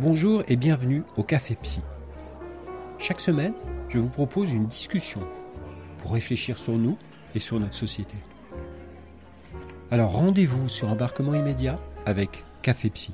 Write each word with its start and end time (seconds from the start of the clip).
Bonjour 0.00 0.42
et 0.48 0.56
bienvenue 0.56 1.02
au 1.18 1.22
Café 1.22 1.58
Psy. 1.62 1.82
Chaque 2.98 3.20
semaine, 3.20 3.52
je 3.90 3.98
vous 3.98 4.08
propose 4.08 4.50
une 4.50 4.64
discussion 4.64 5.20
pour 5.98 6.12
réfléchir 6.12 6.58
sur 6.58 6.78
nous 6.78 6.96
et 7.34 7.38
sur 7.38 7.60
notre 7.60 7.74
société. 7.74 8.14
Alors 9.90 10.12
rendez-vous 10.12 10.70
sur 10.70 10.88
embarquement 10.88 11.34
immédiat 11.34 11.74
avec 12.06 12.44
Café 12.62 12.88
Psy. 12.88 13.12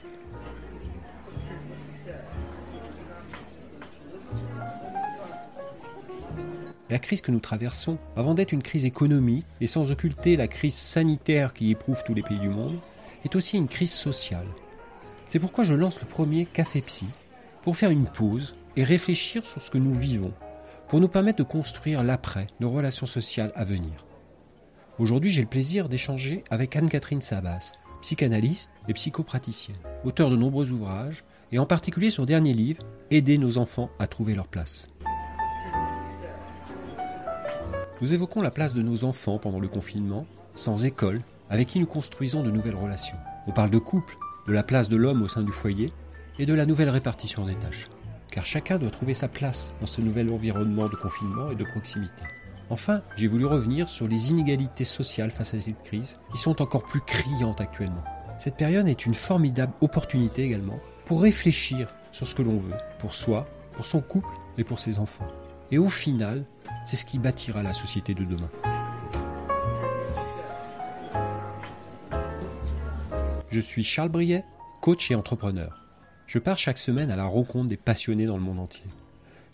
La 6.88 7.00
crise 7.00 7.20
que 7.20 7.32
nous 7.32 7.40
traversons, 7.40 7.98
avant 8.14 8.34
d'être 8.34 8.52
une 8.52 8.62
crise 8.62 8.84
économique 8.84 9.44
et 9.60 9.66
sans 9.66 9.90
occulter 9.90 10.36
la 10.36 10.46
crise 10.46 10.76
sanitaire 10.76 11.52
qui 11.52 11.72
éprouve 11.72 12.04
tous 12.06 12.14
les 12.14 12.22
pays 12.22 12.38
du 12.38 12.48
monde, 12.48 12.78
est 13.24 13.34
aussi 13.34 13.56
une 13.56 13.66
crise 13.66 13.92
sociale 13.92 14.46
c'est 15.36 15.40
pourquoi 15.40 15.64
je 15.64 15.74
lance 15.74 16.00
le 16.00 16.06
premier 16.06 16.46
Café 16.46 16.80
Psy, 16.80 17.04
pour 17.60 17.76
faire 17.76 17.90
une 17.90 18.06
pause 18.06 18.54
et 18.74 18.84
réfléchir 18.84 19.44
sur 19.44 19.60
ce 19.60 19.70
que 19.70 19.76
nous 19.76 19.92
vivons, 19.92 20.32
pour 20.88 20.98
nous 20.98 21.08
permettre 21.08 21.36
de 21.36 21.42
construire 21.42 22.02
l'après, 22.02 22.46
nos 22.58 22.70
relations 22.70 23.04
sociales 23.04 23.52
à 23.54 23.62
venir. 23.62 24.06
Aujourd'hui, 24.98 25.28
j'ai 25.28 25.42
le 25.42 25.46
plaisir 25.46 25.90
d'échanger 25.90 26.42
avec 26.48 26.74
Anne-Catherine 26.74 27.20
Sabas, 27.20 27.72
psychanalyste 28.00 28.70
et 28.88 28.94
psychopraticienne, 28.94 29.76
auteur 30.06 30.30
de 30.30 30.36
nombreux 30.36 30.70
ouvrages, 30.70 31.22
et 31.52 31.58
en 31.58 31.66
particulier 31.66 32.08
son 32.08 32.24
dernier 32.24 32.54
livre, 32.54 32.82
Aider 33.10 33.36
nos 33.36 33.58
enfants 33.58 33.90
à 33.98 34.06
trouver 34.06 34.34
leur 34.34 34.48
place. 34.48 34.88
Nous 38.00 38.14
évoquons 38.14 38.40
la 38.40 38.50
place 38.50 38.72
de 38.72 38.80
nos 38.80 39.04
enfants 39.04 39.36
pendant 39.36 39.60
le 39.60 39.68
confinement, 39.68 40.24
sans 40.54 40.86
école, 40.86 41.20
avec 41.50 41.68
qui 41.68 41.78
nous 41.78 41.84
construisons 41.84 42.42
de 42.42 42.50
nouvelles 42.50 42.74
relations. 42.74 43.18
On 43.46 43.52
parle 43.52 43.70
de 43.70 43.78
couple, 43.78 44.16
de 44.46 44.52
la 44.52 44.62
place 44.62 44.88
de 44.88 44.96
l'homme 44.96 45.22
au 45.22 45.28
sein 45.28 45.42
du 45.42 45.52
foyer 45.52 45.92
et 46.38 46.46
de 46.46 46.54
la 46.54 46.66
nouvelle 46.66 46.90
répartition 46.90 47.46
des 47.46 47.56
tâches. 47.56 47.88
Car 48.30 48.44
chacun 48.44 48.78
doit 48.78 48.90
trouver 48.90 49.14
sa 49.14 49.28
place 49.28 49.72
dans 49.80 49.86
ce 49.86 50.00
nouvel 50.00 50.30
environnement 50.30 50.88
de 50.88 50.96
confinement 50.96 51.50
et 51.50 51.54
de 51.54 51.64
proximité. 51.64 52.22
Enfin, 52.68 53.02
j'ai 53.16 53.28
voulu 53.28 53.46
revenir 53.46 53.88
sur 53.88 54.08
les 54.08 54.30
inégalités 54.30 54.84
sociales 54.84 55.30
face 55.30 55.54
à 55.54 55.60
cette 55.60 55.82
crise, 55.82 56.18
qui 56.32 56.38
sont 56.38 56.60
encore 56.60 56.84
plus 56.84 57.00
criantes 57.00 57.60
actuellement. 57.60 58.02
Cette 58.38 58.56
période 58.56 58.88
est 58.88 59.06
une 59.06 59.14
formidable 59.14 59.72
opportunité 59.80 60.42
également 60.42 60.78
pour 61.04 61.22
réfléchir 61.22 61.94
sur 62.12 62.26
ce 62.26 62.34
que 62.34 62.42
l'on 62.42 62.58
veut, 62.58 62.74
pour 62.98 63.14
soi, 63.14 63.46
pour 63.74 63.86
son 63.86 64.00
couple 64.00 64.28
et 64.58 64.64
pour 64.64 64.80
ses 64.80 64.98
enfants. 64.98 65.28
Et 65.70 65.78
au 65.78 65.88
final, 65.88 66.44
c'est 66.84 66.96
ce 66.96 67.04
qui 67.04 67.18
bâtira 67.18 67.62
la 67.62 67.72
société 67.72 68.14
de 68.14 68.24
demain. 68.24 68.50
Je 73.56 73.62
suis 73.62 73.84
Charles 73.84 74.10
Briet, 74.10 74.44
coach 74.82 75.10
et 75.10 75.14
entrepreneur. 75.14 75.82
Je 76.26 76.38
pars 76.38 76.58
chaque 76.58 76.76
semaine 76.76 77.10
à 77.10 77.16
la 77.16 77.24
rencontre 77.24 77.68
des 77.68 77.78
passionnés 77.78 78.26
dans 78.26 78.36
le 78.36 78.42
monde 78.42 78.60
entier. 78.60 78.84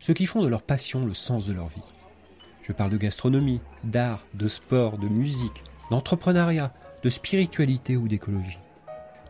Ceux 0.01 0.13
qui 0.13 0.27
font 0.27 0.43
de 0.43 0.49
leur 0.49 0.63
passion 0.63 1.07
le 1.07 1.15
sens 1.15 1.47
de 1.47 1.53
leur 1.53 1.69
vie. 1.69 1.85
Je 2.63 2.73
parle 2.73 2.91
de 2.91 2.97
gastronomie, 2.97 3.61
d'art, 3.85 4.27
de 4.35 4.49
sport, 4.49 4.99
de 4.99 5.07
musique, 5.07 5.63
d'entrepreneuriat, 5.93 6.75
de 7.05 7.11
spiritualité 7.11 7.97
ou 7.97 8.09
d'écologie. 8.09 8.59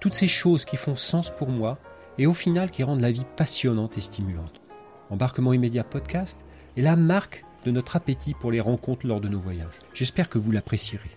Toutes 0.01 0.15
ces 0.15 0.27
choses 0.27 0.65
qui 0.65 0.79
font 0.79 0.97
sens 0.97 1.29
pour 1.29 1.51
moi 1.51 1.77
et 2.17 2.27
au 2.27 2.33
final 2.33 2.71
qui 2.71 2.83
rendent 2.83 3.03
la 3.03 3.13
vie 3.13 3.27
passionnante 3.37 3.99
et 3.99 4.01
stimulante. 4.01 4.63
Embarquement 5.11 5.53
immédiat 5.53 5.85
podcast 5.85 6.39
est 6.79 6.83
la 6.83 6.97
marque 6.97 7.45
de 7.67 7.73
notre 7.73 7.97
appétit 7.97 8.33
pour 8.33 8.51
les 8.51 8.61
rencontres 8.61 9.07
lors 9.07 9.21
de 9.21 9.29
nos 9.29 9.39
voyages. 9.39 9.81
J'espère 9.93 10.31
que 10.31 10.39
vous 10.39 10.51
l'apprécierez. 10.51 11.11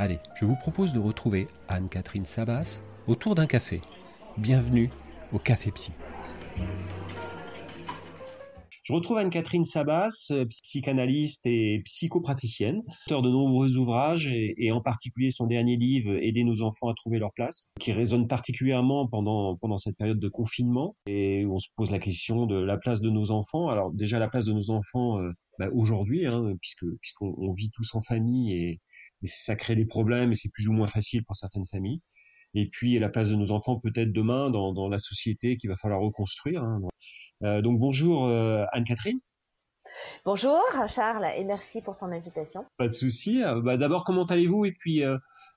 Allez, 0.00 0.18
je 0.34 0.46
vous 0.46 0.56
propose 0.56 0.94
de 0.94 0.98
retrouver 0.98 1.46
Anne-Catherine 1.68 2.24
Sabas 2.24 2.82
autour 3.06 3.34
d'un 3.34 3.46
café. 3.46 3.82
Bienvenue 4.38 4.88
au 5.30 5.38
Café 5.38 5.70
Psy. 5.72 5.92
Je 8.82 8.94
retrouve 8.94 9.18
Anne-Catherine 9.18 9.66
Sabas, 9.66 10.28
euh, 10.30 10.46
psychanalyste 10.46 11.42
et 11.44 11.82
psychopraticienne, 11.84 12.80
auteur 13.08 13.20
de 13.20 13.28
nombreux 13.28 13.76
ouvrages 13.76 14.26
et, 14.26 14.72
en 14.72 14.80
particulier 14.80 15.28
son 15.28 15.46
dernier 15.46 15.76
livre 15.76 16.16
Aider 16.16 16.44
nos 16.44 16.62
enfants 16.62 16.88
à 16.88 16.94
trouver 16.94 17.18
leur 17.18 17.34
place, 17.34 17.68
qui 17.78 17.92
résonne 17.92 18.26
particulièrement 18.26 19.06
pendant, 19.06 19.58
pendant 19.58 19.76
cette 19.76 19.98
période 19.98 20.18
de 20.18 20.28
confinement 20.30 20.96
et 21.08 21.44
où 21.44 21.56
on 21.56 21.58
se 21.58 21.68
pose 21.76 21.90
la 21.90 21.98
question 21.98 22.46
de 22.46 22.56
la 22.56 22.78
place 22.78 23.02
de 23.02 23.10
nos 23.10 23.32
enfants. 23.32 23.68
Alors 23.68 23.92
déjà 23.92 24.18
la 24.18 24.28
place 24.28 24.46
de 24.46 24.54
nos 24.54 24.70
enfants 24.70 25.20
euh, 25.20 25.30
bah, 25.58 25.68
aujourd'hui, 25.74 26.24
hein, 26.26 26.54
puisqu'on 26.58 27.52
vit 27.52 27.70
tous 27.70 27.94
en 27.94 28.00
famille 28.00 28.54
et, 28.54 28.80
et 29.22 29.26
ça 29.26 29.56
crée 29.56 29.76
des 29.76 29.86
problèmes 29.86 30.32
et 30.32 30.34
c'est 30.34 30.50
plus 30.50 30.68
ou 30.68 30.72
moins 30.72 30.86
facile 30.86 31.24
pour 31.24 31.36
certaines 31.36 31.66
familles. 31.66 32.00
Et 32.54 32.68
puis 32.68 32.98
la 32.98 33.08
place 33.08 33.30
de 33.30 33.36
nos 33.36 33.52
enfants 33.52 33.78
peut-être 33.78 34.12
demain 34.12 34.50
dans, 34.50 34.72
dans 34.72 34.88
la 34.88 34.98
société 34.98 35.56
qu'il 35.56 35.70
va 35.70 35.76
falloir 35.76 36.00
reconstruire. 36.00 36.62
Hein. 36.62 36.80
Euh, 37.42 37.62
donc 37.62 37.78
bonjour 37.78 38.26
euh, 38.26 38.64
Anne-Catherine. 38.72 39.20
Bonjour 40.24 40.60
Charles 40.88 41.26
et 41.36 41.44
merci 41.44 41.82
pour 41.82 41.96
ton 41.98 42.06
invitation. 42.06 42.64
Pas 42.76 42.88
de 42.88 42.94
souci. 42.94 43.42
Euh, 43.42 43.60
bah, 43.60 43.76
D'abord 43.76 44.04
comment 44.04 44.24
allez-vous? 44.24 44.64
Et 44.64 44.72
puis 44.72 45.04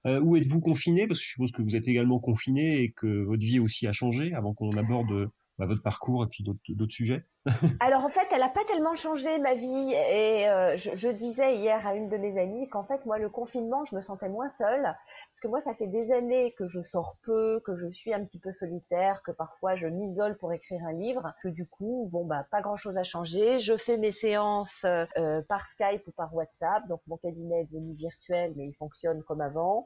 euh, 0.05 0.19
où 0.19 0.35
êtes-vous 0.35 0.59
confiné 0.59 1.07
Parce 1.07 1.19
que 1.19 1.25
je 1.25 1.31
suppose 1.31 1.51
que 1.51 1.61
vous 1.61 1.75
êtes 1.75 1.87
également 1.87 2.19
confiné 2.19 2.81
et 2.81 2.91
que 2.91 3.23
votre 3.23 3.43
vie 3.43 3.59
aussi 3.59 3.87
a 3.87 3.93
changé 3.93 4.33
avant 4.33 4.53
qu'on 4.53 4.71
aborde 4.71 5.29
bah, 5.59 5.67
votre 5.67 5.83
parcours 5.83 6.23
et 6.23 6.27
puis 6.27 6.43
d'autres 6.43 6.91
sujets 6.91 7.25
Alors 7.79 8.05
en 8.05 8.09
fait, 8.09 8.25
elle 8.31 8.39
n'a 8.39 8.49
pas 8.49 8.63
tellement 8.65 8.95
changé 8.95 9.37
ma 9.37 9.53
vie 9.53 9.93
et 9.93 10.49
euh, 10.49 10.77
je, 10.77 11.09
disais 11.09 11.57
hier 11.57 11.85
à 11.85 11.93
une 11.93 12.09
de 12.09 12.17
mes 12.17 12.41
amies 12.41 12.69
qu'en 12.69 12.85
fait 12.85 13.05
moi 13.05 13.19
le 13.19 13.29
confinement, 13.29 13.83
je 13.85 13.95
me 13.95 14.01
sentais 14.01 14.29
moins 14.29 14.49
seule 14.51 14.81
parce 14.81 15.39
que 15.41 15.47
moi 15.49 15.61
ça 15.61 15.75
fait 15.75 15.87
des 15.87 16.11
années 16.11 16.53
que 16.57 16.67
je 16.67 16.81
sors 16.81 17.17
peu, 17.23 17.61
que 17.65 17.75
je 17.75 17.87
suis 17.91 18.13
un 18.13 18.23
petit 18.23 18.39
peu 18.39 18.51
solitaire, 18.53 19.21
que 19.23 19.31
parfois 19.31 19.75
je 19.75 19.87
m'isole 19.87 20.37
pour 20.37 20.53
écrire 20.53 20.81
un 20.87 20.93
livre, 20.93 21.33
que 21.43 21.49
du 21.49 21.67
coup 21.67 22.09
bon 22.11 22.25
bah 22.25 22.47
pas 22.49 22.61
grand 22.61 22.77
chose 22.77 22.97
a 22.97 23.03
changé. 23.03 23.59
Je 23.59 23.77
fais 23.77 23.97
mes 23.97 24.11
séances 24.11 24.85
euh, 24.85 25.41
par 25.49 25.67
Skype 25.67 26.07
ou 26.07 26.11
par 26.11 26.33
WhatsApp, 26.33 26.87
donc 26.87 27.01
mon 27.07 27.17
cabinet 27.17 27.61
est 27.61 27.65
devenu 27.65 27.93
virtuel 27.93 28.53
mais 28.55 28.67
il 28.67 28.73
fonctionne 28.73 29.21
comme 29.23 29.41
avant. 29.41 29.85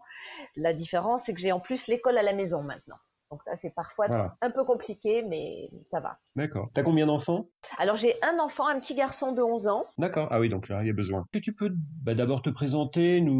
La 0.55 0.73
différence 0.73 1.23
c'est 1.25 1.33
que 1.33 1.39
j'ai 1.39 1.51
en 1.51 1.59
plus 1.59 1.87
l'école 1.87 2.17
à 2.17 2.23
la 2.23 2.33
maison 2.33 2.61
maintenant. 2.61 2.97
Donc 3.29 3.43
ça, 3.43 3.57
c'est 3.57 3.73
parfois 3.73 4.35
un 4.41 4.51
peu 4.51 4.63
compliqué, 4.63 5.21
mais 5.23 5.69
ça 5.91 5.99
va. 5.99 6.17
D'accord. 6.35 6.69
T'as 6.73 6.83
combien 6.83 7.05
d'enfants? 7.07 7.49
Alors 7.77 7.97
j'ai 7.97 8.15
un 8.23 8.39
enfant, 8.39 8.67
un 8.67 8.79
petit 8.79 8.95
garçon 8.95 9.33
de 9.33 9.41
11 9.41 9.67
ans. 9.67 9.85
D'accord. 9.97 10.29
Ah 10.31 10.39
oui, 10.39 10.47
donc 10.47 10.69
là, 10.69 10.81
il 10.81 10.87
y 10.87 10.89
a 10.89 10.93
besoin. 10.93 11.25
Que 11.33 11.39
tu 11.39 11.53
peux 11.53 11.71
bah, 12.03 12.15
d'abord 12.15 12.41
te 12.41 12.49
présenter, 12.49 13.19
nous, 13.19 13.33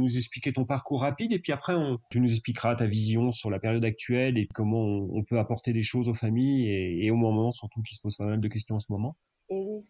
nous, 0.00 0.16
expliquer 0.16 0.52
ton 0.52 0.64
parcours 0.64 1.02
rapide, 1.02 1.32
et 1.32 1.38
puis 1.38 1.52
après, 1.52 1.74
on, 1.74 1.98
tu 2.10 2.20
nous 2.20 2.30
expliqueras 2.30 2.74
ta 2.76 2.86
vision 2.86 3.32
sur 3.32 3.50
la 3.50 3.58
période 3.58 3.84
actuelle 3.84 4.38
et 4.38 4.48
comment 4.54 4.80
on, 4.80 5.10
on 5.12 5.24
peut 5.24 5.38
apporter 5.38 5.72
des 5.72 5.82
choses 5.82 6.08
aux 6.08 6.14
familles 6.14 6.68
et, 6.70 7.04
et 7.04 7.10
au 7.10 7.16
moment, 7.16 7.50
surtout, 7.50 7.82
qui 7.82 7.94
se 7.94 8.00
posent 8.00 8.16
pas 8.16 8.24
mal 8.24 8.40
de 8.40 8.48
questions 8.48 8.76
en 8.76 8.80
ce 8.80 8.90
moment. 8.90 9.16
Et 9.50 9.60
oui. 9.60 9.84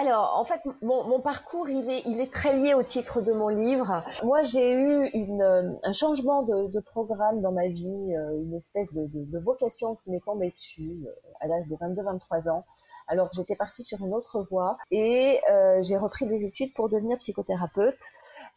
Alors, 0.00 0.36
en 0.38 0.44
fait, 0.44 0.60
mon, 0.80 1.20
parcours, 1.20 1.68
il 1.68 1.90
est, 1.90 2.32
très 2.32 2.56
lié 2.56 2.72
au 2.72 2.84
titre 2.84 3.20
de 3.20 3.32
mon 3.32 3.48
livre. 3.48 4.04
Moi, 4.22 4.42
j'ai 4.44 4.72
eu 4.72 5.10
un 5.42 5.92
changement 5.92 6.44
de, 6.44 6.78
programme 6.78 7.40
dans 7.40 7.50
ma 7.50 7.66
vie, 7.66 8.14
euh, 8.14 8.40
une 8.40 8.54
espèce 8.54 8.86
de 8.94 9.38
vocation 9.40 9.96
qui 9.96 10.12
m'est 10.12 10.20
tombée 10.20 10.50
dessus 10.50 11.00
euh, 11.04 11.10
à 11.40 11.48
l'âge 11.48 11.66
de 11.66 11.74
22-23 11.74 12.48
ans. 12.48 12.64
Alors, 13.08 13.28
j'étais 13.32 13.56
partie 13.56 13.82
sur 13.82 13.98
une 14.04 14.14
autre 14.14 14.46
voie 14.50 14.76
et 14.92 15.40
euh, 15.50 15.82
j'ai 15.82 15.96
repris 15.96 16.26
des 16.28 16.44
études 16.44 16.74
pour 16.74 16.88
devenir 16.88 17.18
psychothérapeute 17.18 17.98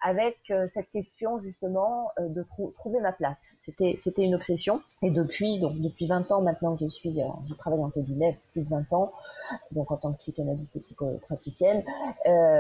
avec 0.02 0.38
euh, 0.50 0.68
cette 0.74 0.90
question 0.92 1.40
justement 1.42 2.12
euh, 2.20 2.28
de 2.28 2.44
trou 2.44 2.74
trouver 2.78 3.00
ma 3.00 3.12
place. 3.12 3.38
C'était 3.64 4.00
c'était 4.04 4.24
une 4.24 4.36
obsession 4.36 4.82
et 5.02 5.12
depuis 5.12 5.60
donc 5.60 5.80
depuis 5.80 6.08
20 6.08 6.32
ans 6.32 6.42
maintenant 6.42 6.76
que 6.76 6.86
je 6.86 6.90
suis 6.90 7.22
euh, 7.22 7.26
je 7.48 7.54
travaille 7.54 7.80
en 7.80 7.90
cabinet 7.90 8.40
plus 8.52 8.64
de 8.64 8.70
20 8.70 8.92
ans 8.94 9.12
donc 9.72 9.92
en 9.92 9.98
tant 9.98 10.14
que 10.14 10.18
psychanalyste 10.20 10.76
et 10.76 10.80
psychopraticienne 10.80 11.84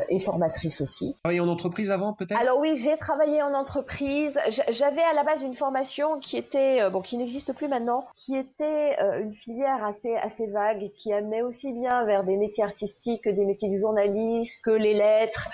et 0.09 0.19
formatrice 0.19 0.81
aussi. 0.81 1.15
Travaillé 1.23 1.39
en 1.39 1.47
entreprise 1.47 1.89
avant 1.89 2.13
peut-être? 2.13 2.37
Alors 2.37 2.59
oui, 2.59 2.75
j'ai 2.75 2.97
travaillé 2.97 3.41
en 3.41 3.53
entreprise. 3.53 4.37
J'avais 4.69 5.01
à 5.01 5.13
la 5.13 5.23
base 5.23 5.41
une 5.41 5.53
formation 5.53 6.19
qui 6.19 6.35
était 6.35 6.89
bon 6.89 7.01
qui 7.01 7.15
n'existe 7.15 7.53
plus 7.53 7.69
maintenant, 7.69 8.05
qui 8.17 8.35
était 8.35 8.97
une 9.21 9.33
filière 9.33 9.85
assez 9.85 10.13
assez 10.17 10.47
vague 10.47 10.83
et 10.83 10.91
qui 10.91 11.13
amenait 11.13 11.43
aussi 11.43 11.71
bien 11.71 12.03
vers 12.03 12.25
des 12.25 12.35
métiers 12.35 12.65
artistiques 12.65 13.23
que 13.23 13.29
des 13.29 13.45
métiers 13.45 13.69
du 13.69 13.79
journaliste, 13.79 14.61
que 14.61 14.71
les 14.71 14.93
lettres 14.93 15.49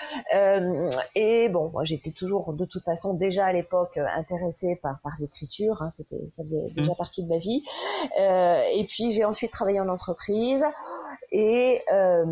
et 1.14 1.48
bon 1.50 1.70
moi 1.78 1.84
j'étais 1.84 2.10
toujours 2.10 2.54
de 2.54 2.64
toute 2.64 2.82
façon 2.82 3.14
déjà 3.14 3.46
à 3.46 3.52
l'époque 3.52 3.96
intéressée 4.16 4.80
par 4.82 4.98
par 5.04 5.12
l'écriture, 5.20 5.80
hein, 5.80 5.92
c'était 5.96 6.28
ça 6.36 6.42
faisait 6.42 6.70
déjà 6.74 6.90
mmh. 6.90 6.96
partie 6.96 7.22
de 7.22 7.28
ma 7.28 7.38
vie. 7.38 7.62
et 8.18 8.84
puis 8.88 9.12
j'ai 9.12 9.24
ensuite 9.24 9.52
travaillé 9.52 9.78
en 9.78 9.88
entreprise. 9.88 10.64
Et 11.30 11.80
euh, 11.92 12.24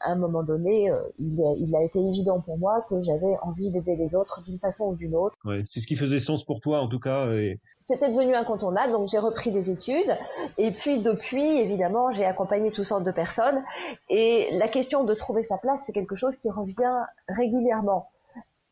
à 0.00 0.10
un 0.10 0.16
moment 0.16 0.42
donné, 0.42 0.90
euh, 0.90 1.00
il, 1.18 1.40
a, 1.40 1.54
il, 1.56 1.74
a, 1.76 1.82
été 1.84 2.00
évident 2.00 2.40
pour 2.40 2.58
moi 2.58 2.84
que 2.90 3.00
j'avais 3.02 3.36
envie 3.42 3.70
d'aider 3.70 3.94
les 3.96 4.16
autres 4.16 4.42
d'une 4.42 4.58
façon 4.58 4.86
ou 4.86 4.96
d'une 4.96 5.14
autre. 5.14 5.36
Ouais, 5.44 5.62
c'est 5.64 5.80
ce 5.80 5.86
qui 5.86 5.94
faisait 5.94 6.18
sens 6.18 6.44
pour 6.44 6.60
toi 6.60 6.80
en 6.80 6.88
tout 6.88 6.98
cas. 6.98 7.30
Et... 7.32 7.60
C'était 7.88 8.10
devenu 8.10 8.34
incontournable, 8.34 8.92
donc 8.92 9.08
j'ai 9.08 9.18
repris 9.18 9.52
des 9.52 9.70
études. 9.70 10.18
Et 10.58 10.72
puis 10.72 11.00
depuis, 11.00 11.58
évidemment, 11.58 12.12
j'ai 12.12 12.24
accompagné 12.24 12.72
toutes 12.72 12.84
sortes 12.84 13.04
de 13.04 13.12
personnes. 13.12 13.62
Et 14.10 14.48
la 14.52 14.66
question 14.66 15.04
de 15.04 15.14
trouver 15.14 15.44
sa 15.44 15.56
place, 15.56 15.78
c'est 15.86 15.92
quelque 15.92 16.16
chose 16.16 16.34
qui 16.42 16.50
revient 16.50 17.04
régulièrement 17.28 18.08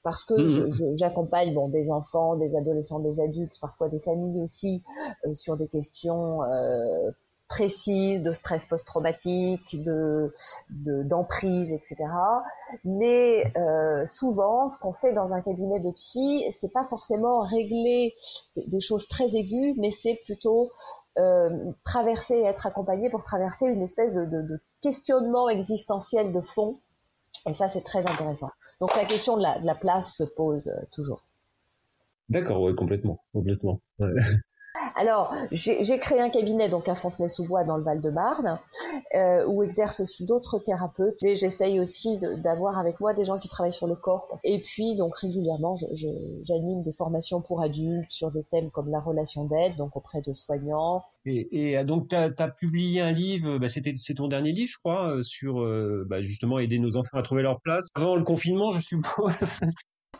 parce 0.04 0.22
que 0.24 0.34
mmh. 0.34 0.96
j'accompagne 0.96 1.54
bon 1.54 1.68
des 1.68 1.90
enfants, 1.90 2.36
des 2.36 2.54
adolescents, 2.54 3.00
des 3.00 3.20
adultes, 3.20 3.58
parfois 3.60 3.88
des 3.88 4.00
familles 4.00 4.40
aussi 4.42 4.82
euh, 5.26 5.34
sur 5.34 5.56
des 5.56 5.66
questions 5.66 6.44
euh, 6.44 7.10
précise 7.48 8.22
de 8.22 8.32
stress 8.32 8.64
post-traumatique, 8.66 9.82
de 9.82 10.32
d'emprise, 10.70 11.70
etc. 11.70 11.96
Mais 12.84 13.44
euh, 13.56 14.06
souvent, 14.12 14.70
ce 14.70 14.78
qu'on 14.78 14.92
fait 14.92 15.12
dans 15.12 15.32
un 15.32 15.40
cabinet 15.40 15.80
de 15.80 15.90
psy, 15.92 16.44
c'est 16.60 16.72
pas 16.72 16.84
forcément 16.88 17.40
régler 17.40 18.14
des 18.56 18.80
choses 18.80 19.06
très 19.08 19.34
aiguës, 19.36 19.74
mais 19.78 19.90
c'est 19.90 20.20
plutôt 20.24 20.70
euh, 21.18 21.72
traverser, 21.84 22.40
être 22.40 22.66
accompagné 22.66 23.08
pour 23.08 23.22
traverser 23.24 23.66
une 23.66 23.82
espèce 23.82 24.12
de, 24.12 24.24
de, 24.24 24.42
de, 24.42 24.60
questionnement 24.82 25.48
existentiel 25.48 26.32
de 26.32 26.40
fond. 26.40 26.80
Et 27.46 27.52
ça, 27.52 27.70
c'est 27.70 27.84
très 27.84 28.04
intéressant. 28.06 28.50
Donc 28.80 28.96
la 28.96 29.04
question 29.04 29.36
de 29.36 29.42
la, 29.42 29.58
de 29.58 29.66
la 29.66 29.74
place 29.74 30.14
se 30.16 30.24
pose 30.24 30.66
euh, 30.68 30.84
toujours. 30.92 31.24
D'accord, 32.28 32.62
oui, 32.62 32.74
complètement, 32.74 33.22
complètement. 33.32 33.80
Alors, 34.96 35.32
j'ai 35.52 35.98
créé 35.98 36.20
un 36.20 36.30
cabinet 36.30 36.68
donc 36.68 36.88
à 36.88 36.96
Fontenay-sous-Bois 36.96 37.64
dans 37.64 37.76
le 37.76 37.84
Val-de-Marne, 37.84 38.58
euh, 39.14 39.46
où 39.46 39.62
exercent 39.62 40.00
aussi 40.00 40.24
d'autres 40.24 40.58
thérapeutes. 40.58 41.22
Et 41.22 41.36
j'essaye 41.36 41.78
aussi 41.78 42.18
d'avoir 42.38 42.78
avec 42.78 42.98
moi 43.00 43.14
des 43.14 43.24
gens 43.24 43.38
qui 43.38 43.48
travaillent 43.48 43.72
sur 43.72 43.86
le 43.86 43.94
corps. 43.94 44.38
Et 44.42 44.60
puis, 44.60 44.96
donc 44.96 45.14
régulièrement, 45.16 45.76
j'anime 46.42 46.82
des 46.82 46.92
formations 46.92 47.40
pour 47.40 47.62
adultes 47.62 48.10
sur 48.10 48.30
des 48.32 48.44
thèmes 48.44 48.70
comme 48.70 48.90
la 48.90 49.00
relation 49.00 49.44
d'aide, 49.44 49.76
donc 49.76 49.96
auprès 49.96 50.22
de 50.22 50.34
soignants. 50.34 51.04
Et, 51.26 51.72
et 51.72 51.84
donc, 51.84 52.08
tu 52.08 52.16
as, 52.16 52.48
publié 52.48 53.00
un 53.00 53.12
livre, 53.12 53.58
bah, 53.58 53.68
c'était 53.68 53.94
c'est 53.96 54.14
ton 54.14 54.28
dernier 54.28 54.52
livre, 54.52 54.70
je 54.70 54.78
crois, 54.78 55.08
euh, 55.08 55.22
sur 55.22 55.62
euh, 55.62 56.04
bah, 56.08 56.20
justement 56.20 56.58
aider 56.58 56.78
nos 56.78 56.96
enfants 56.96 57.18
à 57.18 57.22
trouver 57.22 57.42
leur 57.42 57.60
place. 57.60 57.86
Avant 57.94 58.16
le 58.16 58.24
confinement, 58.24 58.70
je 58.70 58.80
suppose. 58.80 59.60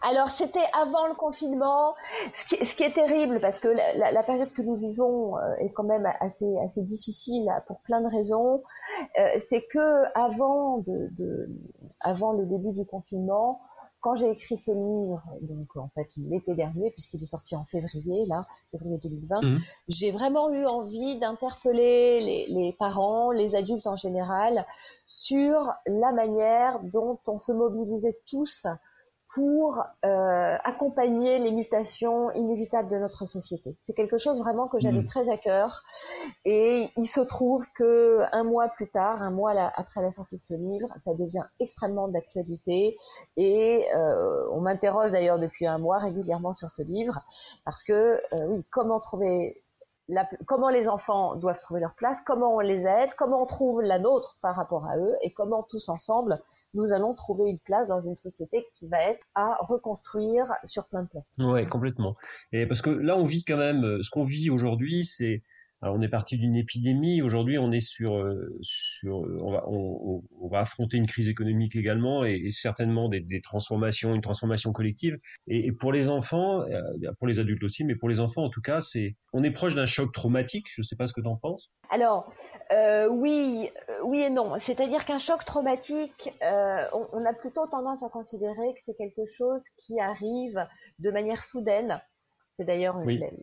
Alors 0.06 0.29
c'était 0.29 0.67
avant 0.75 1.06
le 1.06 1.15
confinement, 1.15 1.95
ce 2.35 2.45
qui, 2.45 2.65
ce 2.65 2.77
qui, 2.77 2.83
est 2.83 2.93
terrible 2.93 3.41
parce 3.41 3.59
que 3.59 3.69
la, 3.69 4.12
la, 4.12 4.23
période 4.23 4.53
que 4.53 4.61
nous 4.61 4.77
vivons 4.77 5.39
euh, 5.39 5.55
est 5.61 5.71
quand 5.71 5.85
même 5.85 6.06
assez 6.21 6.59
assez 6.59 6.83
difficile 6.83 7.51
pour 7.67 7.81
plein 7.81 8.03
de 8.03 8.09
raisons. 8.09 8.62
Euh, 9.19 9.27
c'est 9.39 9.62
que 9.62 10.05
avant 10.15 10.79
de, 10.79 11.09
de, 11.12 11.49
avant 12.01 12.33
le 12.33 12.45
début 12.45 12.73
du 12.73 12.85
confinement, 12.85 13.62
quand 14.03 14.17
j'ai 14.17 14.31
écrit 14.31 14.59
ce 14.59 14.71
livre, 14.71 15.23
donc 15.41 15.75
en 15.77 15.89
fait 15.95 16.06
l'été 16.19 16.55
dernier, 16.55 16.91
puisqu'il 16.91 17.23
est 17.23 17.27
sorti 17.27 17.56
en 17.56 17.65
février, 17.65 18.27
là, 18.27 18.47
février 18.73 18.99
2020, 18.99 19.41
mmh. 19.41 19.59
j'ai 19.89 20.11
vraiment 20.11 20.51
eu 20.51 20.67
envie 20.67 21.19
d'interpeller 21.19 22.21
les, 22.21 22.47
les, 22.49 22.77
parents, 22.79 23.31
les 23.31 23.55
adultes 23.55 23.87
en 23.87 23.97
général, 23.97 24.67
sur 25.06 25.73
la 25.87 26.12
manière 26.12 26.81
dont 26.81 27.19
on 27.27 27.39
se 27.39 27.53
mobilisait 27.53 28.19
tous 28.29 28.67
pour 29.32 29.82
euh, 30.05 30.56
accompagner 30.65 31.38
les 31.38 31.50
mutations 31.50 32.31
inévitables 32.32 32.88
de 32.88 32.99
notre 32.99 33.26
société. 33.26 33.76
C'est 33.87 33.94
quelque 33.94 34.19
chose 34.19 34.38
vraiment 34.38 34.69
que 34.69 34.79
j'avais 34.79 35.03
mmh. 35.03 35.06
très 35.06 35.29
à 35.29 35.37
cœur. 35.37 35.82
Et 36.44 36.91
il 36.97 37.06
se 37.06 37.21
trouve 37.21 37.65
que 37.75 38.23
un 38.32 38.44
mois 38.44 38.69
plus 38.69 38.88
tard, 38.88 39.23
un 39.23 39.31
mois 39.31 39.53
après 39.75 40.03
la 40.03 40.12
sortie 40.12 40.37
de 40.37 40.44
ce 40.44 40.55
livre, 40.55 40.88
ça 41.05 41.15
devient 41.15 41.44
extrêmement 41.59 42.09
d'actualité. 42.09 42.97
Et 43.37 43.87
euh, 43.97 44.49
on 44.53 44.61
m'interroge 44.61 45.11
d'ailleurs 45.11 45.38
depuis 45.38 45.67
un 45.67 45.79
mois 45.79 45.99
régulièrement 45.99 46.55
sur 46.55 46.70
ce 46.70 46.82
livre 46.82 47.20
parce 47.65 47.82
que 47.82 47.93
euh, 47.93 48.47
oui, 48.49 48.65
comment 48.70 49.00
trouver 49.00 49.64
comment 50.47 50.69
les 50.69 50.87
enfants 50.87 51.37
doivent 51.37 51.61
trouver 51.61 51.81
leur 51.81 51.95
place, 51.95 52.19
comment 52.27 52.56
on 52.56 52.61
les 52.61 52.83
aide, 52.83 53.11
comment 53.17 53.43
on 53.43 53.47
trouve 53.47 53.81
la 53.81 53.99
nôtre 53.99 54.39
par 54.43 54.55
rapport 54.55 54.87
à 54.87 54.97
eux 54.99 55.15
et 55.23 55.33
comment 55.33 55.62
tous 55.62 55.89
ensemble 55.89 56.41
nous 56.75 56.93
allons 56.93 57.15
trouver 57.15 57.49
une 57.49 57.59
place 57.61 57.89
dans 57.89 58.03
une 58.03 58.17
société 58.17 58.67
qui 58.75 58.89
va 58.89 59.01
être 59.03 59.25
à 59.35 59.56
reconstruire 59.61 60.47
sur 60.65 60.87
plein 60.87 61.05
de 61.05 61.09
plans. 61.09 61.25
Ouais, 61.39 61.67
complètement. 61.67 62.15
Et 62.53 62.67
parce 62.67 62.83
que 62.83 62.91
là, 62.91 63.17
on 63.17 63.25
vit 63.25 63.45
quand 63.45 63.56
même, 63.56 63.85
euh, 63.85 64.03
ce 64.03 64.11
qu'on 64.11 64.25
vit 64.25 64.51
aujourd'hui, 64.51 65.05
c'est 65.05 65.43
on 65.82 66.00
est 66.00 66.09
parti 66.09 66.38
d'une 66.38 66.56
épidémie. 66.56 67.23
Aujourd'hui, 67.23 67.59
on 67.59 67.71
est 67.71 67.81
sur, 67.81 68.17
euh, 68.17 68.56
sur, 68.62 69.19
on 69.19 69.50
va, 69.50 69.65
on, 69.69 70.23
on, 70.41 70.49
va 70.49 70.61
affronter 70.61 70.97
une 70.97 71.06
crise 71.06 71.29
économique 71.29 71.76
également 71.76 72.25
et, 72.25 72.50
certainement 72.50 73.09
des, 73.09 73.41
transformations, 73.43 74.15
une 74.15 74.23
transformation 74.23 74.73
collective. 74.73 75.19
Et, 75.47 75.73
pour 75.73 75.93
les 75.93 76.09
enfants, 76.09 76.62
euh, 76.62 77.12
pour 77.19 77.26
les 77.26 77.38
adultes 77.38 77.65
aussi, 77.65 77.85
mais 77.85 77.97
pour 77.97 78.09
les 78.09 78.21
enfants 78.21 78.44
en 78.44 78.50
tout 78.50 78.62
cas, 78.62 78.81
c'est, 78.81 79.17
on 79.32 79.43
est 79.43 79.50
proche 79.50 79.75
d'un 79.75 79.87
choc 79.87 80.12
traumatique. 80.12 80.67
Je 80.71 80.81
ne 80.81 80.85
sais 80.85 80.97
pas 80.97 81.06
ce 81.06 81.12
que 81.12 81.21
tu 81.21 81.29
en 81.29 81.37
penses. 81.37 81.71
Alors, 81.91 82.32
euh, 82.73 83.09
oui, 83.09 83.70
euh, 83.88 84.00
oui 84.05 84.20
et 84.20 84.31
non. 84.31 84.59
C'est-à-dire 84.61 85.05
qu'un 85.05 85.19
choc 85.19 85.44
traumatique, 85.44 86.32
euh, 86.43 86.87
on 86.93 87.25
a 87.25 87.32
plutôt 87.32 87.67
tendance 87.67 88.03
à 88.03 88.09
considérer 88.09 88.75
que 88.75 88.81
c'est 88.87 88.97
quelque 88.97 89.27
chose 89.27 89.62
qui 89.79 90.00
arrive 90.00 90.67
de 90.99 91.11
manière 91.11 91.44
soudaine 91.44 92.00
c'est 92.56 92.65
d'ailleurs 92.65 92.99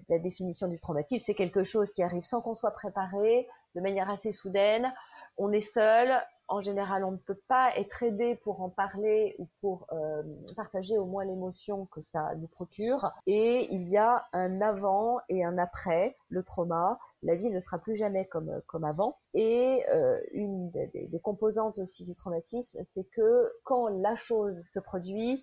la, 0.10 0.20
définition 0.20 0.68
du 0.68 0.80
traumatisme. 0.80 1.24
C'est 1.26 1.36
quelque 1.36 1.64
chose 1.64 1.92
qui 1.92 2.04
arrive 2.04 2.24
sans 2.24 2.42
qu'on 2.42 2.56
soit 2.56 2.72
préparé, 2.72 3.48
de 3.76 3.82
manière 3.82 4.10
assez 4.10 4.32
soudaine. 4.32 4.92
On 5.38 5.52
est 5.52 5.74
seul. 5.74 6.14
En 6.48 6.62
général, 6.62 7.06
on 7.06 7.12
ne 7.12 7.18
peut 7.18 7.40
pas 7.48 7.74
être 7.78 8.04
aidé 8.04 8.36
pour 8.36 8.62
en 8.62 8.70
parler 8.70 9.36
ou 9.40 9.48
pour 9.62 9.88
euh, 9.94 10.22
partager 10.58 10.98
au 10.98 11.06
moins 11.06 11.24
l'émotion 11.24 11.86
que 11.86 12.02
ça 12.02 12.36
nous 12.36 12.48
procure. 12.48 13.10
Et 13.26 13.74
il 13.74 13.88
y 13.88 13.96
a 13.96 14.26
un 14.34 14.60
avant 14.60 15.20
et 15.30 15.46
un 15.46 15.58
après 15.58 16.18
le 16.28 16.44
trauma. 16.44 17.00
La 17.24 17.36
vie 17.36 17.50
ne 17.50 17.60
sera 17.62 17.80
plus 17.80 17.96
jamais 17.96 18.26
comme 18.26 18.62
comme 18.68 18.84
avant. 18.84 19.18
Et 19.34 19.82
euh, 19.94 20.20
une 20.34 20.70
des, 20.72 21.08
des 21.08 21.20
composantes 21.22 21.80
aussi 21.80 22.06
du 22.06 22.16
traumatisme, 22.16 22.80
c'est 22.94 23.10
que 23.12 23.50
quand 23.64 23.88
la 23.88 24.16
chose 24.16 24.62
se 24.74 24.80
produit, 24.80 25.42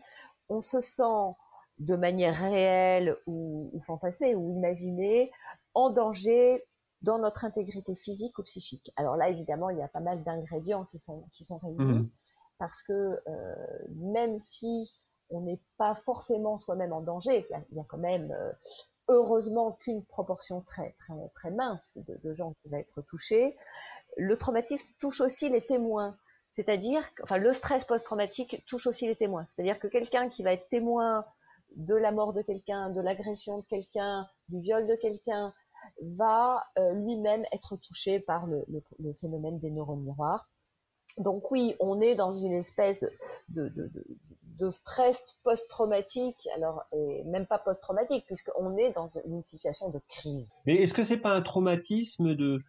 on 0.51 0.61
se 0.61 0.81
sent 0.81 1.35
de 1.79 1.97
manière 1.97 2.35
réelle 2.35 3.17
ou, 3.27 3.71
ou 3.73 3.81
fantasmée 3.83 4.35
ou 4.35 4.53
imaginée 4.57 5.31
en 5.75 5.91
danger 5.91 6.65
dans 7.03 7.19
notre 7.19 7.45
intégrité 7.45 7.95
physique 7.95 8.39
ou 8.39 8.43
psychique. 8.43 8.93
Alors 8.97 9.17
là, 9.17 9.29
évidemment, 9.29 9.71
il 9.71 9.79
y 9.79 9.83
a 9.83 9.89
pas 9.89 10.01
mal 10.01 10.23
d'ingrédients 10.25 10.85
qui 10.87 10.99
sont 10.99 11.25
qui 11.33 11.45
sont 11.45 11.59
réunis 11.59 12.01
mmh. 12.01 12.11
parce 12.59 12.83
que 12.83 13.21
euh, 13.29 13.55
même 13.95 14.41
si 14.41 14.91
on 15.31 15.43
n'est 15.43 15.61
pas 15.77 15.95
forcément 16.05 16.59
soi-même 16.59 16.93
en 16.93 17.01
danger, 17.01 17.47
il 17.71 17.77
y 17.77 17.81
a, 17.81 17.85
quand 17.85 17.99
même 17.99 18.33
euh, 18.33 18.53
heureusement 19.09 19.73
qu'une 19.73 20.05
proportion 20.05 20.63
très 20.63 20.97
très 20.99 21.29
très 21.35 21.51
mince 21.51 21.97
de, 21.97 22.19
de 22.25 22.35
gens 22.35 22.55
qui 22.63 22.69
va 22.69 22.81
être 22.81 23.03
touchés. 23.03 23.57
Le 24.17 24.37
traumatisme 24.37 24.89
touche 24.99 25.21
aussi 25.21 25.49
les 25.49 25.65
témoins. 25.65 26.17
C'est-à-dire, 26.57 27.09
enfin, 27.23 27.37
le 27.37 27.53
stress 27.53 27.85
post-traumatique 27.85 28.65
touche 28.67 28.89
aussi 28.89 29.07
les 29.07 29.15
témoins. 29.15 29.47
C'est-à-dire 29.55 29.79
que 29.79 29.87
quelqu'un 29.87 30.29
qui 30.29 30.43
va 30.43 30.53
être 30.53 30.69
témoin 30.71 31.25
de 31.77 31.95
la 31.95 32.13
mort 32.13 32.33
de 32.33 32.43
quelqu'un, 32.43 32.91
de 32.91 33.01
l'agression 33.01 33.59
de 33.59 33.65
quelqu'un, 33.65 34.27
du 34.49 34.61
viol 34.61 34.87
de 34.87 34.95
quelqu'un, 34.97 35.53
va 36.17 36.65
euh, 36.79 36.93
lui-même 36.95 37.45
être 37.53 37.77
touché 37.77 38.21
par 38.21 38.47
le, 38.47 38.65
phénomène 39.21 39.59
des 39.59 39.71
neurones 39.71 40.03
miroirs. 40.03 40.49
Donc 41.17 41.51
oui, 41.51 41.75
on 41.81 42.01
est 42.01 42.15
dans 42.15 42.33
une 42.33 42.53
espèce 42.53 43.05
de, 43.49 44.71
stress 44.71 45.23
post-traumatique, 45.45 46.49
alors 46.55 46.83
et 46.93 47.25
même 47.25 47.47
pas 47.47 47.59
post-traumatique, 47.59 48.25
puisqu'on 48.27 48.77
est 48.77 48.93
dans 48.93 49.09
une 49.25 49.43
situation 49.43 49.89
de 49.91 50.01
crise. 50.09 50.49
Mais 50.67 50.77
est-ce 50.77 50.95
que 50.95 51.03
c'est 51.03 51.17
pas 51.19 51.33
un 51.33 51.43
traumatisme 51.43 52.35
de, 52.35 52.61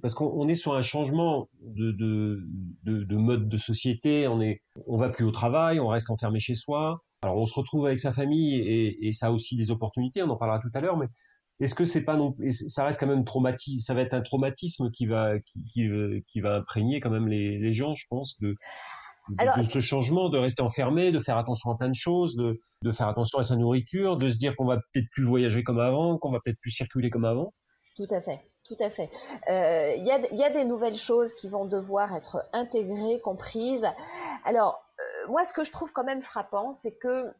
parce 0.00 0.14
qu'on 0.14 0.48
est 0.48 0.54
sur 0.54 0.74
un 0.74 0.82
changement 0.82 1.48
de, 1.60 1.92
de, 1.92 2.40
de, 3.04 3.16
mode 3.16 3.48
de 3.48 3.56
société, 3.56 4.26
on 4.28 4.40
est, 4.40 4.62
on 4.86 4.98
va 4.98 5.10
plus 5.10 5.24
au 5.24 5.30
travail, 5.30 5.80
on 5.80 5.88
reste 5.88 6.10
enfermé 6.10 6.40
chez 6.40 6.54
soi, 6.54 7.02
alors 7.22 7.36
on 7.36 7.46
se 7.46 7.54
retrouve 7.54 7.86
avec 7.86 8.00
sa 8.00 8.12
famille 8.12 8.56
et, 8.56 9.06
et 9.06 9.12
ça 9.12 9.28
a 9.28 9.30
aussi 9.30 9.56
des 9.56 9.70
opportunités, 9.70 10.22
on 10.22 10.30
en 10.30 10.36
parlera 10.36 10.58
tout 10.58 10.70
à 10.74 10.80
l'heure, 10.80 10.96
mais 10.96 11.06
est-ce 11.60 11.74
que 11.74 11.84
c'est 11.84 12.02
pas 12.02 12.16
non, 12.16 12.34
ça 12.50 12.84
reste 12.84 12.98
quand 12.98 13.06
même 13.06 13.24
traumatisme, 13.24 13.78
ça 13.80 13.94
va 13.94 14.00
être 14.00 14.14
un 14.14 14.22
traumatisme 14.22 14.90
qui 14.90 15.06
va 15.06 15.28
qui, 15.38 15.62
qui, 15.72 15.88
qui 16.26 16.40
va 16.40 16.56
imprégner 16.56 16.98
quand 17.00 17.10
même 17.10 17.28
les, 17.28 17.60
les 17.60 17.72
gens, 17.72 17.94
je 17.94 18.06
pense, 18.08 18.38
de, 18.40 18.56
de, 19.30 19.62
ce 19.62 19.78
changement, 19.78 20.28
de 20.28 20.38
rester 20.38 20.62
enfermé, 20.62 21.12
de 21.12 21.20
faire 21.20 21.36
attention 21.36 21.70
à 21.70 21.76
plein 21.76 21.88
de 21.88 21.94
choses, 21.94 22.34
de, 22.34 22.58
de 22.82 22.92
faire 22.92 23.06
attention 23.06 23.38
à 23.38 23.44
sa 23.44 23.54
nourriture, 23.54 24.16
de 24.16 24.28
se 24.28 24.36
dire 24.36 24.56
qu'on 24.56 24.64
va 24.64 24.78
peut-être 24.92 25.08
plus 25.12 25.24
voyager 25.24 25.62
comme 25.62 25.78
avant, 25.78 26.18
qu'on 26.18 26.32
va 26.32 26.40
peut-être 26.44 26.58
plus 26.58 26.70
circuler 26.70 27.10
comme 27.10 27.24
avant? 27.24 27.52
Tout 27.96 28.12
à 28.12 28.20
fait, 28.20 28.40
tout 28.64 28.76
à 28.80 28.90
fait. 28.90 29.10
Euh, 29.48 29.94
il 29.96 30.04
y, 30.04 30.10
a, 30.10 30.34
y 30.34 30.42
a 30.42 30.50
des 30.50 30.64
nouvelles 30.64 30.98
choses 30.98 31.34
qui 31.34 31.48
vont 31.48 31.66
devoir 31.66 32.14
être 32.16 32.44
intégrées, 32.52 33.20
comprises. 33.22 33.86
Alors, 34.44 34.81
moi, 35.28 35.44
ce 35.44 35.52
que 35.52 35.64
je 35.64 35.72
trouve 35.72 35.92
quand 35.92 36.04
même 36.04 36.22
frappant, 36.22 36.76
c'est 36.82 36.92
que 36.92 37.32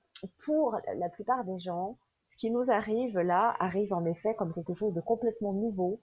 pour 0.45 0.78
la 0.95 1.09
plupart 1.09 1.45
des 1.45 1.59
gens, 1.59 1.99
ce 2.31 2.37
qui 2.37 2.50
nous 2.50 2.71
arrive 2.71 3.19
là 3.19 3.57
arrive 3.59 3.92
en 3.92 4.04
effet 4.04 4.35
comme 4.35 4.54
quelque 4.54 4.75
chose 4.75 4.95
de 4.95 5.00
complètement 5.00 5.52
nouveau, 5.52 6.00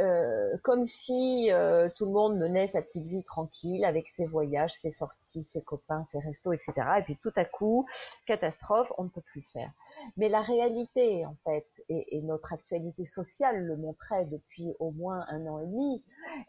euh, 0.00 0.56
comme 0.62 0.84
si 0.86 1.50
euh, 1.50 1.88
tout 1.96 2.06
le 2.06 2.12
monde 2.12 2.38
menait 2.38 2.68
sa 2.68 2.80
petite 2.82 3.06
vie 3.06 3.22
tranquille 3.22 3.84
avec 3.84 4.08
ses 4.16 4.26
voyages, 4.26 4.72
ses 4.72 4.92
sorties, 4.92 5.44
ses 5.44 5.62
copains, 5.62 6.04
ses 6.10 6.18
restos, 6.18 6.52
etc. 6.52 6.72
Et 6.98 7.02
puis 7.02 7.18
tout 7.22 7.32
à 7.36 7.44
coup, 7.44 7.86
catastrophe, 8.26 8.90
on 8.96 9.04
ne 9.04 9.08
peut 9.08 9.20
plus 9.20 9.42
faire. 9.52 9.70
Mais 10.16 10.28
la 10.28 10.40
réalité, 10.40 11.26
en 11.26 11.36
fait, 11.44 11.66
et, 11.88 12.22
notre 12.22 12.52
actualité 12.54 13.04
sociale 13.04 13.64
le 13.64 13.76
montrait 13.76 14.24
depuis 14.24 14.74
au 14.78 14.90
moins 14.92 15.24
un 15.28 15.46
an 15.46 15.60
et 15.60 15.66
demi, 15.66 16.02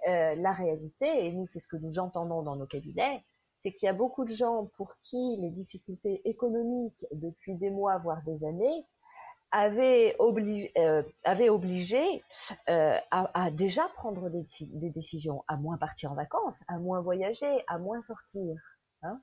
euh, 0.08 0.36
la 0.36 0.54
réalité, 0.54 1.26
et 1.26 1.32
nous 1.34 1.48
c'est 1.48 1.60
ce 1.60 1.68
que 1.68 1.78
nous 1.78 2.00
entendons 2.00 2.42
dans 2.44 2.56
nos 2.56 2.66
cabinets, 2.66 3.24
c'est 3.68 3.74
qu'il 3.74 3.86
y 3.86 3.90
a 3.90 3.94
beaucoup 3.94 4.24
de 4.24 4.34
gens 4.34 4.70
pour 4.78 4.94
qui 5.04 5.38
les 5.42 5.50
difficultés 5.50 6.22
économiques 6.24 7.06
depuis 7.12 7.56
des 7.56 7.70
mois, 7.70 7.98
voire 7.98 8.22
des 8.24 8.46
années, 8.46 8.86
obligé, 10.20 10.72
euh, 10.78 11.04
obligé 11.50 12.24
euh, 12.70 12.98
à, 13.12 13.52
déjà 13.52 13.84
prendre 13.96 14.30
des, 14.30 14.90
décisions, 14.90 15.44
à 15.50 15.58
moins 15.58 15.78
partir 15.78 16.14
en 16.14 16.16
vacances, 16.16 16.56
à 16.70 16.78
moins 16.78 17.02
voyager, 17.02 17.62
à 17.68 17.78
moins 17.78 18.02
sortir. 18.04 18.56
Hein. 19.04 19.20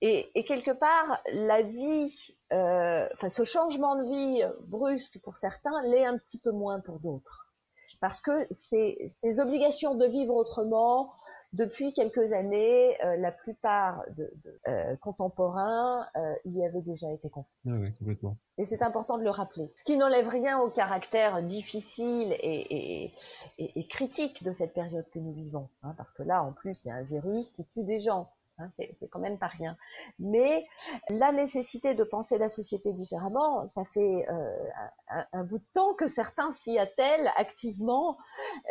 Et, 0.00 0.44
quelque 0.48 0.72
part, 0.72 1.20
la 1.32 1.62
vie, 1.62 2.34
euh, 2.52 3.08
ce 3.28 3.44
changement 3.44 3.94
de 3.94 4.04
vie 4.04 4.42
brusque 4.66 5.20
pour 5.22 5.36
certains 5.36 5.80
l'est 5.82 6.06
un 6.06 6.18
petit 6.18 6.40
peu 6.40 6.50
moins 6.50 6.80
pour 6.80 6.98
d'autres, 6.98 7.52
parce 8.00 8.20
que 8.20 8.48
ces 8.50 9.38
obligations 9.38 9.94
de 9.94 10.06
vivre 10.06 10.34
autrement, 10.34 11.12
depuis 11.52 11.92
quelques 11.92 12.32
années, 12.32 12.96
euh, 13.04 13.16
la 13.16 13.32
plupart 13.32 14.04
de, 14.16 14.32
de 14.44 14.60
euh, 14.68 14.96
contemporains 14.96 16.06
euh, 16.16 16.34
y 16.44 16.64
avaient 16.64 16.82
déjà 16.82 17.12
été 17.12 17.28
confrontés. 17.28 17.50
Ah 17.66 17.72
oui, 17.72 17.92
complètement. 17.98 18.36
Et 18.56 18.66
c'est 18.66 18.82
important 18.82 19.18
de 19.18 19.24
le 19.24 19.30
rappeler. 19.30 19.72
Ce 19.74 19.82
qui 19.82 19.96
n'enlève 19.96 20.28
rien 20.28 20.60
au 20.60 20.70
caractère 20.70 21.42
difficile 21.42 22.32
et, 22.32 23.06
et, 23.08 23.14
et, 23.58 23.80
et, 23.80 23.86
critique 23.88 24.44
de 24.44 24.52
cette 24.52 24.74
période 24.74 25.06
que 25.10 25.18
nous 25.18 25.32
vivons. 25.32 25.68
Hein, 25.82 25.94
parce 25.96 26.12
que 26.12 26.22
là, 26.22 26.42
en 26.42 26.52
plus, 26.52 26.80
il 26.84 26.88
y 26.88 26.90
a 26.92 26.94
un 26.94 27.02
virus 27.02 27.50
qui 27.50 27.64
tue 27.64 27.84
des 27.84 27.98
gens. 27.98 28.30
Hein, 28.60 28.70
c'est 28.76 29.08
quand 29.10 29.20
même 29.20 29.38
pas 29.38 29.46
rien. 29.46 29.76
Mais 30.18 30.66
la 31.08 31.32
nécessité 31.32 31.94
de 31.94 32.04
penser 32.04 32.36
la 32.38 32.48
société 32.48 32.92
différemment, 32.92 33.66
ça 33.66 33.84
fait 33.84 34.26
euh, 34.28 35.24
un, 35.32 35.44
bout 35.44 35.58
de 35.58 35.64
temps 35.72 35.94
que 35.94 36.08
certains 36.08 36.52
s'y 36.56 36.78
attellent 36.78 37.30
activement 37.36 38.18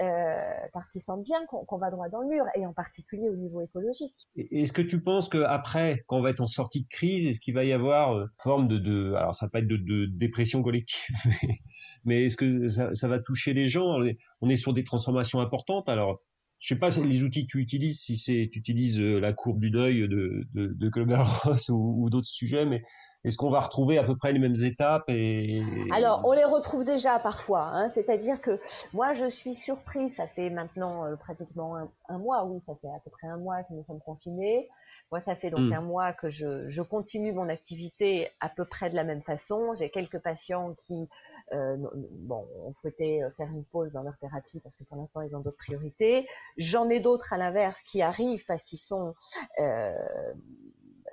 euh, 0.02 0.42
parce 0.74 0.90
qu'ils 0.92 1.02
sentent 1.02 1.24
bien 1.24 1.46
qu'on 1.48 1.66
qu 1.66 1.80
va 1.80 1.90
droit 1.90 2.10
dans 2.10 2.22
le 2.22 2.28
mur, 2.28 2.46
et 2.56 2.66
en 2.66 2.74
particulier 2.74 3.30
au 3.30 3.36
niveau 3.36 3.62
écologique. 3.62 4.16
Est-ce 4.36 4.74
que 4.74 4.82
tu 4.82 5.02
penses 5.02 5.30
qu'après, 5.30 6.04
quand 6.08 6.18
on 6.18 6.22
va 6.22 6.30
être 6.30 6.42
en 6.42 6.48
sortie 6.48 6.84
de 6.84 6.88
crise, 6.90 7.28
est-ce 7.28 7.40
qu'il 7.40 7.54
va 7.54 7.64
y 7.64 7.74
avoir 7.74 8.20
une 8.20 8.28
forme 8.38 8.68
de, 8.68 9.14
alors 9.14 9.36
ça 9.36 9.48
va 9.48 9.50
pas 9.50 9.60
être 9.60 9.68
de, 9.68 10.06
dépression 10.06 10.62
collective, 10.62 11.16
mais 12.06 12.26
est-ce 12.26 12.38
que 12.38 12.68
ça, 12.68 12.94
ça, 12.94 13.08
va 13.08 13.20
toucher 13.20 13.54
les 13.54 13.68
gens? 13.68 14.00
On 14.42 14.50
est 14.50 14.56
sur 14.56 14.74
des 14.74 14.84
transformations 14.84 15.40
importantes, 15.40 15.90
alors 15.90 16.22
je 16.60 16.74
sais 16.74 16.80
pas 16.80 16.90
les 16.90 17.24
outils 17.24 17.48
que 17.48 17.52
tu 17.52 17.60
utilises, 17.60 18.02
si 18.02 18.16
tu 18.18 18.60
utilises 18.60 19.00
euh, 19.00 19.20
la 19.20 19.34
courbe 19.34 19.60
du 19.60 19.72
deuil 19.72 20.08
de, 20.08 20.46
de, 20.54 20.68
de 20.68 20.90
Kubler-Ross 20.90 21.70
ou, 21.70 22.04
ou 22.04 22.10
d'autres 22.10 22.28
sujets, 22.28 22.66
mais 22.66 22.84
est-ce 23.26 23.38
qu'on 23.38 23.50
va 23.50 23.60
retrouver 23.60 23.98
à 23.98 24.04
peu 24.04 24.16
près 24.16 24.32
les 24.32 24.40
mêmes 24.40 24.56
étapes 24.64 25.04
et 25.10 25.62
Alors, 25.92 26.22
on 26.26 26.32
les 26.32 26.46
retrouve 26.46 26.86
déjà 26.86 27.20
parfois. 27.20 27.64
Hein, 27.64 27.90
C'est-à-dire 27.90 28.42
que 28.42 28.60
moi, 28.94 29.14
je 29.14 29.30
suis 29.30 29.56
surprise. 29.56 30.16
Ça 30.16 30.28
fait 30.28 30.50
maintenant 30.50 31.06
euh, 31.06 31.16
pratiquement 31.18 31.76
un, 31.76 31.90
un, 32.08 32.18
mois, 32.18 32.46
oui, 32.46 32.62
ça 32.66 32.74
fait 32.82 32.88
à 32.88 33.00
peu 33.04 33.10
près 33.12 33.28
un 33.28 33.38
mois 33.38 33.64
que 33.64 33.74
nous 33.74 33.84
sommes 33.86 34.00
confinés. 34.00 34.70
Moi, 35.12 35.22
ça 35.22 35.36
fait 35.36 35.50
donc 35.50 35.62
mmh. 35.62 35.74
un 35.74 35.82
mois 35.82 36.14
que 36.14 36.30
je, 36.30 36.70
je, 36.70 36.82
continue 36.82 37.34
mon 37.34 37.50
activité 37.50 38.30
à 38.40 38.50
peu 38.50 38.66
près 38.66 38.90
de 38.90 38.96
la 38.96 39.04
même 39.04 39.24
façon. 39.24 39.74
J'ai 39.76 39.90
quelques 39.90 40.20
patients 40.20 40.76
qui, 40.86 41.10
euh, 41.54 41.78
bon, 42.12 42.48
ont 42.66 42.74
souhaité 42.74 43.22
faire 43.38 43.48
une 43.48 43.66
pause 43.66 43.92
dans 43.92 44.04
leur 44.04 44.18
thérapie 44.18 44.60
parce 44.60 44.76
que 44.76 44.84
pour 44.84 44.98
l'instant, 44.98 45.22
ils 45.22 45.36
ont 45.36 45.40
d'autres 45.40 45.58
priorités. 45.58 46.28
J'en 46.58 46.90
ai 46.90 47.00
d'autres 47.00 47.34
à 47.34 47.38
l'inverse 47.38 47.82
qui 47.84 48.02
arrivent 48.02 48.46
parce 48.46 48.64
qu'ils 48.64 48.80
sont 48.80 49.16
euh, 49.60 50.34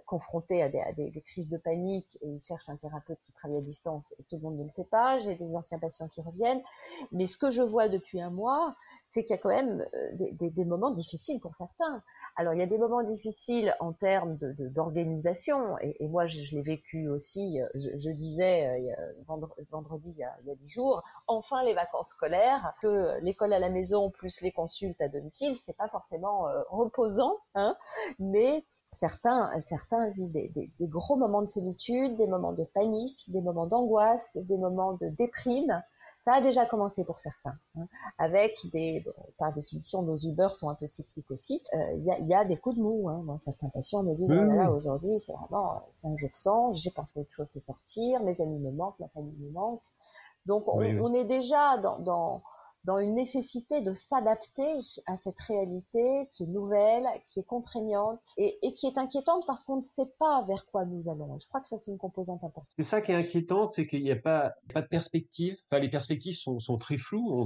confrontés 0.05 0.63
à 0.63 0.69
des, 0.69 0.81
à 0.81 0.93
des, 0.93 1.11
des, 1.11 1.21
crises 1.21 1.49
de 1.49 1.57
panique 1.57 2.19
et 2.23 2.29
ils 2.29 2.43
cherchent 2.43 2.69
un 2.69 2.77
thérapeute 2.77 3.19
qui 3.27 3.33
travaille 3.33 3.59
à 3.59 3.63
distance 3.63 4.15
et 4.19 4.25
tout 4.25 4.37
le 4.37 4.43
monde 4.43 4.59
ne 4.59 4.65
le 4.65 4.71
fait 4.71 4.89
pas. 4.89 5.19
J'ai 5.21 5.35
des 5.35 5.55
anciens 5.55 5.79
patients 5.79 6.09
qui 6.09 6.21
reviennent. 6.21 6.63
Mais 7.13 7.27
ce 7.27 7.37
que 7.37 7.51
je 7.51 7.63
vois 7.63 7.89
depuis 7.89 8.21
un 8.21 8.31
mois, 8.31 8.77
c'est 9.09 9.25
qu'il 9.25 9.35
y 9.35 9.39
a 9.39 9.39
quand 9.39 9.49
même 9.49 9.85
euh, 9.95 10.13
des, 10.15 10.33
des, 10.33 10.51
des, 10.51 10.65
moments 10.65 10.91
difficiles 10.91 11.41
pour 11.41 11.55
certains. 11.57 12.03
Alors 12.39 12.53
il 12.53 12.61
y 12.61 12.63
a 12.63 12.67
des 12.67 12.77
moments 12.77 13.03
difficiles 13.03 13.75
en 13.81 13.95
termes 13.95 14.37
d'organisation 14.59 15.79
et, 15.81 16.07
moi 16.07 16.27
je, 16.27 16.55
l'ai 16.55 16.63
vécu 16.63 17.09
aussi. 17.09 17.63
Euh, 17.63 17.67
je, 17.75 18.11
disais 18.11 18.67
euh, 18.99 19.55
vendredi, 19.71 20.15
il 20.15 20.19
y, 20.19 20.25
a, 20.25 20.55
dix 20.57 20.71
jours, 20.71 21.03
enfin 21.29 21.63
les 21.65 21.73
vacances 21.73 22.11
scolaires, 22.11 22.75
que 22.83 23.19
l'école 23.23 23.55
à 23.55 23.59
la 23.59 23.71
maison 23.71 24.11
plus 24.11 24.39
les 24.43 24.53
consultes 24.53 25.01
à 25.01 25.09
domicile, 25.09 25.57
c'est 25.65 25.77
pas 25.77 25.89
forcément 25.89 26.47
euh, 26.49 26.61
reposant, 26.69 27.39
hein, 27.55 27.75
mais 28.19 28.65
certains, 29.01 29.51
certains 29.63 30.11
vivent 30.11 30.33
des, 30.33 30.71
gros 30.81 31.17
moments 31.17 31.43
de 31.43 31.49
solitude, 31.49 32.17
des 32.17 32.27
moments 32.27 32.53
de 32.53 32.65
panique, 32.65 33.19
des 33.29 33.41
moments 33.41 33.67
d'angoisse, 33.67 34.37
des 34.37 34.59
moments 34.59 34.93
de 34.95 35.09
déprime. 35.09 35.83
Ça 36.27 36.35
a 36.35 36.41
déjà 36.41 36.67
commencé 36.67 37.05
pour 37.05 37.21
certains, 37.21 37.57
hein, 37.79 37.87
avec 38.19 38.59
des, 38.73 39.01
bon, 39.07 39.13
par 39.39 39.53
définition, 39.53 40.03
nos 40.03 40.17
Uber 40.17 40.49
sont 40.55 40.69
un 40.69 40.75
peu 40.75 40.89
cycliques 40.89 41.31
aussi. 41.31 41.63
Il 41.73 41.79
euh, 41.79 41.93
y, 41.99 42.11
a, 42.11 42.19
y, 42.19 42.35
a, 42.35 42.45
des 42.45 42.57
coups 42.57 42.77
de 42.77 42.83
mou. 42.83 43.09
Hein. 43.09 43.23
Moi, 43.25 43.39
certains 43.45 43.69
patients 43.69 44.03
me 44.03 44.13
disent, 44.17 44.29
mmh. 44.29 44.57
là, 44.57 44.73
aujourd'hui, 44.73 45.21
c'est 45.21 45.33
vraiment, 45.33 45.87
c'est 46.03 46.09
un 46.09 46.17
jeu 46.17 46.27
de 46.27 46.35
sang. 46.35 46.73
J'ai 46.73 46.91
pensé 46.91 47.21
autre 47.21 47.31
chose, 47.31 47.47
c'est 47.53 47.63
sortir. 47.63 48.25
Mes 48.25 48.41
amis 48.41 48.59
me 48.59 48.73
manquent, 48.73 48.99
ma 48.99 49.07
famille 49.11 49.37
me 49.39 49.53
manque. 49.53 49.83
Donc, 50.47 50.65
on, 50.67 50.79
oui, 50.79 50.95
oui. 50.95 51.01
on 51.01 51.15
est 51.15 51.27
déjà 51.27 51.79
dans, 51.79 52.01
dans 52.01 52.43
dans 52.87 52.99
une 52.99 53.15
nécessité 53.15 53.83
de 53.83 53.93
s'adapter 53.93 54.79
à 55.07 55.17
cette 55.17 55.39
réalité 55.41 56.31
qui 56.33 56.45
est 56.45 56.47
nouvelle, 56.47 57.05
qui 57.29 57.41
est 57.41 57.47
contraignante 57.47 58.21
et, 58.39 58.57
qui 58.75 58.87
est 58.87 58.97
inquiétante 58.97 59.45
parce 59.47 59.65
qu'on 59.65 59.79
ne 59.79 59.87
sait 59.97 60.11
pas 60.19 60.45
vers 60.47 60.65
quoi 60.67 60.85
nous 60.85 61.11
allons. 61.11 61.39
Je 61.39 61.47
crois 61.49 61.61
que 61.61 61.69
ça 61.69 61.77
c'est 61.85 61.91
une 61.91 61.99
composante 61.99 62.45
importante. 62.45 62.71
C'est 62.79 62.85
ça 62.85 63.01
qui 63.01 63.11
est 63.11 63.17
inquiétant, 63.17 63.71
c'est 63.73 63.87
qu'il 63.87 64.03
n'y 64.03 64.13
a 64.13 64.17
pas, 64.17 64.55
de 64.75 64.81
perspective. 64.83 65.57
Enfin, 65.69 65.81
les 65.81 65.89
perspectives 65.89 66.37
sont, 66.37 66.77
très 66.79 66.97
floues. 66.97 67.45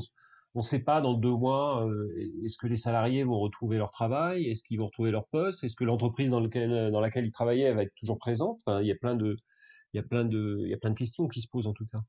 On 0.54 0.58
ne 0.58 0.62
sait 0.62 0.80
pas 0.80 1.00
dans 1.00 1.14
deux 1.14 1.30
mois 1.30 1.86
euh, 1.86 2.12
est-ce 2.44 2.58
que 2.58 2.66
les 2.66 2.76
salariés 2.76 3.24
vont 3.24 3.38
retrouver 3.38 3.78
leur 3.78 3.90
travail, 3.90 4.46
est-ce 4.46 4.62
qu'ils 4.62 4.78
vont 4.78 4.86
retrouver 4.86 5.10
leur 5.10 5.26
poste, 5.28 5.64
est-ce 5.64 5.76
que 5.76 5.84
l'entreprise 5.84 6.28
dans, 6.28 6.40
laquelle 6.40 7.24
ils 7.24 7.32
travaillaient 7.32 7.72
va 7.72 7.84
être 7.84 7.94
toujours 7.98 8.18
présente? 8.18 8.58
Enfin, 8.66 8.82
il 8.82 8.86
y 8.86 8.92
a 8.92 8.96
plein 8.96 9.14
de 9.16 10.94
questions 10.94 11.28
qui 11.28 11.40
se 11.40 11.48
posent 11.48 11.66
en 11.66 11.72
tout 11.72 11.86
cas. 11.90 12.00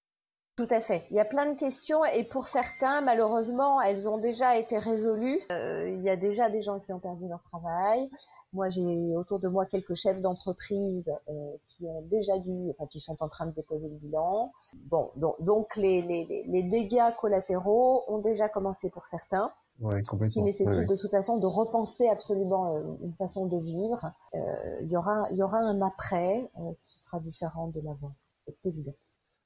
Tout 0.58 0.67
à 0.70 0.81
fait. 0.81 1.05
Il 1.10 1.15
y 1.15 1.20
a 1.20 1.25
plein 1.25 1.51
de 1.51 1.58
questions 1.58 2.03
et 2.05 2.24
pour 2.24 2.48
certains, 2.48 3.01
malheureusement, 3.01 3.81
elles 3.81 4.08
ont 4.08 4.17
déjà 4.17 4.58
été 4.58 4.77
résolues. 4.77 5.39
Euh, 5.51 5.89
il 5.89 6.03
y 6.03 6.10
a 6.10 6.17
déjà 6.17 6.50
des 6.50 6.62
gens 6.62 6.79
qui 6.79 6.91
ont 6.91 7.00
perdu 7.00 7.27
leur 7.27 7.41
travail. 7.43 8.10
Moi, 8.53 8.70
j'ai 8.70 9.15
autour 9.15 9.39
de 9.39 9.48
moi 9.48 9.65
quelques 9.65 9.96
chefs 9.96 10.20
d'entreprise 10.20 11.10
euh, 11.29 11.53
qui 11.70 11.86
ont 11.88 12.01
déjà 12.12 12.38
dû, 12.38 12.70
enfin, 12.72 12.86
qui 12.88 13.00
sont 13.00 13.15
en 13.24 13.29
train 13.29 13.46
de 13.46 13.51
déposer 13.51 13.88
le 13.88 13.96
bilan. 13.96 14.51
Bon, 14.89 15.12
donc, 15.15 15.41
donc 15.41 15.75
les, 15.77 16.01
les, 16.01 16.43
les 16.46 16.63
dégâts 16.63 17.15
collatéraux 17.20 18.03
ont 18.10 18.20
déjà 18.20 18.50
commencé 18.50 18.89
pour 18.89 19.03
certains. 19.10 19.51
Ouais, 19.79 20.01
ce 20.03 20.27
qui 20.27 20.43
nécessite 20.43 20.67
ouais, 20.67 20.86
de 20.86 20.96
toute 20.96 21.10
façon 21.10 21.38
de 21.38 21.48
repenser 21.48 22.08
absolument 22.08 22.75
euh, 22.75 22.81
une 23.01 23.13
façon 23.13 23.48
de 23.48 23.58
vivre. 23.58 24.12
Euh, 24.36 24.79
il 24.81 24.91
y 24.91 24.98
aura, 24.98 25.27
il 25.31 25.38
y 25.38 25.43
aura 25.43 25.58
un 25.58 25.81
après 25.81 26.51
euh, 26.60 26.72
qui 26.86 27.00
sera 27.00 27.20
différent 27.20 27.67
de 27.70 27.81
l'avant. 27.81 28.12
C'est 28.46 28.70
évident. 28.70 28.93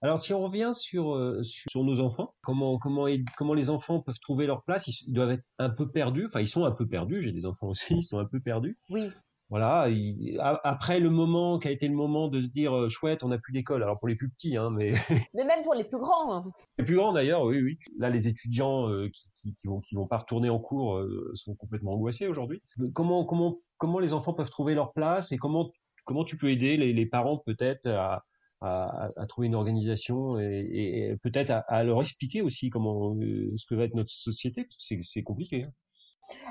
Alors 0.05 0.19
si 0.19 0.35
on 0.35 0.43
revient 0.43 0.69
sur, 0.71 1.15
euh, 1.15 1.41
sur 1.41 1.83
nos 1.83 1.99
enfants, 1.99 2.35
comment 2.43 2.77
comment 2.77 3.07
comment 3.39 3.55
les 3.55 3.71
enfants 3.71 4.01
peuvent 4.01 4.19
trouver 4.19 4.45
leur 4.45 4.61
place 4.61 4.87
Ils 5.01 5.11
doivent 5.11 5.31
être 5.31 5.43
un 5.57 5.71
peu 5.71 5.89
perdus. 5.89 6.27
Enfin, 6.27 6.41
ils 6.41 6.47
sont 6.47 6.63
un 6.63 6.71
peu 6.71 6.87
perdus. 6.87 7.23
J'ai 7.23 7.31
des 7.31 7.47
enfants 7.47 7.69
aussi, 7.69 7.95
ils 7.97 8.03
sont 8.03 8.19
un 8.19 8.25
peu 8.25 8.39
perdus. 8.39 8.77
Oui. 8.91 9.09
Voilà. 9.49 9.89
Ils, 9.89 10.39
après 10.39 10.99
le 10.99 11.09
moment 11.09 11.57
qui 11.57 11.69
a 11.69 11.71
été 11.71 11.87
le 11.87 11.95
moment 11.95 12.27
de 12.27 12.39
se 12.39 12.45
dire 12.45 12.77
euh, 12.77 12.87
chouette, 12.87 13.23
on 13.23 13.29
n'a 13.29 13.39
plus 13.39 13.51
d'école. 13.51 13.81
Alors 13.81 13.97
pour 13.97 14.07
les 14.07 14.15
plus 14.15 14.29
petits, 14.29 14.55
hein, 14.57 14.69
mais. 14.69 14.91
Mais 15.33 15.43
même 15.43 15.63
pour 15.63 15.73
les 15.73 15.83
plus 15.83 15.97
grands. 15.97 16.35
Hein. 16.35 16.51
Les 16.77 16.85
plus 16.85 16.97
grands 16.97 17.11
d'ailleurs, 17.11 17.41
oui, 17.41 17.59
oui. 17.63 17.79
Là, 17.97 18.11
les 18.11 18.27
étudiants 18.27 18.87
euh, 18.87 19.09
qui, 19.09 19.31
qui, 19.33 19.55
qui, 19.55 19.65
vont 19.65 19.79
qui 19.79 19.95
vont 19.95 20.05
pas 20.05 20.17
retourner 20.17 20.51
en 20.51 20.59
cours 20.59 21.03
sont 21.33 21.55
complètement 21.55 21.93
angoissés 21.93 22.27
aujourd'hui. 22.27 22.61
Comment 22.93 23.25
comment 23.25 23.57
comment 23.79 23.97
les 23.97 24.13
enfants 24.13 24.33
peuvent 24.33 24.51
trouver 24.51 24.75
leur 24.75 24.93
place 24.93 25.31
et 25.31 25.37
comment 25.37 25.71
comment 26.03 26.25
tu 26.25 26.37
peux 26.37 26.51
aider 26.51 26.77
les, 26.77 26.93
les 26.93 27.05
parents 27.07 27.39
peut-être 27.39 27.87
à 27.87 28.23
à, 28.61 29.09
trouver 29.27 29.47
une 29.47 29.55
organisation 29.55 30.39
et, 30.39 31.15
peut-être 31.21 31.51
à, 31.67 31.83
leur 31.83 31.99
expliquer 31.99 32.41
aussi 32.41 32.69
comment 32.69 33.15
euh, 33.15 33.53
ce 33.57 33.65
que 33.65 33.75
va 33.75 33.83
être 33.83 33.95
notre 33.95 34.11
société. 34.11 34.67
C'est 34.77 35.23
compliqué. 35.23 35.63
Hein. 35.63 35.71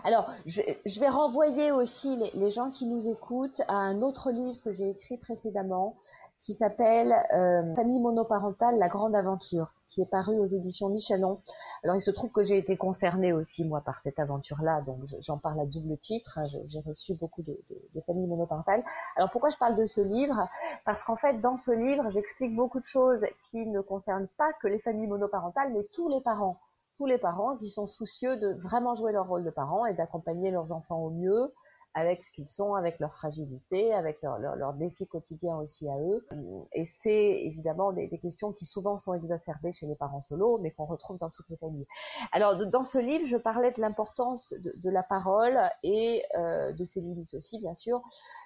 Alors, 0.04 0.30
je, 0.46 1.00
vais 1.00 1.08
renvoyer 1.08 1.73
aussi 1.73 2.16
les, 2.34 2.50
gens 2.52 2.70
qui 2.70 2.87
nous 2.87 3.11
écoutent 3.11 3.61
à 3.68 3.75
un 3.75 4.02
autre 4.02 4.30
livre 4.30 4.61
que 4.62 4.73
j'ai 4.73 4.90
écrit 4.90 5.16
précédemment, 5.18 5.96
qui 6.45 6.55
s'appelle 6.55 7.13
euh, 7.33 7.75
Famille 7.75 8.01
monoparentale, 8.01 8.77
la 8.77 8.89
grande 8.89 9.17
aventure, 9.17 9.73
qui 9.89 10.03
est 10.03 10.11
paru 10.11 10.39
aux 10.39 10.47
éditions 10.47 10.91
Michelon. 10.91 11.41
Alors 11.83 11.97
il 11.97 12.03
se 12.03 12.11
trouve 12.11 12.31
que 12.31 12.45
j'ai 12.45 12.59
été 12.59 12.77
concernée 12.77 13.33
aussi 13.33 13.65
moi 13.65 13.81
par 13.81 14.01
cette 14.03 14.19
aventure-là, 14.19 14.83
donc 14.83 15.01
j'en 15.21 15.39
parle 15.39 15.61
à 15.61 15.67
double 15.67 15.97
titre. 15.99 16.39
Hein. 16.39 16.47
j'ai 16.67 16.81
reçu 16.81 17.15
beaucoup 17.15 17.43
de, 17.43 17.59
de, 17.71 17.77
de, 17.95 18.01
familles 18.03 18.27
monoparentales. 18.27 18.85
Alors 19.17 19.31
pourquoi 19.31 19.49
je 19.49 19.57
parle 19.57 19.75
de 19.75 19.87
ce 19.87 20.03
livre? 20.03 20.47
Parce 20.85 21.03
qu'en 21.03 21.17
fait 21.17 21.41
dans 21.41 21.57
ce 21.57 21.73
livre 21.73 22.11
j'explique 22.11 22.55
beaucoup 22.55 22.79
de 22.79 22.85
choses 22.85 23.25
qui 23.51 23.67
ne 23.67 23.81
concernent 23.81 24.29
pas 24.37 24.53
que 24.61 24.69
les 24.69 24.81
familles 24.81 25.09
monoparentales, 25.09 25.73
mais 25.73 25.85
tous 25.95 26.09
les 26.09 26.21
parents 26.21 26.61
tous 26.97 27.07
les 27.07 27.19
parents 27.19 27.57
qui 27.57 27.71
sont 27.71 27.89
soucieux 27.89 28.37
de 28.37 28.53
vraiment 28.63 28.95
jouer 28.95 29.11
leur 29.11 29.27
rôle 29.27 29.43
de 29.43 29.51
parents 29.51 29.85
et 29.87 29.95
d'accompagner 29.95 30.53
leurs 30.53 30.71
enfants 30.71 31.01
au 31.01 31.11
mieux 31.11 31.53
avec 31.95 32.23
ce 32.23 32.31
qu'ils 32.33 32.49
sont, 32.49 32.75
avec 32.75 32.99
leur 32.99 33.15
fragilité, 33.15 33.95
avec 33.95 34.21
leurs 34.23 34.39
leur, 34.39 34.73
défis 34.75 35.07
quotidiens 35.07 35.57
aussi 35.57 35.89
à 35.89 35.97
eux. 35.99 36.27
Et 36.73 36.85
c'est 36.85 37.45
évidemment 37.45 37.93
des, 37.93 38.09
questions 38.19 38.53
qui 38.53 38.65
souvent 38.65 38.99
sont 38.99 39.15
exacerbées 39.15 39.73
chez 39.73 39.87
les 39.87 39.95
parents 39.95 40.21
solos, 40.21 40.59
mais 40.59 40.73
qu'on 40.73 40.87
retrouve 40.87 41.19
dans 41.19 41.31
toutes 41.31 41.49
les 41.49 41.57
familles. 41.57 41.87
Alors 42.33 42.57
dans 42.67 42.85
ce 42.85 42.99
livre, 42.99 43.27
je 43.27 43.37
parlais 43.37 43.71
de 43.73 43.81
l'importance 43.81 44.55
de, 44.59 44.91
la 44.91 45.03
parole 45.03 45.59
et 45.83 46.25
euh, 46.37 46.73
de 46.73 46.85
ses 46.85 47.01
limites 47.01 47.35
aussi, 47.35 47.59
bien 47.61 47.75
sûr, 47.75 48.03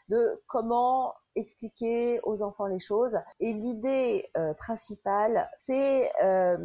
de 0.09 0.43
comment 0.47 1.15
expliquer 1.35 2.21
aux 2.25 2.43
enfants 2.43 2.67
les 2.67 2.81
choses. 2.81 3.19
Et 3.41 3.53
l'idée 3.53 4.29
euh, 4.37 4.55
principale, 4.55 5.49
c'est 5.59 6.11
euh, 6.23 6.59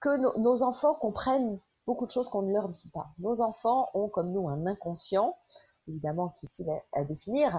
que 0.00 0.16
no 0.16 0.36
nos 0.38 0.62
enfants 0.62 0.94
comprennent 0.94 1.58
beaucoup 1.90 2.06
de 2.06 2.12
choses 2.12 2.28
qu'on 2.28 2.42
ne 2.42 2.52
leur 2.52 2.68
dit 2.68 2.88
pas. 2.94 3.08
Nos 3.18 3.40
enfants 3.40 3.90
ont 3.94 4.08
comme 4.08 4.30
nous 4.30 4.48
un 4.48 4.64
inconscient, 4.64 5.36
évidemment 5.88 6.36
qui 6.38 6.46
est 6.62 6.84
à, 6.92 7.02
définir, 7.02 7.58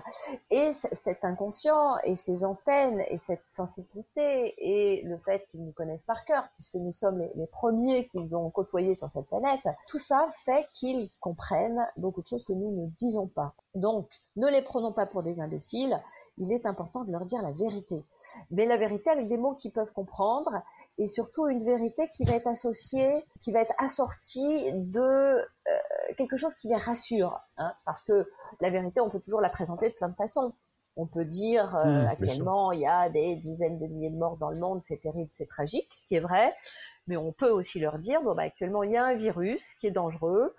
et 0.50 0.72
cet 0.72 1.26
inconscient 1.26 1.98
et 2.06 2.16
ces 2.16 2.46
antennes 2.46 3.04
et 3.10 3.18
cette 3.18 3.44
sensibilité 3.52 4.54
et 4.58 5.02
le 5.02 5.18
fait 5.18 5.46
qu'ils 5.52 5.66
nous 5.66 5.74
connaissent 5.74 6.06
par 6.08 6.24
cœur, 6.24 6.46
puisque 6.56 6.76
nous 6.76 6.94
sommes 6.94 7.20
les, 7.20 7.30
les 7.36 7.48
premiers 7.48 8.08
qu'ils 8.08 8.34
ont 8.34 8.50
côtoyés 8.52 8.96
sur 8.96 9.10
cette 9.10 9.28
planète, 9.28 9.68
tout 9.88 10.00
ça 10.00 10.26
fait 10.46 10.66
qu'ils 10.76 11.10
comprennent 11.20 11.86
beaucoup 11.98 12.22
de 12.22 12.28
choses 12.28 12.46
que 12.46 12.54
nous 12.54 12.72
ne 12.72 12.88
disons 13.02 13.28
pas. 13.28 13.54
Donc, 13.76 14.08
ne 14.38 14.48
les 14.48 14.62
prenons 14.62 14.94
pas 14.94 15.08
pour 15.08 15.24
des 15.24 15.42
imbéciles, 15.42 16.00
il 16.38 16.54
est 16.54 16.66
important 16.66 17.04
de 17.04 17.12
leur 17.12 17.26
dire 17.26 17.42
la 17.42 17.52
vérité. 17.52 18.02
Mais 18.50 18.66
la 18.66 18.78
vérité 18.78 19.10
avec 19.10 19.28
des 19.28 19.38
mots 19.38 19.56
qu'ils 19.56 19.72
peuvent 19.74 19.92
comprendre 19.92 20.62
et 20.98 21.08
surtout 21.08 21.48
une 21.48 21.64
vérité 21.64 22.10
qui 22.16 22.26
va 22.26 22.36
être 22.36 22.48
associée, 22.48 23.12
qui 23.42 23.52
va 23.52 23.62
être 23.62 23.74
assortie 23.78 24.72
de 24.74 25.00
euh, 25.00 25.44
quelque 26.18 26.38
chose 26.38 26.54
qui 26.56 26.68
les 26.68 26.76
rassure, 26.76 27.40
hein, 27.58 27.74
parce 27.86 28.04
que 28.04 28.30
la 28.60 28.70
vérité, 28.70 29.02
on 29.02 29.10
peut 29.10 29.20
toujours 29.20 29.42
la 29.42 29.50
présenter 29.50 29.90
de 29.90 29.96
plein 29.96 30.10
de 30.10 30.16
façons. 30.16 30.54
On 30.98 31.08
peut 31.08 31.26
dire 31.26 31.76
euh, 31.78 31.86
mmh, 31.86 32.08
actuellement 32.08 32.72
il 32.74 32.82
y 32.82 32.86
a 32.86 33.10
des 33.10 33.38
dizaines 33.38 33.80
de 33.80 33.88
milliers 33.88 34.10
de 34.10 34.18
morts 34.18 34.38
dans 34.38 34.50
le 34.50 34.60
monde, 34.60 34.82
c'est 34.88 35.02
terrible, 35.02 35.32
c'est 35.38 35.48
tragique, 35.48 35.88
ce 35.94 36.06
qui 36.06 36.16
est 36.16 36.20
vrai, 36.20 36.54
mais 37.08 37.16
on 37.16 37.32
peut 37.32 37.50
aussi 37.50 37.80
leur 37.80 37.98
dire 37.98 38.22
bon 38.22 38.36
bah 38.36 38.44
actuellement 38.44 38.84
il 38.84 38.92
y 38.92 38.98
a 38.98 39.06
un 39.06 39.14
virus 39.14 39.74
qui 39.80 39.88
est 39.88 39.92
dangereux, 39.92 40.54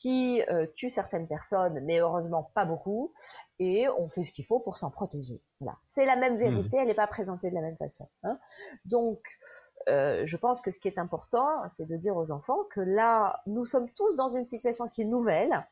qui 0.00 0.42
euh, 0.48 0.66
tue 0.74 0.88
certaines 0.88 1.28
personnes, 1.28 1.80
mais 1.84 1.98
heureusement 1.98 2.50
pas 2.54 2.64
beaucoup, 2.64 3.12
et 3.58 3.86
on 3.98 4.08
fait 4.08 4.24
ce 4.24 4.32
qu'il 4.32 4.46
faut 4.46 4.58
pour 4.58 4.78
s'en 4.78 4.90
protéger. 4.90 5.42
Voilà. 5.60 5.76
C'est 5.88 6.06
la 6.06 6.16
même 6.16 6.38
vérité, 6.38 6.78
mmh. 6.78 6.80
elle 6.80 6.86
n'est 6.86 6.94
pas 6.94 7.06
présentée 7.06 7.50
de 7.50 7.54
la 7.54 7.60
même 7.60 7.76
façon. 7.76 8.08
Hein. 8.22 8.38
Donc 8.86 9.20
euh, 9.88 10.22
je 10.26 10.36
pense 10.36 10.60
que 10.60 10.70
ce 10.70 10.78
qui 10.78 10.88
est 10.88 10.98
important, 10.98 11.48
c'est 11.76 11.86
de 11.86 11.96
dire 11.96 12.16
aux 12.16 12.30
enfants 12.30 12.64
que 12.70 12.80
là, 12.80 13.42
nous 13.46 13.64
sommes 13.64 13.90
tous 13.90 14.16
dans 14.16 14.34
une 14.34 14.46
situation 14.46 14.88
qui 14.88 15.02
est 15.02 15.06
nouvelle. 15.06 15.66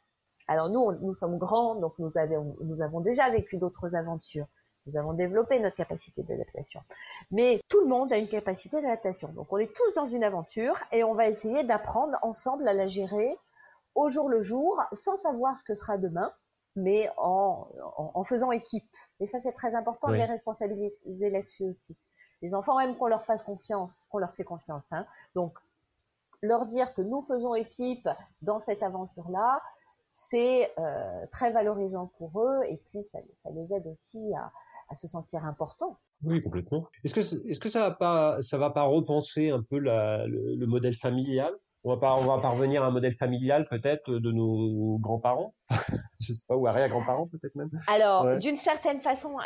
Alors 0.48 0.68
nous, 0.68 0.92
nous 1.00 1.14
sommes 1.14 1.38
grands, 1.38 1.76
donc 1.76 1.98
nous 1.98 2.12
avons, 2.16 2.56
nous 2.62 2.82
avons 2.82 3.00
déjà 3.00 3.30
vécu 3.30 3.56
d'autres 3.56 3.94
aventures. 3.94 4.46
Nous 4.86 4.98
avons 4.98 5.12
développé 5.12 5.60
notre 5.60 5.76
capacité 5.76 6.22
d'adaptation. 6.24 6.80
Mais 7.30 7.60
tout 7.68 7.80
le 7.80 7.86
monde 7.86 8.12
a 8.12 8.18
une 8.18 8.28
capacité 8.28 8.82
d'adaptation. 8.82 9.28
Donc 9.28 9.52
on 9.52 9.58
est 9.58 9.72
tous 9.72 9.94
dans 9.94 10.08
une 10.08 10.24
aventure 10.24 10.76
et 10.90 11.04
on 11.04 11.14
va 11.14 11.28
essayer 11.28 11.62
d'apprendre 11.62 12.18
ensemble 12.22 12.66
à 12.66 12.74
la 12.74 12.88
gérer 12.88 13.36
au 13.94 14.10
jour 14.10 14.28
le 14.28 14.42
jour, 14.42 14.82
sans 14.92 15.16
savoir 15.18 15.58
ce 15.60 15.64
que 15.64 15.74
sera 15.74 15.98
demain, 15.98 16.32
mais 16.76 17.08
en, 17.18 17.68
en, 17.96 18.24
faisant 18.24 18.50
équipe. 18.50 18.84
Et 19.20 19.26
ça, 19.26 19.40
c'est 19.40 19.52
très 19.52 19.74
important 19.74 20.08
de 20.08 20.14
les 20.14 20.24
responsabiliser 20.24 21.30
là-dessus 21.30 21.64
aussi. 21.64 21.96
Les 22.42 22.54
enfants 22.54 22.78
aiment 22.80 22.96
qu'on 22.96 23.06
leur 23.06 23.24
fasse 23.24 23.42
confiance, 23.42 23.92
qu'on 24.10 24.18
leur 24.18 24.34
fait 24.34 24.44
confiance. 24.44 24.82
Hein. 24.90 25.06
Donc, 25.34 25.56
leur 26.42 26.66
dire 26.66 26.92
que 26.94 27.02
nous 27.02 27.22
faisons 27.22 27.54
équipe 27.54 28.08
dans 28.42 28.60
cette 28.60 28.82
aventure-là, 28.82 29.62
c'est 30.10 30.72
euh, 30.78 31.26
très 31.32 31.52
valorisant 31.52 32.10
pour 32.18 32.42
eux 32.42 32.60
et 32.68 32.80
puis 32.90 33.04
ça, 33.12 33.18
les 33.50 33.72
aide 33.72 33.86
aussi 33.86 34.34
à, 34.34 34.50
se 34.96 35.08
sentir 35.08 35.42
importants. 35.46 35.96
Oui, 36.22 36.42
complètement. 36.42 36.86
Est-ce 37.02 37.14
que, 37.14 37.68
ça 37.70 37.80
va 37.98 38.38
va 38.58 38.70
pas 38.70 38.82
repenser 38.82 39.48
un 39.48 39.62
peu 39.62 39.78
le 39.78 40.66
modèle 40.66 40.94
familial? 40.94 41.54
On 41.84 41.94
va 41.94 41.96
pas, 41.96 42.14
on 42.14 42.22
va 42.22 42.40
parvenir 42.40 42.82
à 42.84 42.86
un 42.86 42.90
modèle 42.90 43.16
familial 43.16 43.66
peut-être 43.68 44.10
de 44.10 44.32
nos 44.32 44.98
grands-parents, 44.98 45.54
je 46.20 46.32
sais 46.32 46.44
pas, 46.46 46.56
ou 46.56 46.66
arrière-grands-parents 46.66 47.26
peut-être 47.26 47.56
même. 47.56 47.70
Alors, 47.88 48.36
d'une 48.38 48.58
certaine 48.58 49.00
façon, 49.00 49.36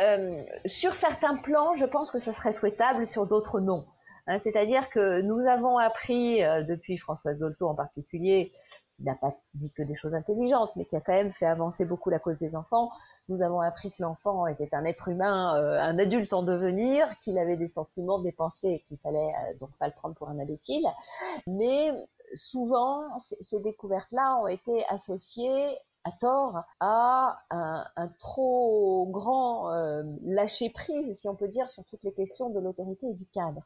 euh, 0.00 0.42
sur 0.66 0.94
certains 0.94 1.36
plans, 1.36 1.74
je 1.74 1.86
pense 1.86 2.10
que 2.10 2.18
ce 2.18 2.32
serait 2.32 2.52
souhaitable, 2.52 3.06
sur 3.06 3.26
d'autres 3.26 3.60
non. 3.60 3.86
Hein, 4.26 4.40
C'est-à-dire 4.42 4.90
que 4.90 5.22
nous 5.22 5.40
avons 5.46 5.78
appris, 5.78 6.42
euh, 6.42 6.62
depuis 6.62 6.98
Françoise 6.98 7.38
Dolto 7.38 7.68
en 7.68 7.74
particulier, 7.74 8.52
qui 8.96 9.04
n'a 9.04 9.14
pas 9.14 9.36
dit 9.54 9.72
que 9.72 9.82
des 9.82 9.94
choses 9.94 10.14
intelligentes, 10.14 10.74
mais 10.76 10.84
qui 10.86 10.96
a 10.96 11.00
quand 11.00 11.12
même 11.12 11.32
fait 11.32 11.46
avancer 11.46 11.84
beaucoup 11.84 12.10
la 12.10 12.18
cause 12.18 12.38
des 12.38 12.56
enfants, 12.56 12.90
nous 13.28 13.42
avons 13.42 13.60
appris 13.60 13.90
que 13.90 14.02
l'enfant 14.02 14.46
était 14.46 14.74
un 14.74 14.84
être 14.84 15.08
humain, 15.08 15.56
euh, 15.56 15.80
un 15.80 15.98
adulte 15.98 16.32
en 16.32 16.42
devenir, 16.42 17.08
qu'il 17.22 17.38
avait 17.38 17.56
des 17.56 17.68
sentiments, 17.68 18.18
des 18.18 18.32
pensées, 18.32 18.82
qu'il 18.86 18.98
fallait 18.98 19.18
euh, 19.18 19.58
donc 19.58 19.70
pas 19.78 19.86
le 19.86 19.92
prendre 19.92 20.14
pour 20.14 20.28
un 20.28 20.38
imbécile. 20.38 20.86
Mais 21.46 21.92
souvent, 22.34 23.02
ces 23.48 23.60
découvertes-là 23.60 24.38
ont 24.42 24.46
été 24.46 24.84
associées 24.88 25.76
à 26.04 26.12
tort 26.20 26.62
à 26.78 27.40
un, 27.50 27.84
un 27.96 28.08
trop 28.20 29.08
grand 29.10 29.72
euh, 29.72 30.04
lâcher 30.22 30.70
prise, 30.70 31.18
si 31.18 31.28
on 31.28 31.34
peut 31.34 31.48
dire, 31.48 31.68
sur 31.68 31.84
toutes 31.84 32.04
les 32.04 32.12
questions 32.12 32.48
de 32.50 32.60
l'autorité 32.60 33.08
et 33.08 33.14
du 33.14 33.26
cadre. 33.26 33.62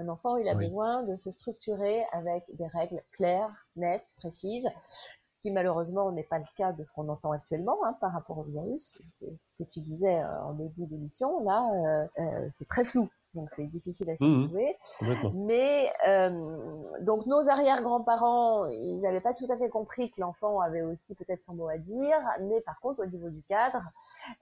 Un 0.00 0.08
enfant, 0.08 0.36
il 0.38 0.48
a 0.48 0.54
besoin 0.54 1.02
de 1.02 1.14
se 1.16 1.30
structurer 1.30 2.02
avec 2.12 2.44
des 2.56 2.66
règles 2.68 3.02
claires, 3.12 3.66
nettes, 3.76 4.14
précises, 4.16 4.66
qui 5.42 5.50
malheureusement 5.50 6.10
n'est 6.10 6.24
pas 6.24 6.38
le 6.38 6.46
cas 6.56 6.72
de 6.72 6.84
ce 6.84 6.90
qu'on 6.92 7.08
entend 7.08 7.32
actuellement 7.32 7.76
hein, 7.84 7.94
par 8.00 8.12
rapport 8.12 8.38
au 8.38 8.44
virus. 8.44 8.98
Ce 9.20 9.26
que 9.58 9.68
tu 9.70 9.80
disais 9.80 10.22
euh, 10.22 10.42
en 10.44 10.54
début 10.54 10.86
d'émission, 10.86 11.44
là, 11.44 11.68
euh, 11.74 12.22
euh, 12.22 12.48
c'est 12.52 12.66
très 12.66 12.84
flou. 12.84 13.10
Donc 13.34 13.48
c'est 13.54 13.66
difficile 13.66 14.10
à 14.10 14.14
mmh, 14.18 14.42
situer. 14.42 14.76
Mais 15.34 15.92
euh, 16.08 16.82
donc 17.02 17.26
nos 17.26 17.48
arrière-grands-parents, 17.48 18.66
ils 18.66 19.00
n'avaient 19.02 19.20
pas 19.20 19.34
tout 19.34 19.46
à 19.50 19.56
fait 19.56 19.68
compris 19.68 20.10
que 20.10 20.20
l'enfant 20.20 20.60
avait 20.60 20.82
aussi 20.82 21.14
peut-être 21.14 21.42
son 21.46 21.54
mot 21.54 21.68
à 21.68 21.78
dire, 21.78 22.18
mais 22.40 22.60
par 22.62 22.80
contre 22.80 23.00
au 23.02 23.06
niveau 23.06 23.30
du 23.30 23.42
cadre, 23.48 23.82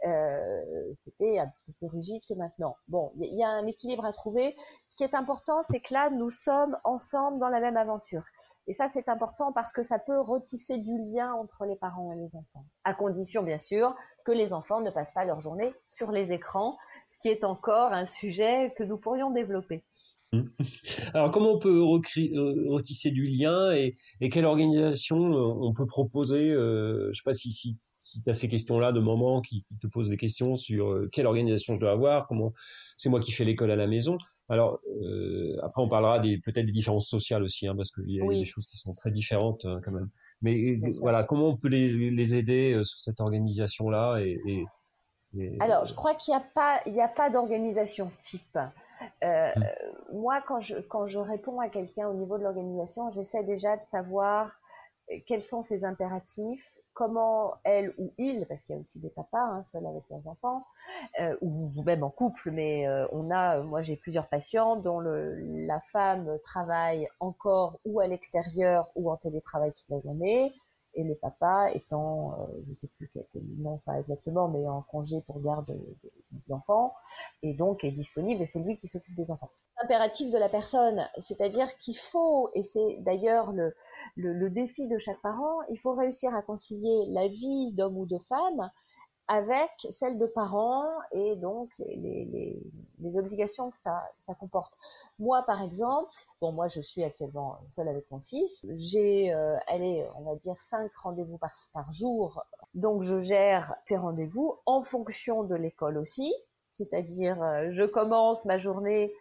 euh, 0.07 0.95
c'était 1.05 1.39
un 1.39 1.49
petit 1.49 1.65
peu 1.67 1.73
plus 1.73 1.97
rigide 1.97 2.23
que 2.29 2.35
maintenant. 2.35 2.77
Bon, 2.89 3.13
il 3.17 3.35
y, 3.35 3.37
y, 3.39 3.45
a 3.45 3.49
un 3.49 3.67
équilibre 3.67 4.05
à 4.05 4.13
trouver. 4.13 4.57
Ce 4.89 4.97
qui 4.97 5.05
est 5.05 5.15
important, 5.15 5.63
c'est 5.63 5.81
que 5.81 5.93
là, 5.93 6.11
nous 6.11 6.31
sommes 6.31 6.77
ensemble 6.85 7.39
dans 7.39 7.49
la 7.49 7.61
même 7.61 7.77
aventure. 7.77 8.23
Et 8.69 8.75
ça, 8.75 8.87
c'est 8.89 9.09
important 9.09 9.51
parce 9.51 9.73
que 9.73 9.83
ça 9.83 9.99
peut 9.99 10.21
retisser 10.21 10.77
du 10.77 10.99
lien 10.99 11.33
entre 11.33 11.65
les 11.65 11.77
parents 11.77 12.13
et 12.13 12.17
les 12.17 12.37
enfants. 12.37 12.67
À 12.85 12.93
condition, 12.93 13.43
bien 13.43 13.57
sûr, 13.57 13.97
que 14.27 14.33
les 14.33 14.53
enfants 14.53 14.83
ne 14.83 14.91
passent 14.91 15.13
pas 15.13 15.25
leur 15.25 15.41
journée 15.41 15.75
sur 15.87 16.13
les 16.13 16.31
écrans, 16.33 16.77
ce 17.09 17.17
qui 17.21 17.29
est 17.29 17.45
encore 17.45 17.93
un 17.93 18.07
sujet 18.07 18.73
que 18.77 18.85
nous 18.85 18.99
pourrions 18.99 19.31
développer. 19.31 19.83
Alors, 21.15 21.31
comment 21.31 21.53
on 21.53 21.59
peut 21.59 21.79
euh, 21.79 22.69
retisser 22.69 23.11
du 23.11 23.27
lien 23.27 23.73
et, 23.73 23.97
quelle 24.31 24.45
organisation 24.45 25.33
euh, 25.33 25.55
on 25.61 25.73
peut 25.73 25.87
proposer 25.87 26.51
euh, 26.51 27.09
Je 27.13 27.19
sais 27.19 27.25
pas 27.25 27.33
si, 27.33 27.53
si, 27.53 27.79
si 27.99 28.23
tu 28.23 28.29
as 28.29 28.35
ces 28.35 28.49
questions-là 28.49 28.93
de 28.93 29.01
moments 29.01 29.41
qui, 29.41 29.65
te 29.81 29.87
posent 29.87 30.11
des 30.11 30.17
questions 30.17 30.57
sur 30.57 31.09
quelle 31.13 31.27
organisation 31.27 31.75
je 31.75 31.81
dois 31.81 31.93
avoir, 31.93 32.27
comment 32.27 32.53
c'est 32.97 33.09
moi 33.09 33.21
qui 33.21 33.33
fais 33.33 33.45
l'école 33.45 33.71
à 33.71 33.77
la 33.77 33.87
maison. 33.87 34.19
Alors 34.51 34.81
euh, 35.03 35.57
après 35.63 35.83
on 35.83 35.89
parlera 35.89 36.21
des 36.21 36.39
peut-être 36.39 36.65
des 36.65 36.73
différences 36.73 37.09
sociales 37.09 37.43
aussi, 37.43 37.67
hein, 37.67 37.77
parce 37.77 37.91
qu'il 37.91 38.11
y 38.11 38.21
a 38.21 38.27
des 38.27 38.45
choses 38.47 38.67
qui 38.67 38.79
sont 38.79 38.93
très 38.93 39.11
différentes 39.11 39.65
hein, 39.65 39.77
quand 39.85 39.93
même. 39.93 40.09
Mais 40.41 40.79
voilà, 41.01 41.25
comment 41.25 41.49
on 41.49 41.57
peut 41.57 41.69
les, 41.69 42.11
les 42.11 42.35
aider 42.35 42.81
sur 42.85 42.99
cette 42.99 43.21
organisation-là 43.21 44.21
et, 44.21 44.39
et, 44.47 44.65
et, 45.37 45.57
Alors 45.61 45.85
je 45.87 45.95
crois 45.95 46.15
qu'il 46.15 46.33
n'y 46.33 46.41
a 46.41 46.45
pas 46.55 46.81
il 46.87 46.93
n'y 46.93 47.03
a 47.03 47.09
pas 47.09 47.31
d'organisation 47.31 48.11
type. 48.23 48.59
Euh, 49.23 49.53
hum. 49.57 49.65
Moi 50.13 50.43
quand 50.47 50.61
je 50.61 50.77
quand 50.77 51.07
je 51.07 51.19
réponds 51.19 51.61
à 51.61 51.69
quelqu'un 51.69 52.09
au 52.09 52.15
niveau 52.15 52.39
de 52.39 52.45
l'organisation, 52.45 53.11
j'essaie 53.13 53.45
déjà 53.45 53.77
de 53.77 53.83
savoir 53.91 54.51
euh, 55.11 55.17
quels 55.27 55.43
sont 55.43 55.63
ses 55.63 55.85
impératifs, 55.85 56.79
comment 56.99 57.55
elle 57.63 57.95
ou 57.97 58.13
il, 58.19 58.45
parce 58.47 58.61
qu'il 58.63 58.75
y 58.75 58.79
a 58.79 58.81
aussi 58.81 58.99
des 58.99 59.11
papas 59.11 59.39
hein, 59.39 59.63
seuls 59.71 59.87
avec 59.87 60.03
leurs 60.11 60.27
enfants, 60.27 60.67
euh, 61.21 61.37
ou 61.43 61.71
même 61.85 62.03
en 62.03 62.11
couple, 62.11 62.51
mais 62.51 62.89
euh, 62.89 63.07
on 63.13 63.31
a, 63.31 63.63
moi 63.63 63.83
j'ai 63.83 63.97
plusieurs 63.97 64.27
patients 64.27 64.75
dont 64.75 64.99
le, 64.99 65.37
la 65.39 65.81
femme 65.93 66.39
travaille 66.43 67.09
encore 67.21 67.79
ou 67.85 68.01
à 68.01 68.09
l'extérieur 68.09 68.89
ou 68.97 69.13
en 69.13 69.17
télétravail 69.17 69.73
toute 69.73 69.89
la 69.91 70.01
journée, 70.01 70.53
et 70.95 71.05
le 71.05 71.15
papa 71.15 71.71
étant, 71.73 72.33
euh, 72.33 72.47
je 72.65 72.71
ne 72.71 72.77
sais 72.77 72.89
plus 72.97 73.11
quel 73.13 73.43
nom 73.59 73.81
ça 73.85 73.99
exactement, 74.01 74.49
mais 74.49 74.67
en 74.69 74.83
congé 74.83 75.21
pour 75.27 75.41
garde 75.41 75.77
d'enfants, 76.49 76.95
et 77.43 77.55
donc 77.55 77.85
est 77.85 77.93
disponible 77.93 78.43
et 78.43 78.51
c'est 78.53 78.59
lui 78.59 78.79
qui 78.79 78.89
s'occupe 78.89 79.15
des 79.15 79.31
enfants. 79.31 79.51
Impératif 79.83 80.31
de 80.31 80.39
la 80.39 80.49
personne, 80.49 81.07
c'est-à-dire 81.27 81.69
qu'il 81.79 81.97
faut, 82.11 82.51
et 82.55 82.63
c'est 82.63 82.99
d'ailleurs 83.03 83.53
le, 83.53 83.75
le, 84.17 84.33
le, 84.33 84.51
défi 84.51 84.89
de 84.89 84.99
chaque 84.99 85.21
parent, 85.21 85.61
il 85.71 85.79
faut 85.79 85.95
réussir 85.95 86.35
à 86.35 86.43
concilier 86.43 87.07
la 87.09 87.29
vie 87.29 87.73
d'homme 87.73 87.97
ou 87.97 88.07
de 88.07 88.19
femme 88.29 88.71
avec 89.29 89.71
celle 89.91 90.19
de 90.19 90.27
parents 90.27 90.89
et 91.13 91.37
donc 91.37 91.71
les, 91.79 92.25
les, 92.25 92.63
les 92.99 93.19
obligations 93.19 93.71
que 93.71 93.77
ça, 93.85 94.03
ça 94.27 94.35
comporte. 94.35 94.73
Moi, 95.19 95.43
par 95.43 95.63
exemple, 95.63 96.11
Bon, 96.41 96.53
moi, 96.53 96.69
je 96.69 96.81
suis 96.81 97.03
actuellement 97.03 97.59
seule 97.75 97.89
avec 97.89 98.09
mon 98.13 98.21
fils. 98.21 98.65
J'ai, 98.77 99.33
euh, 99.33 99.57
allez, 99.67 100.07
on 100.15 100.23
va 100.23 100.37
dire 100.37 100.57
cinq 100.57 100.95
rendez-vous 100.97 101.37
par, 101.39 101.93
jour. 101.93 102.45
Donc, 102.75 103.03
je 103.03 103.21
gère 103.21 103.75
ces 103.87 103.97
rendez-vous 103.97 104.57
en 104.65 104.85
fonction 104.85 105.43
de 105.43 105.57
l'école 105.57 105.99
aussi. 105.99 106.33
C'est-à-dire, 106.75 107.43
euh, 107.43 107.71
je 107.73 107.83
commence 107.83 108.45
ma 108.45 108.57
journée. 108.59 109.13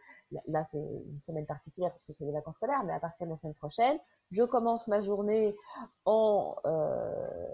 Là, 0.46 0.68
c'est 0.72 0.78
une 0.78 1.20
semaine 1.22 1.48
particulière 1.48 1.90
parce 1.92 2.04
que 2.04 2.14
c'est 2.20 2.26
les 2.26 2.34
vacances 2.34 2.58
scolaires, 2.58 2.84
mais 2.84 2.94
à 2.94 3.00
partir 3.00 3.26
de 3.26 3.32
la 3.32 3.38
semaine 3.40 3.56
prochaine, 3.56 3.98
je 4.32 4.44
commence 4.44 4.88
ma 4.88 5.02
journée 5.02 5.56
en 6.06 6.56
euh, 6.66 7.48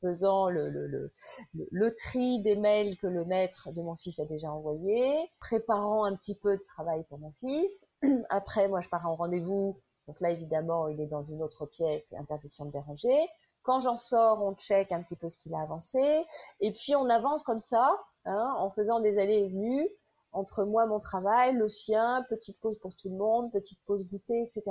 faisant 0.00 0.48
le, 0.48 0.68
le, 0.68 0.86
le, 0.86 1.12
le, 1.52 1.94
tri 1.94 2.40
des 2.40 2.56
mails 2.56 2.96
que 2.98 3.06
le 3.06 3.24
maître 3.24 3.70
de 3.72 3.82
mon 3.82 3.96
fils 3.96 4.18
a 4.18 4.24
déjà 4.24 4.50
envoyés, 4.50 5.30
préparant 5.40 6.04
un 6.04 6.16
petit 6.16 6.34
peu 6.34 6.56
de 6.56 6.62
travail 6.64 7.04
pour 7.08 7.18
mon 7.18 7.32
fils. 7.40 7.86
Après, 8.30 8.68
moi, 8.68 8.80
je 8.80 8.88
pars 8.88 9.06
en 9.08 9.14
rendez-vous. 9.14 9.80
Donc 10.08 10.20
là, 10.20 10.30
évidemment, 10.30 10.88
il 10.88 11.00
est 11.00 11.06
dans 11.06 11.22
une 11.24 11.42
autre 11.42 11.66
pièce, 11.66 12.12
interdiction 12.18 12.64
de 12.64 12.72
déranger. 12.72 13.28
Quand 13.62 13.78
j'en 13.78 13.96
sors, 13.96 14.42
on 14.42 14.54
check 14.56 14.90
un 14.90 15.02
petit 15.02 15.14
peu 15.14 15.28
ce 15.28 15.38
qu'il 15.38 15.54
a 15.54 15.60
avancé. 15.60 16.24
Et 16.60 16.72
puis, 16.72 16.96
on 16.96 17.08
avance 17.08 17.44
comme 17.44 17.60
ça, 17.60 17.96
hein, 18.24 18.54
en 18.58 18.70
faisant 18.70 18.98
des 18.98 19.18
allées 19.18 19.44
et 19.44 19.48
venues 19.48 19.88
entre 20.32 20.64
moi, 20.64 20.86
mon 20.86 20.98
travail, 20.98 21.54
le 21.54 21.68
sien, 21.68 22.24
petite 22.28 22.58
pause 22.60 22.78
pour 22.80 22.94
tout 22.96 23.08
le 23.08 23.16
monde, 23.16 23.52
petite 23.52 23.80
pause 23.86 24.04
goûter, 24.06 24.42
etc. 24.42 24.62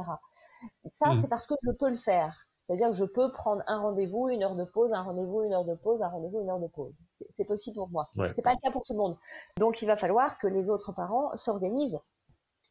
Ça, 0.93 1.09
mm. 1.09 1.21
c'est 1.21 1.27
parce 1.27 1.45
que 1.45 1.55
je 1.63 1.71
peux 1.71 1.89
le 1.89 1.97
faire. 1.97 2.35
C'est-à-dire 2.67 2.89
que 2.89 2.95
je 2.95 3.05
peux 3.05 3.31
prendre 3.31 3.63
un 3.67 3.79
rendez-vous, 3.79 4.29
une 4.29 4.43
heure 4.43 4.55
de 4.55 4.63
pause, 4.63 4.93
un 4.93 5.01
rendez-vous, 5.01 5.43
une 5.43 5.53
heure 5.53 5.65
de 5.65 5.75
pause, 5.75 6.01
un 6.01 6.07
rendez-vous, 6.07 6.41
une 6.41 6.49
heure 6.49 6.59
de 6.59 6.67
pause. 6.67 6.93
C'est 7.35 7.45
possible 7.45 7.75
pour 7.75 7.89
moi. 7.89 8.09
C'est 8.15 8.41
pas 8.41 8.53
le 8.53 8.59
cas 8.61 8.71
pour 8.71 8.83
tout 8.83 8.93
le 8.93 8.99
monde. 8.99 9.17
Donc, 9.57 9.81
il 9.81 9.87
va 9.87 9.97
falloir 9.97 10.37
que 10.37 10.47
les 10.47 10.69
autres 10.69 10.93
parents 10.93 11.35
s'organisent. 11.35 11.99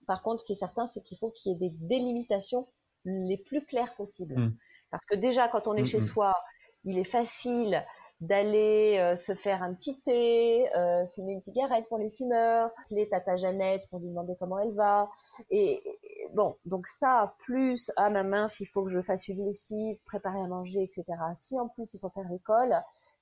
Par 0.07 0.23
contre, 0.23 0.41
ce 0.41 0.47
qui 0.47 0.55
est 0.55 0.57
certain, 0.57 0.89
c'est 0.89 1.03
qu'il 1.03 1.19
faut 1.19 1.31
qu'il 1.31 1.53
y 1.53 1.55
ait 1.55 1.59
des 1.59 1.77
délimitations 1.87 2.67
les 3.05 3.37
plus 3.37 3.65
claires 3.67 3.95
possibles. 3.97 4.39
Mm. 4.39 4.57
Parce 4.91 5.05
que 5.07 5.17
déjà, 5.17 5.49
quand 5.49 5.67
on 5.67 5.75
est 5.75 5.83
mm, 5.83 5.87
chez 5.87 6.01
soi, 6.01 6.35
il 6.85 6.99
est 6.99 7.05
facile 7.05 7.85
d'aller 8.21 8.99
euh, 8.99 9.17
se 9.17 9.35
faire 9.35 9.63
un 9.63 9.75
petit 9.75 10.01
thé, 10.03 10.69
euh, 10.77 11.07
fumer 11.15 11.33
une 11.33 11.43
cigarette 11.43 11.87
pour 11.89 11.99
les 11.99 12.11
fumeurs, 12.11 12.71
appeler 12.85 13.09
Tata 13.09 13.37
Jeannette 13.37 13.89
pour 13.89 14.01
lui 14.01 14.09
demander 14.09 14.37
comment 14.39 14.59
elle 14.59 14.75
va. 14.75 15.09
Et, 15.51 15.83
bon, 16.35 16.57
donc 16.67 16.87
ça, 16.87 17.35
plus, 17.39 17.91
ah 17.97 18.11
ma 18.11 18.23
mince, 18.23 18.61
il 18.61 18.67
faut 18.67 18.85
que 18.85 18.91
je 18.91 19.01
fasse 19.03 19.27
une 19.29 19.45
lessive, 19.45 19.97
préparer 20.05 20.41
à 20.41 20.47
manger, 20.47 20.83
etc. 20.83 21.05
Si 21.41 21.59
en 21.59 21.69
plus 21.69 21.93
il 21.95 22.01
faut 22.01 22.11
faire 22.11 22.29
l'école, 22.31 22.75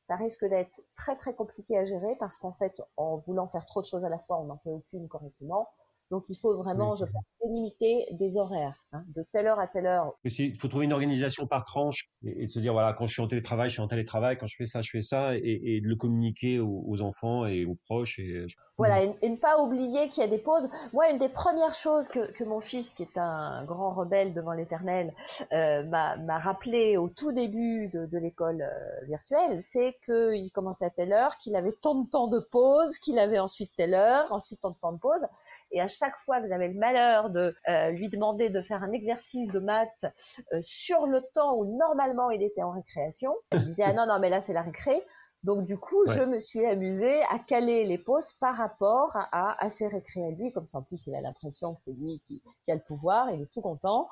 ça 0.08 0.16
risque 0.16 0.44
d'être 0.46 0.80
très 0.96 1.16
très 1.16 1.34
compliqué 1.34 1.78
à 1.78 1.84
gérer 1.84 2.16
parce 2.18 2.36
qu'en 2.38 2.52
fait, 2.52 2.80
en 2.96 3.18
voulant 3.18 3.46
faire 3.48 3.66
trop 3.66 3.82
de 3.82 3.86
choses 3.86 4.04
à 4.04 4.08
la 4.08 4.18
fois, 4.18 4.40
on 4.40 4.44
n'en 4.44 4.58
fait 4.58 4.70
aucune 4.72 5.06
correctement. 5.06 5.68
Donc 6.10 6.24
il 6.30 6.36
faut 6.38 6.56
vraiment, 6.56 6.96
je 6.96 7.04
pense, 7.04 7.24
délimiter 7.42 8.06
des 8.12 8.36
horaires, 8.36 8.82
hein, 8.92 9.04
de 9.14 9.24
telle 9.32 9.46
heure 9.46 9.60
à 9.60 9.66
telle 9.66 9.86
heure. 9.86 10.14
Il 10.24 10.56
faut 10.56 10.68
trouver 10.68 10.86
une 10.86 10.92
organisation 10.92 11.46
par 11.46 11.64
tranche 11.64 12.08
et, 12.24 12.46
de 12.46 12.50
se 12.50 12.60
dire 12.60 12.72
voilà, 12.72 12.94
quand 12.94 13.06
je 13.06 13.12
suis 13.12 13.22
en 13.22 13.28
télétravail, 13.28 13.68
je 13.68 13.74
suis 13.74 13.82
en 13.82 13.88
télétravail, 13.88 14.38
quand 14.38 14.46
je 14.46 14.56
fais 14.56 14.64
ça, 14.64 14.80
je 14.80 14.90
fais 14.90 15.02
ça, 15.02 15.36
et, 15.36 15.60
et 15.64 15.80
de 15.80 15.86
le 15.86 15.96
communiquer 15.96 16.60
aux, 16.60 17.02
enfants 17.02 17.46
et 17.46 17.66
aux 17.66 17.74
proches. 17.74 18.18
Et... 18.18 18.46
Voilà, 18.78 19.02
et, 19.02 19.28
ne 19.28 19.36
pas 19.36 19.60
oublier 19.60 20.08
qu'il 20.08 20.22
y 20.22 20.26
a 20.26 20.30
des 20.30 20.38
pauses. 20.38 20.68
Moi, 20.92 21.10
une 21.10 21.18
des 21.18 21.28
premières 21.28 21.74
choses 21.74 22.08
que, 22.08 22.32
que 22.32 22.44
mon 22.44 22.60
fils, 22.60 22.88
qui 22.96 23.02
est 23.02 23.18
un 23.18 23.64
grand 23.64 23.92
rebelle 23.92 24.32
devant 24.32 24.52
l'Éternel, 24.52 25.12
euh, 25.52 25.84
m'a 25.84 26.38
rappelé 26.38 26.96
au 26.96 27.08
tout 27.08 27.32
début 27.32 27.88
de, 27.88 28.06
de 28.06 28.18
l'école 28.18 28.62
euh, 28.62 29.06
virtuelle, 29.06 29.62
c'est 29.62 29.94
qu'il 30.06 30.50
commençait 30.52 30.86
à 30.86 30.90
telle 30.90 31.12
heure, 31.12 31.36
qu'il 31.38 31.54
avait 31.54 31.72
tant 31.82 31.96
de 31.96 32.08
temps 32.08 32.28
de 32.28 32.40
pause, 32.50 32.96
qu'il 32.98 33.18
avait 33.18 33.38
ensuite 33.38 33.72
telle 33.76 33.94
heure, 33.94 34.32
ensuite 34.32 34.60
tant 34.60 34.70
de 34.70 34.76
temps 34.80 34.92
de 34.92 34.98
pause. 34.98 35.22
Et 35.70 35.80
à 35.80 35.88
chaque 35.88 36.16
fois 36.24 36.40
que 36.40 36.48
j'avais 36.48 36.68
le 36.68 36.78
malheur 36.78 37.30
de 37.30 37.54
euh, 37.68 37.90
lui 37.90 38.08
demander 38.08 38.48
de 38.48 38.62
faire 38.62 38.82
un 38.82 38.92
exercice 38.92 39.50
de 39.50 39.58
maths 39.58 40.04
euh, 40.52 40.60
sur 40.62 41.06
le 41.06 41.22
temps 41.34 41.56
où 41.56 41.76
normalement 41.76 42.30
il 42.30 42.42
était 42.42 42.62
en 42.62 42.72
récréation, 42.72 43.34
je 43.52 43.58
disais 43.58 43.82
ah 43.84 43.92
non 43.92 44.06
non 44.06 44.18
mais 44.20 44.30
là 44.30 44.40
c'est 44.40 44.52
la 44.52 44.62
récré. 44.62 45.02
Donc 45.44 45.64
du 45.64 45.78
coup, 45.78 46.04
je 46.06 46.20
me 46.24 46.40
suis 46.40 46.66
amusée 46.66 47.22
à 47.30 47.38
caler 47.38 47.86
les 47.86 47.98
pauses 47.98 48.32
par 48.40 48.56
rapport 48.56 49.16
à, 49.16 49.64
à 49.64 49.70
ses 49.70 49.86
récré 49.86 50.24
à 50.24 50.30
lui, 50.30 50.50
comme 50.52 50.66
ça 50.66 50.78
en 50.78 50.82
plus 50.82 51.06
il 51.06 51.14
a 51.14 51.20
l'impression 51.20 51.74
que 51.74 51.80
c'est 51.84 51.92
lui 51.92 52.20
qui, 52.26 52.42
qui, 52.64 52.72
a 52.72 52.74
le 52.74 52.80
pouvoir, 52.80 53.30
il 53.30 53.42
est 53.42 53.52
tout 53.52 53.60
content, 53.60 54.08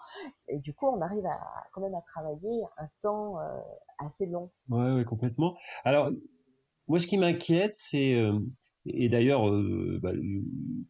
et 0.46 0.58
du 0.58 0.72
coup 0.72 0.86
on 0.86 1.00
arrive 1.00 1.26
à 1.26 1.40
quand 1.72 1.80
même 1.80 1.96
à 1.96 2.02
travailler 2.02 2.62
un 2.78 2.88
temps 3.02 3.40
euh, 3.40 3.58
assez 3.98 4.26
long. 4.26 4.52
Ouais, 4.68 4.92
ouais, 4.92 5.04
complètement. 5.04 5.56
Alors 5.84 6.10
moi 6.86 7.00
ce 7.00 7.08
qui 7.08 7.18
m'inquiète, 7.18 7.74
c'est 7.74 8.14
et 8.88 9.08
d'ailleurs, 9.08 9.48
euh, 9.48 9.98
bah, 10.02 10.12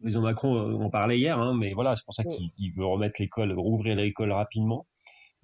président 0.00 0.22
Macron 0.22 0.56
euh, 0.56 0.74
en 0.74 0.90
parlait 0.90 1.18
hier, 1.18 1.38
hein, 1.38 1.56
mais 1.58 1.72
voilà, 1.72 1.96
c'est 1.96 2.04
pour 2.04 2.14
ça 2.14 2.24
qu'il 2.24 2.72
veut 2.74 2.84
remettre 2.84 3.16
l'école, 3.18 3.52
rouvrir 3.52 3.96
l'école 3.96 4.32
rapidement. 4.32 4.86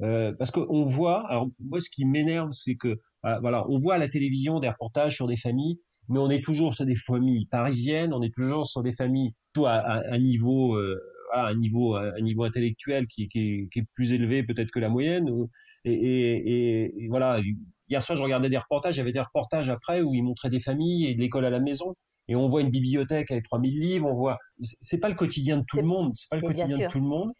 Euh, 0.00 0.32
parce 0.38 0.50
qu'on 0.50 0.82
voit, 0.82 1.28
alors 1.28 1.48
moi 1.60 1.78
ce 1.78 1.88
qui 1.90 2.04
m'énerve, 2.04 2.50
c'est 2.52 2.76
que 2.76 3.00
ah, 3.22 3.38
voilà, 3.40 3.68
on 3.68 3.78
voit 3.78 3.94
à 3.94 3.98
la 3.98 4.08
télévision 4.08 4.58
des 4.58 4.68
reportages 4.68 5.14
sur 5.14 5.28
des 5.28 5.36
familles, 5.36 5.78
mais 6.08 6.18
on 6.18 6.28
est 6.30 6.44
toujours 6.44 6.74
sur 6.74 6.84
des 6.84 6.96
familles 6.96 7.46
parisiennes, 7.46 8.12
on 8.12 8.22
est 8.22 8.34
toujours 8.34 8.66
sur 8.66 8.82
des 8.82 8.92
familles 8.92 9.32
tout 9.52 9.66
à, 9.66 10.02
un 10.10 10.18
niveau, 10.18 10.74
euh, 10.74 11.00
un 11.34 11.54
niveau, 11.54 11.94
un 11.94 12.20
niveau 12.20 12.44
intellectuel 12.44 13.06
qui, 13.06 13.28
qui, 13.28 13.68
qui 13.72 13.78
est 13.80 13.86
plus 13.94 14.12
élevé 14.12 14.42
peut-être 14.42 14.70
que 14.70 14.80
la 14.80 14.88
moyenne. 14.88 15.30
Et, 15.84 15.92
et, 15.92 17.04
et, 17.04 17.08
voilà, 17.08 17.40
hier 17.88 18.02
soir 18.02 18.16
je 18.16 18.22
regardais 18.22 18.50
des 18.50 18.58
reportages, 18.58 18.96
il 18.96 18.98
y 18.98 19.02
avait 19.02 19.12
des 19.12 19.20
reportages 19.20 19.68
après 19.68 20.00
où 20.02 20.14
ils 20.14 20.22
montraient 20.22 20.50
des 20.50 20.60
familles 20.60 21.06
et 21.06 21.14
de 21.14 21.20
l'école 21.20 21.44
à 21.44 21.50
la 21.50 21.60
maison 21.60 21.92
et 22.28 22.36
on 22.36 22.48
voit 22.48 22.60
une 22.60 22.70
bibliothèque 22.70 23.30
avec 23.30 23.44
3000 23.44 23.80
livres, 23.80 24.08
on 24.08 24.14
voit, 24.14 24.38
c'est 24.80 24.98
pas 24.98 25.08
le 25.08 25.14
quotidien 25.14 25.58
de 25.58 25.64
tout 25.66 25.76
le 25.76 25.82
monde, 25.82 26.12
c'est 26.14 26.28
pas 26.28 26.36
le 26.36 26.42
quotidien 26.42 26.78
de 26.78 26.86
tout 26.86 27.00
le 27.00 27.06
monde. 27.06 27.32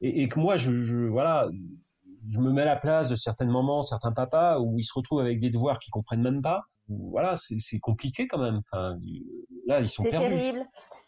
Et, 0.00 0.22
et, 0.22 0.28
que 0.28 0.40
moi, 0.40 0.56
je, 0.56 0.72
je, 0.72 0.96
voilà, 0.96 1.48
je 2.30 2.40
me 2.40 2.52
mets 2.52 2.62
à 2.62 2.66
la 2.66 2.76
place 2.76 3.08
de 3.08 3.14
certains 3.14 3.46
moments, 3.46 3.82
certains 3.82 4.12
papas 4.12 4.58
où 4.60 4.78
ils 4.78 4.84
se 4.84 4.92
retrouvent 4.94 5.20
avec 5.20 5.40
des 5.40 5.50
devoirs 5.50 5.78
qu'ils 5.78 5.92
comprennent 5.92 6.22
même 6.22 6.42
pas. 6.42 6.64
Voilà, 6.88 7.34
c'est 7.36 7.78
compliqué 7.78 8.28
quand 8.28 8.38
même. 8.38 8.58
Enfin, 8.58 8.98
là, 9.66 9.80
ils 9.80 9.88
sont 9.88 10.04
perdus. 10.04 10.26
C'est 10.26 10.30
terrible. 10.30 10.66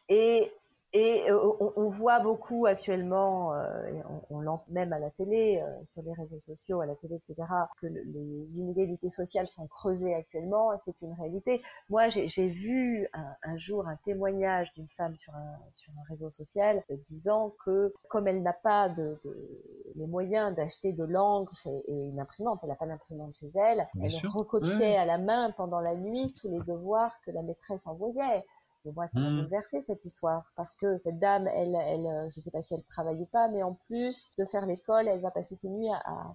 Et 0.08 0.50
et 0.94 1.30
euh, 1.30 1.38
on, 1.60 1.72
on, 1.76 1.90
voit 1.90 2.18
beaucoup 2.20 2.64
actuellement, 2.64 3.52
euh, 3.52 4.00
on, 4.30 4.46
on 4.46 4.60
même 4.68 4.94
à 4.94 4.98
la 4.98 5.10
télé, 5.10 5.60
euh, 5.62 5.84
sur 5.92 6.02
les 6.02 6.14
réseaux 6.14 6.40
sociaux, 6.46 6.80
à 6.80 6.86
la 6.86 6.94
télé, 6.94 7.16
etc., 7.16 7.46
que 7.78 7.86
les 7.86 8.58
inégalités 8.58 9.10
sociales 9.10 9.48
sont 9.48 9.66
creusées 9.66 10.14
actuellement, 10.14 10.70
c'est 10.86 10.94
une 11.02 11.12
réalité. 11.12 11.60
Moi, 11.90 12.08
j'ai 12.08 12.48
vu 12.48 13.06
un, 13.12 13.34
un, 13.42 13.58
jour 13.58 13.86
un 13.86 13.96
témoignage 14.06 14.72
d'une 14.74 14.88
femme 14.96 15.14
sur 15.16 15.34
un, 15.34 15.58
sur 15.76 15.92
un 15.92 16.04
réseau 16.08 16.30
social 16.30 16.82
disant 17.10 17.52
que 17.66 17.92
comme 18.08 18.26
elle 18.26 18.42
n'a 18.42 18.54
pas 18.54 18.88
de, 18.88 19.18
de, 19.24 19.92
les 19.94 20.06
moyens 20.06 20.54
d'acheter 20.56 20.92
de 20.92 21.04
l'encre 21.04 21.54
et, 21.66 22.04
une 22.04 22.18
imprimante, 22.18 22.60
elle 22.62 22.70
n'a 22.70 22.76
pas 22.76 22.86
d'imprimante 22.86 23.36
chez 23.38 23.50
elle, 23.54 23.86
elle 24.00 24.30
recopiait 24.30 24.96
à 24.96 25.04
la 25.04 25.18
main 25.18 25.52
pendant 25.56 25.80
la 25.80 25.94
nuit 25.96 26.32
tous 26.40 26.48
les 26.48 26.62
devoirs 26.66 27.12
que 27.26 27.30
la 27.30 27.42
maîtresse 27.42 27.80
envoyait. 27.84 28.44
Moi, 28.84 29.06
ça 29.12 29.20
m'a 29.20 29.30
mmh. 29.30 29.36
bouleversé 29.36 29.82
cette 29.86 30.04
histoire 30.04 30.44
parce 30.56 30.74
que 30.76 30.98
cette 31.04 31.18
dame, 31.18 31.46
elle, 31.48 31.74
elle, 31.74 32.06
euh, 32.06 32.30
je 32.34 32.40
sais 32.40 32.50
pas 32.50 32.62
si 32.62 32.74
elle 32.74 32.84
travaille 32.84 33.20
ou 33.20 33.26
pas, 33.26 33.48
mais 33.48 33.62
en 33.62 33.74
plus 33.86 34.30
de 34.38 34.44
faire 34.46 34.66
l'école, 34.66 35.08
elle 35.08 35.20
va 35.20 35.30
passer 35.30 35.56
ses 35.56 35.68
nuits 35.68 35.90
à, 35.90 36.32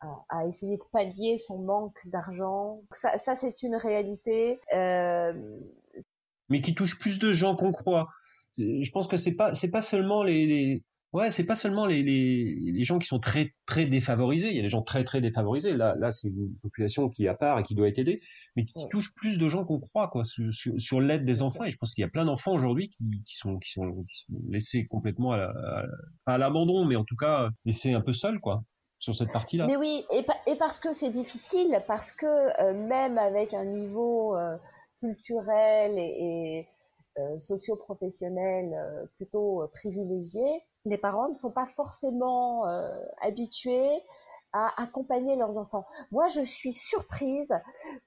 à, 0.00 0.24
à 0.28 0.46
essayer 0.46 0.76
de 0.76 0.82
pallier 0.92 1.38
son 1.38 1.58
manque 1.58 1.96
d'argent. 2.06 2.82
Ça, 2.92 3.16
ça 3.18 3.36
c'est 3.40 3.62
une 3.62 3.76
réalité. 3.76 4.60
Euh... 4.74 5.60
Mais 6.48 6.60
qui 6.60 6.74
touche 6.74 6.98
plus 6.98 7.18
de 7.18 7.32
gens 7.32 7.56
qu'on 7.56 7.72
croit. 7.72 8.08
Je 8.58 8.90
pense 8.90 9.08
que 9.08 9.16
c'est 9.16 9.32
pas, 9.32 9.54
c'est 9.54 9.70
pas 9.70 9.80
seulement 9.80 10.22
les, 10.22 10.46
les 10.46 10.84
Ouais, 11.12 11.28
c'est 11.28 11.44
pas 11.44 11.56
seulement 11.56 11.84
les, 11.84 12.02
les, 12.02 12.54
les, 12.58 12.84
gens 12.84 12.98
qui 12.98 13.06
sont 13.06 13.18
très 13.18 13.54
très 13.66 13.84
défavorisés. 13.84 14.48
Il 14.48 14.56
y 14.56 14.58
a 14.60 14.62
des 14.62 14.70
gens 14.70 14.80
très 14.80 15.04
très 15.04 15.20
défavorisés. 15.20 15.74
Là, 15.76 15.94
là, 15.98 16.10
c'est 16.10 16.28
une 16.28 16.56
population 16.62 17.10
qui 17.10 17.26
est 17.26 17.28
à 17.28 17.34
part 17.34 17.58
et 17.58 17.62
qui 17.62 17.74
doit 17.74 17.86
être 17.88 17.98
aidée, 17.98 18.22
mais 18.56 18.64
qui 18.64 18.86
touche 18.88 19.14
plus 19.14 19.38
de 19.38 19.48
gens 19.48 19.64
qu'on 19.64 19.80
croit, 19.80 20.08
quoi, 20.08 20.24
sur, 20.24 20.52
sur, 20.52 21.00
l'aide 21.00 21.24
des 21.24 21.42
enfants. 21.42 21.64
Et 21.64 21.70
je 21.70 21.76
pense 21.76 21.94
qu'il 21.94 22.02
y 22.02 22.04
a 22.04 22.10
plein 22.10 22.24
d'enfants 22.24 22.52
aujourd'hui 22.52 22.90
qui, 22.90 23.04
qui, 23.24 23.36
sont, 23.36 23.58
qui, 23.58 23.70
sont, 23.70 24.04
laissés 24.48 24.86
complètement 24.86 25.32
à, 25.32 26.38
l'abandon, 26.38 26.84
mais 26.84 26.96
en 26.96 27.04
tout 27.04 27.16
cas 27.16 27.48
laissés 27.64 27.92
un 27.92 28.00
peu 28.00 28.12
seuls, 28.12 28.40
quoi, 28.40 28.62
sur 28.98 29.14
cette 29.14 29.32
partie-là. 29.32 29.66
Mais 29.66 29.76
oui, 29.76 30.04
et, 30.10 30.24
et 30.46 30.56
parce 30.56 30.78
que 30.80 30.92
c'est 30.92 31.10
difficile, 31.10 31.82
parce 31.86 32.12
que 32.12 32.26
euh, 32.26 32.74
même 32.74 33.16
avec 33.18 33.54
un 33.54 33.64
niveau 33.64 34.36
euh, 34.36 34.56
culturel 35.00 35.98
et, 35.98 36.58
et 36.58 36.68
euh, 37.18 37.38
socio-professionnel 37.38 39.08
plutôt 39.16 39.66
privilégié, 39.72 40.62
les 40.84 40.98
parents 40.98 41.28
ne 41.30 41.34
sont 41.34 41.52
pas 41.52 41.66
forcément 41.76 42.64
habitués 43.20 44.02
à 44.52 44.82
accompagner 44.82 45.36
leurs 45.36 45.56
enfants. 45.56 45.86
Moi, 46.10 46.28
je 46.28 46.42
suis 46.42 46.72
surprise 46.72 47.52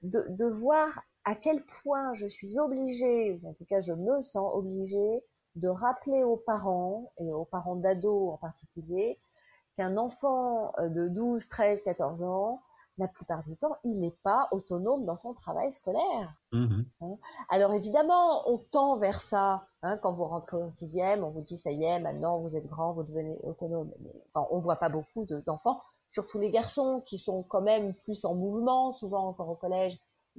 de, 0.02 0.24
de 0.28 0.46
voir 0.46 1.02
à 1.24 1.34
quel 1.34 1.64
point 1.82 2.14
je 2.14 2.26
suis 2.26 2.58
obligée, 2.58 3.40
en 3.44 3.52
tout 3.54 3.64
cas 3.64 3.80
je 3.80 3.92
me 3.92 4.22
sens 4.22 4.48
obligée, 4.54 5.24
de 5.56 5.68
rappeler 5.68 6.22
aux 6.22 6.36
parents, 6.36 7.12
et 7.18 7.32
aux 7.32 7.44
parents 7.44 7.76
d'ados 7.76 8.34
en 8.34 8.36
particulier, 8.36 9.18
qu'un 9.76 9.96
enfant 9.96 10.72
euh, 10.78 10.88
de 10.88 11.08
12, 11.08 11.48
13, 11.48 11.82
14 11.82 12.22
ans, 12.22 12.62
la 12.98 13.08
plupart 13.08 13.42
du 13.44 13.56
temps, 13.56 13.76
il 13.84 14.00
n'est 14.00 14.16
pas 14.22 14.48
autonome 14.52 15.04
dans 15.04 15.16
son 15.16 15.34
travail 15.34 15.70
scolaire. 15.72 16.32
Mmh 16.52 16.82
hein. 17.02 17.16
Alors 17.50 17.74
évidemment, 17.74 18.48
on 18.50 18.58
tend 18.58 18.96
vers 18.96 19.20
ça. 19.20 19.66
Hein, 19.82 19.98
quand 19.98 20.12
vous 20.12 20.24
rentrez 20.24 20.56
en 20.56 20.72
sixième, 20.76 21.22
on 21.22 21.30
vous 21.30 21.42
dit 21.42 21.58
ça 21.58 21.70
y 21.70 21.84
est, 21.84 21.98
maintenant 21.98 22.38
vous 22.38 22.56
êtes 22.56 22.66
grand, 22.66 22.92
vous 22.92 23.02
devenez 23.02 23.36
autonome. 23.42 23.92
Mais 24.00 24.12
enfin, 24.32 24.46
on 24.50 24.60
voit 24.60 24.76
pas 24.76 24.88
beaucoup 24.88 25.26
d'enfants, 25.46 25.82
surtout 26.10 26.38
les 26.38 26.50
garçons 26.50 27.02
qui 27.06 27.18
sont 27.18 27.42
quand 27.42 27.62
même 27.62 27.94
plus 27.94 28.24
en 28.24 28.34
mouvement, 28.34 28.92
souvent 28.92 29.28
encore 29.28 29.48
au 29.48 29.56
collège, 29.56 29.98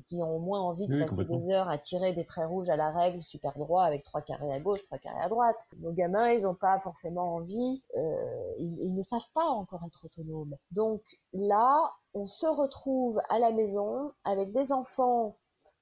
qui 0.09 0.21
ont 0.21 0.39
moins 0.39 0.61
envie 0.61 0.87
de 0.87 1.05
passer 1.05 1.25
des 1.25 1.51
heures 1.51 1.69
à 1.69 1.77
tirer 1.77 2.13
des 2.13 2.25
traits 2.25 2.47
rouges 2.47 2.69
à 2.69 2.75
la 2.75 2.91
règle 2.91 3.21
super 3.23 3.53
droit 3.53 3.83
avec 3.83 4.03
trois 4.03 4.21
carrés 4.21 4.51
à 4.51 4.59
gauche, 4.59 4.83
trois 4.85 4.97
carrés 4.99 5.21
à 5.21 5.29
droite. 5.29 5.57
Nos 5.79 5.91
gamins, 5.91 6.31
ils 6.31 6.43
n'ont 6.43 6.55
pas 6.55 6.79
forcément 6.79 7.35
envie, 7.35 7.83
euh, 7.95 8.53
ils, 8.57 8.95
ne 8.95 9.01
savent 9.01 9.19
pas 9.33 9.45
encore 9.45 9.83
être 9.85 10.05
autonomes. 10.05 10.55
Donc 10.71 11.01
là, 11.33 11.91
on 12.13 12.25
se 12.25 12.45
retrouve 12.45 13.19
à 13.29 13.39
la 13.39 13.51
maison 13.51 14.11
avec 14.23 14.53
des 14.53 14.71
enfants 14.71 15.37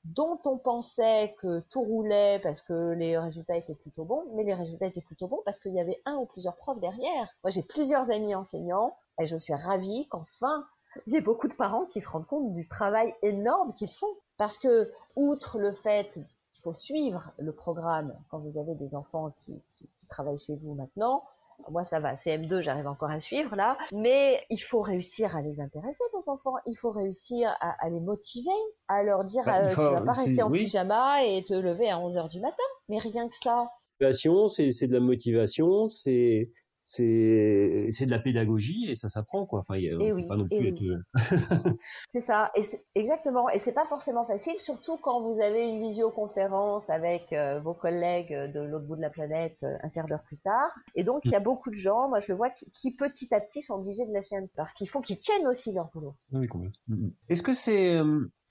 dont 0.05 0.39
on 0.45 0.57
pensait 0.57 1.35
que 1.39 1.61
tout 1.71 1.81
roulait 1.81 2.39
parce 2.43 2.61
que 2.61 2.91
les 2.91 3.17
résultats 3.17 3.57
étaient 3.57 3.75
plutôt 3.75 4.05
bons, 4.05 4.23
mais 4.35 4.43
les 4.43 4.53
résultats 4.53 4.85
étaient 4.85 5.01
plutôt 5.01 5.27
bons 5.27 5.41
parce 5.45 5.59
qu'il 5.59 5.73
y 5.73 5.79
avait 5.79 6.01
un 6.05 6.15
ou 6.17 6.25
plusieurs 6.25 6.55
profs 6.57 6.79
derrière. 6.79 7.27
Moi, 7.43 7.49
j'ai 7.49 7.63
plusieurs 7.63 8.11
amis 8.11 8.35
enseignants 8.35 8.95
et 9.19 9.27
je 9.27 9.37
suis 9.37 9.53
ravie 9.53 10.07
qu'enfin 10.09 10.65
il 11.07 11.13
y 11.13 11.17
a 11.17 11.21
beaucoup 11.21 11.47
de 11.47 11.53
parents 11.53 11.85
qui 11.85 12.01
se 12.01 12.07
rendent 12.07 12.27
compte 12.27 12.53
du 12.53 12.67
travail 12.67 13.13
énorme 13.21 13.73
qu'ils 13.73 13.91
font. 13.91 14.07
Parce 14.37 14.57
que, 14.57 14.91
outre 15.15 15.59
le 15.59 15.73
fait 15.73 16.09
qu'il 16.11 16.61
faut 16.63 16.73
suivre 16.73 17.31
le 17.37 17.53
programme 17.53 18.13
quand 18.29 18.39
vous 18.39 18.59
avez 18.59 18.75
des 18.75 18.95
enfants 18.95 19.33
qui, 19.41 19.61
travaillent 20.07 20.37
chez 20.37 20.55
vous 20.55 20.75
maintenant, 20.75 21.23
moi 21.71 21.83
ça 21.83 21.99
va, 21.99 22.13
CM2 22.17 22.61
j'arrive 22.61 22.85
encore 22.85 23.09
à 23.09 23.19
suivre 23.19 23.55
là, 23.55 23.75
mais 23.91 24.39
il 24.51 24.59
faut 24.59 24.81
réussir 24.81 25.35
à 25.35 25.41
les 25.41 25.59
intéresser 25.59 26.03
vos 26.13 26.29
enfants, 26.29 26.53
il 26.67 26.75
faut 26.75 26.91
réussir 26.91 27.49
à, 27.59 27.89
les 27.89 27.99
motiver, 27.99 28.51
à 28.87 29.01
leur 29.01 29.23
dire 29.23 29.43
bah, 29.45 29.63
euh, 29.63 29.69
tu 29.69 29.81
vas 29.81 30.01
pas 30.01 30.11
rester 30.11 30.43
en 30.43 30.51
pyjama 30.51 31.25
et 31.25 31.43
te 31.43 31.55
lever 31.55 31.89
à 31.89 31.97
11h 31.97 32.29
du 32.29 32.39
matin, 32.39 32.63
mais 32.87 32.99
rien 32.99 33.27
que 33.27 33.35
ça. 33.35 33.67
C'est 33.99 34.87
de 34.87 34.93
la 34.93 34.99
motivation, 34.99 35.87
c'est 35.87 36.51
c'est 36.85 37.87
c'est 37.89 38.05
de 38.05 38.11
la 38.11 38.19
pédagogie 38.19 38.85
et 38.89 38.95
ça 38.95 39.09
s'apprend 39.09 39.47
quoi. 39.47 39.59
Enfin, 39.59 39.75
il 39.75 39.95
oui, 40.13 40.27
pas 40.27 40.37
non 40.37 40.47
plus 40.47 40.67
être... 40.67 40.81
Euh, 40.83 41.71
c'est 42.13 42.21
ça, 42.21 42.51
et 42.55 42.61
exactement. 42.93 43.49
Et 43.49 43.57
c'est 43.57 43.73
pas 43.73 43.87
forcément 43.87 44.25
facile, 44.25 44.55
surtout 44.59 44.97
quand 44.97 45.21
vous 45.21 45.41
avez 45.41 45.67
une 45.67 45.81
visioconférence 45.81 46.87
avec 46.87 47.33
euh, 47.33 47.59
vos 47.59 47.73
collègues 47.73 48.31
de 48.53 48.59
l'autre 48.59 48.85
bout 48.85 48.95
de 48.95 49.01
la 49.01 49.09
planète 49.09 49.63
euh, 49.63 49.75
un 49.81 49.89
quart 49.89 50.07
d'heure 50.07 50.23
plus 50.23 50.37
tard. 50.37 50.69
Et 50.93 51.03
donc 51.03 51.21
il 51.25 51.31
y 51.31 51.35
a 51.35 51.39
mm. 51.39 51.43
beaucoup 51.43 51.71
de 51.71 51.75
gens, 51.75 52.07
moi 52.07 52.19
je 52.19 52.31
le 52.31 52.37
vois, 52.37 52.51
qui, 52.51 52.91
petit 52.91 53.33
à 53.33 53.41
petit 53.41 53.63
sont 53.63 53.73
obligés 53.73 54.05
de 54.05 54.13
lâcher 54.13 54.35
un 54.35 54.45
parce 54.55 54.73
qu'il 54.73 54.87
faut 54.87 55.01
qu'ils 55.01 55.17
tiennent 55.17 55.47
aussi 55.47 55.73
leur 55.73 55.89
boulot. 55.89 56.15
Oui. 56.31 56.47
Mm, 56.53 56.93
mm. 56.93 57.11
Est-ce 57.29 57.41
que 57.41 57.53
c'est 57.53 57.99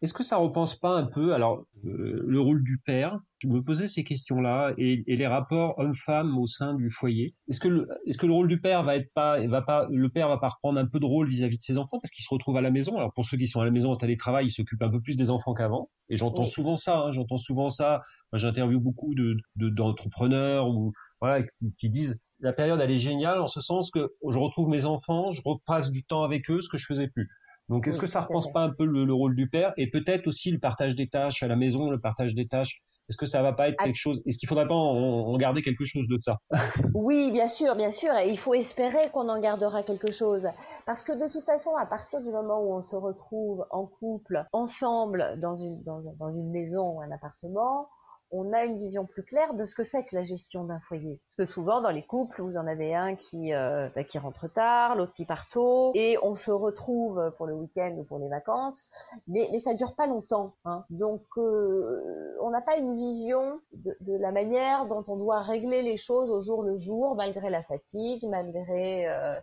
est-ce 0.04 0.12
que 0.12 0.22
ça 0.22 0.36
repense 0.36 0.78
pas 0.78 0.90
un 0.90 1.04
peu 1.04 1.32
alors 1.32 1.64
le 1.82 2.38
rôle 2.38 2.62
du 2.62 2.78
père? 2.78 3.18
Je 3.38 3.48
me 3.48 3.62
posais 3.62 3.88
ces 3.88 4.04
questions-là 4.04 4.74
et, 4.76 5.02
les 5.06 5.26
rapports 5.26 5.78
homme-femme 5.78 6.36
au 6.36 6.46
sein 6.46 6.74
du 6.74 6.90
foyer. 6.90 7.34
Est-ce 7.48 7.58
que 7.58 7.68
le, 7.68 7.88
est-ce 8.06 8.18
que 8.18 8.26
le 8.26 8.34
rôle 8.34 8.48
du 8.48 8.60
père 8.60 8.82
va 8.82 8.96
être 8.96 9.10
pas, 9.14 9.44
va 9.46 9.62
pas, 9.62 9.88
le 9.90 10.10
père 10.10 10.28
va 10.28 10.36
pas 10.36 10.48
reprendre 10.48 10.78
un 10.78 10.84
peu 10.84 11.00
de 11.00 11.06
rôle 11.06 11.26
vis-à-vis 11.28 11.56
de 11.56 11.62
ses 11.62 11.78
enfants 11.78 11.98
parce 12.00 12.10
qu'il 12.10 12.22
se 12.22 12.28
retrouve 12.28 12.58
à 12.58 12.60
la 12.60 12.70
maison? 12.70 12.98
Alors 12.98 13.14
pour 13.14 13.24
ceux 13.24 13.38
qui 13.38 13.46
sont 13.46 13.60
à 13.60 13.64
la 13.64 13.70
maison 13.70 13.92
en 13.92 13.96
télétravail, 13.96 14.46
il 14.46 14.50
s'occupe 14.50 14.82
un 14.82 14.90
peu 14.90 15.00
plus 15.00 15.16
des 15.16 15.30
enfants 15.30 15.54
qu'avant. 15.54 15.88
Et 16.10 16.18
j'entends 16.18 16.44
souvent 16.44 16.76
ça. 16.76 16.98
Hein, 16.98 17.10
j'entends 17.10 17.38
souvent 17.38 17.70
ça. 17.70 18.02
Moi, 18.30 18.38
j'interviewe 18.38 18.80
beaucoup 18.80 19.14
de, 19.14 19.38
d'entrepreneurs 19.56 20.68
ou 20.68 20.92
voilà 21.22 21.42
qui, 21.78 21.88
disent 21.88 22.20
la 22.40 22.52
période 22.52 22.78
elle 22.78 22.90
est 22.90 22.98
géniale 22.98 23.40
en 23.40 23.46
ce 23.46 23.62
sens 23.62 23.90
que 23.90 24.12
je 24.28 24.38
retrouve 24.38 24.68
mes 24.68 24.84
enfants, 24.84 25.32
je 25.32 25.40
repasse 25.42 25.90
du 25.90 26.04
temps 26.04 26.20
avec 26.20 26.50
eux, 26.50 26.60
ce 26.60 26.68
que 26.68 26.76
je 26.76 26.84
faisais 26.84 27.08
plus. 27.08 27.30
Donc, 27.68 27.88
est-ce 27.88 27.98
que 27.98 28.06
ça 28.06 28.20
repense 28.20 28.52
pas 28.52 28.62
un 28.62 28.70
peu 28.70 28.84
le, 28.84 29.04
le, 29.04 29.14
rôle 29.14 29.34
du 29.34 29.48
père 29.48 29.70
et 29.78 29.90
peut-être 29.90 30.26
aussi 30.26 30.50
le 30.50 30.58
partage 30.58 30.94
des 30.94 31.08
tâches 31.08 31.42
à 31.42 31.48
la 31.48 31.56
maison, 31.56 31.90
le 31.90 31.98
partage 31.98 32.34
des 32.34 32.46
tâches? 32.46 32.82
Est-ce 33.08 33.18
que 33.18 33.26
ça 33.26 33.42
va 33.42 33.52
pas 33.52 33.68
être 33.68 33.76
quelque 33.82 33.96
chose 33.96 34.22
Est-ce 34.24 34.38
qu'il 34.38 34.48
faudrait 34.48 34.66
pas 34.66 34.74
en, 34.74 35.36
garder 35.36 35.62
quelque 35.62 35.84
chose 35.84 36.06
de 36.08 36.18
ça? 36.20 36.38
Oui, 36.94 37.30
bien 37.32 37.46
sûr, 37.46 37.76
bien 37.76 37.90
sûr. 37.90 38.14
Et 38.16 38.30
il 38.30 38.38
faut 38.38 38.54
espérer 38.54 39.10
qu'on 39.12 39.28
en 39.28 39.40
gardera 39.40 39.82
quelque 39.82 40.10
chose, 40.10 40.48
parce 40.86 41.02
que 41.02 41.12
de 41.12 41.30
toute 41.30 41.44
façon, 41.44 41.74
à 41.76 41.84
partir 41.86 42.20
du 42.22 42.30
moment 42.30 42.62
où 42.62 42.74
on 42.74 42.80
se 42.80 42.96
retrouve 42.96 43.66
en 43.70 43.86
couple, 43.86 44.44
ensemble, 44.52 45.38
dans 45.40 45.56
une 45.56 45.82
dans, 45.82 46.00
dans 46.18 46.30
une 46.30 46.50
maison 46.50 46.96
ou 46.96 47.00
un 47.02 47.10
appartement, 47.10 47.88
on 48.34 48.52
a 48.52 48.64
une 48.64 48.78
vision 48.78 49.06
plus 49.06 49.22
claire 49.22 49.54
de 49.54 49.64
ce 49.64 49.74
que 49.74 49.84
c'est 49.84 50.04
que 50.04 50.14
la 50.14 50.24
gestion 50.24 50.64
d'un 50.64 50.80
foyer. 50.88 51.20
Parce 51.36 51.48
que 51.48 51.54
souvent 51.54 51.80
dans 51.80 51.90
les 51.90 52.02
couples, 52.02 52.42
vous 52.42 52.56
en 52.56 52.66
avez 52.66 52.94
un 52.94 53.14
qui 53.14 53.54
euh, 53.54 53.88
bah, 53.94 54.02
rentre 54.20 54.48
tard, 54.48 54.96
l'autre 54.96 55.12
qui 55.14 55.24
part 55.24 55.48
tôt, 55.50 55.92
et 55.94 56.18
on 56.22 56.34
se 56.34 56.50
retrouve 56.50 57.32
pour 57.36 57.46
le 57.46 57.54
week-end 57.54 57.94
ou 57.96 58.04
pour 58.04 58.18
les 58.18 58.28
vacances, 58.28 58.90
mais, 59.28 59.48
mais 59.52 59.60
ça 59.60 59.74
dure 59.74 59.94
pas 59.94 60.06
longtemps. 60.06 60.54
Hein. 60.64 60.84
Donc 60.90 61.22
euh, 61.36 62.36
on 62.40 62.50
n'a 62.50 62.60
pas 62.60 62.76
une 62.76 62.96
vision 62.96 63.60
de, 63.72 63.96
de, 64.00 64.16
la 64.16 64.32
manière 64.32 64.86
dont 64.86 65.04
on 65.06 65.16
doit 65.16 65.42
régler 65.42 65.82
les 65.82 65.96
choses 65.96 66.30
au 66.30 66.42
jour 66.42 66.62
le 66.62 66.78
jour, 66.80 67.14
malgré 67.14 67.50
la 67.50 67.62
fatigue, 67.62 68.26
malgré 68.28 69.08
euh, 69.08 69.36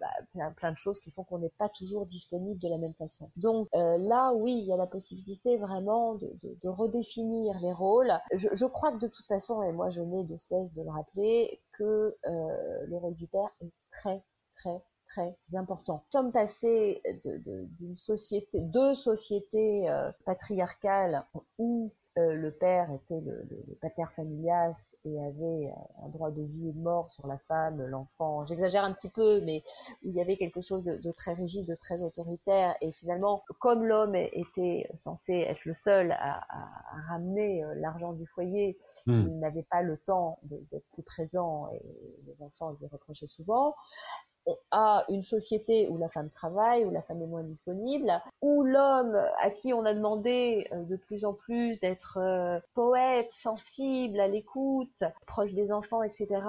bah, 0.00 0.06
plein, 0.32 0.52
plein, 0.52 0.72
de 0.72 0.76
choses 0.76 1.00
qui 1.00 1.10
font 1.10 1.24
qu'on 1.24 1.38
n'est 1.38 1.52
pas 1.58 1.68
toujours 1.70 2.06
disponible 2.06 2.58
de 2.60 2.68
la 2.68 2.78
même 2.78 2.94
façon. 2.94 3.30
Donc 3.36 3.68
euh, 3.74 3.98
là, 3.98 4.32
oui, 4.34 4.52
il 4.52 4.64
y 4.64 4.72
a 4.72 4.76
la 4.76 4.86
possibilité 4.86 5.56
vraiment 5.58 6.14
de, 6.14 6.26
de, 6.42 6.56
de 6.62 6.68
redéfinir 6.68 7.58
les 7.60 7.72
rôles. 7.72 8.12
Je, 8.32 8.48
je, 8.52 8.66
crois 8.66 8.92
que 8.92 8.98
de 8.98 9.08
toute 9.08 9.26
façon, 9.26 9.62
et 9.62 9.72
moi 9.72 9.88
je 9.90 10.00
n'ai 10.00 10.24
de 10.24 10.36
cesse 10.36 10.72
de 10.74 10.82
le 10.82 10.90
rappeler, 10.90 11.60
que 11.72 12.16
euh, 12.26 12.86
le 12.86 12.96
rôle 12.96 13.14
du 13.14 13.26
père 13.26 13.50
est 13.60 13.72
très, 13.92 14.22
très, 14.56 14.82
très 15.08 15.36
important. 15.54 16.04
Nous 16.06 16.18
sommes 16.18 16.32
passés 16.32 17.02
d'une 17.24 17.96
société, 17.96 18.58
deux 18.72 18.94
sociétés 18.94 19.88
euh, 19.88 20.10
patriarcales 20.24 21.24
où 21.58 21.92
le 22.16 22.50
père 22.50 22.90
était 22.92 23.20
le, 23.20 23.46
le, 23.50 23.74
pater 23.80 24.04
familias 24.14 24.74
et 25.04 25.20
avait 25.20 25.70
un 26.02 26.08
droit 26.08 26.30
de 26.30 26.42
vie 26.42 26.68
et 26.68 26.72
de 26.72 26.80
mort 26.80 27.10
sur 27.10 27.26
la 27.26 27.38
femme, 27.46 27.84
l'enfant. 27.86 28.46
J'exagère 28.46 28.84
un 28.84 28.92
petit 28.92 29.10
peu, 29.10 29.40
mais 29.42 29.62
où 30.02 30.10
il 30.10 30.14
y 30.14 30.20
avait 30.20 30.36
quelque 30.36 30.60
chose 30.60 30.82
de, 30.84 30.96
de, 30.96 31.12
très 31.12 31.34
rigide, 31.34 31.66
de 31.66 31.74
très 31.74 32.02
autoritaire. 32.02 32.74
Et 32.80 32.92
finalement, 32.92 33.44
comme 33.60 33.84
l'homme 33.84 34.14
était 34.14 34.88
censé 34.98 35.34
être 35.34 35.64
le 35.64 35.74
seul 35.74 36.12
à, 36.12 36.44
à, 36.48 37.00
ramener 37.08 37.62
euh, 37.64 37.74
l'argent 37.76 38.12
du 38.12 38.26
foyer, 38.26 38.78
hmm. 39.06 39.26
il 39.26 39.38
n'avait 39.38 39.66
pas 39.70 39.82
le 39.82 39.96
temps 39.98 40.38
d'être 40.42 40.86
plus 40.92 41.02
présent 41.02 41.68
et 41.70 41.82
les 42.26 42.42
enfants 42.42 42.76
lui 42.80 42.86
reprochaient 42.86 43.26
souvent 43.26 43.74
à 44.70 45.04
une 45.08 45.22
société 45.22 45.88
où 45.88 45.98
la 45.98 46.08
femme 46.08 46.30
travaille, 46.30 46.84
où 46.84 46.90
la 46.90 47.02
femme 47.02 47.22
est 47.22 47.26
moins 47.26 47.42
disponible, 47.42 48.12
où 48.42 48.62
l'homme 48.62 49.20
à 49.40 49.50
qui 49.50 49.72
on 49.72 49.84
a 49.84 49.94
demandé 49.94 50.68
euh, 50.72 50.82
de 50.84 50.96
plus 50.96 51.24
en 51.24 51.32
plus 51.32 51.78
d'être 51.80 52.18
euh, 52.18 52.60
poète, 52.74 53.30
sensible, 53.42 54.20
à 54.20 54.28
l'écoute, 54.28 55.02
proche 55.26 55.52
des 55.52 55.72
enfants, 55.72 56.02
etc., 56.02 56.40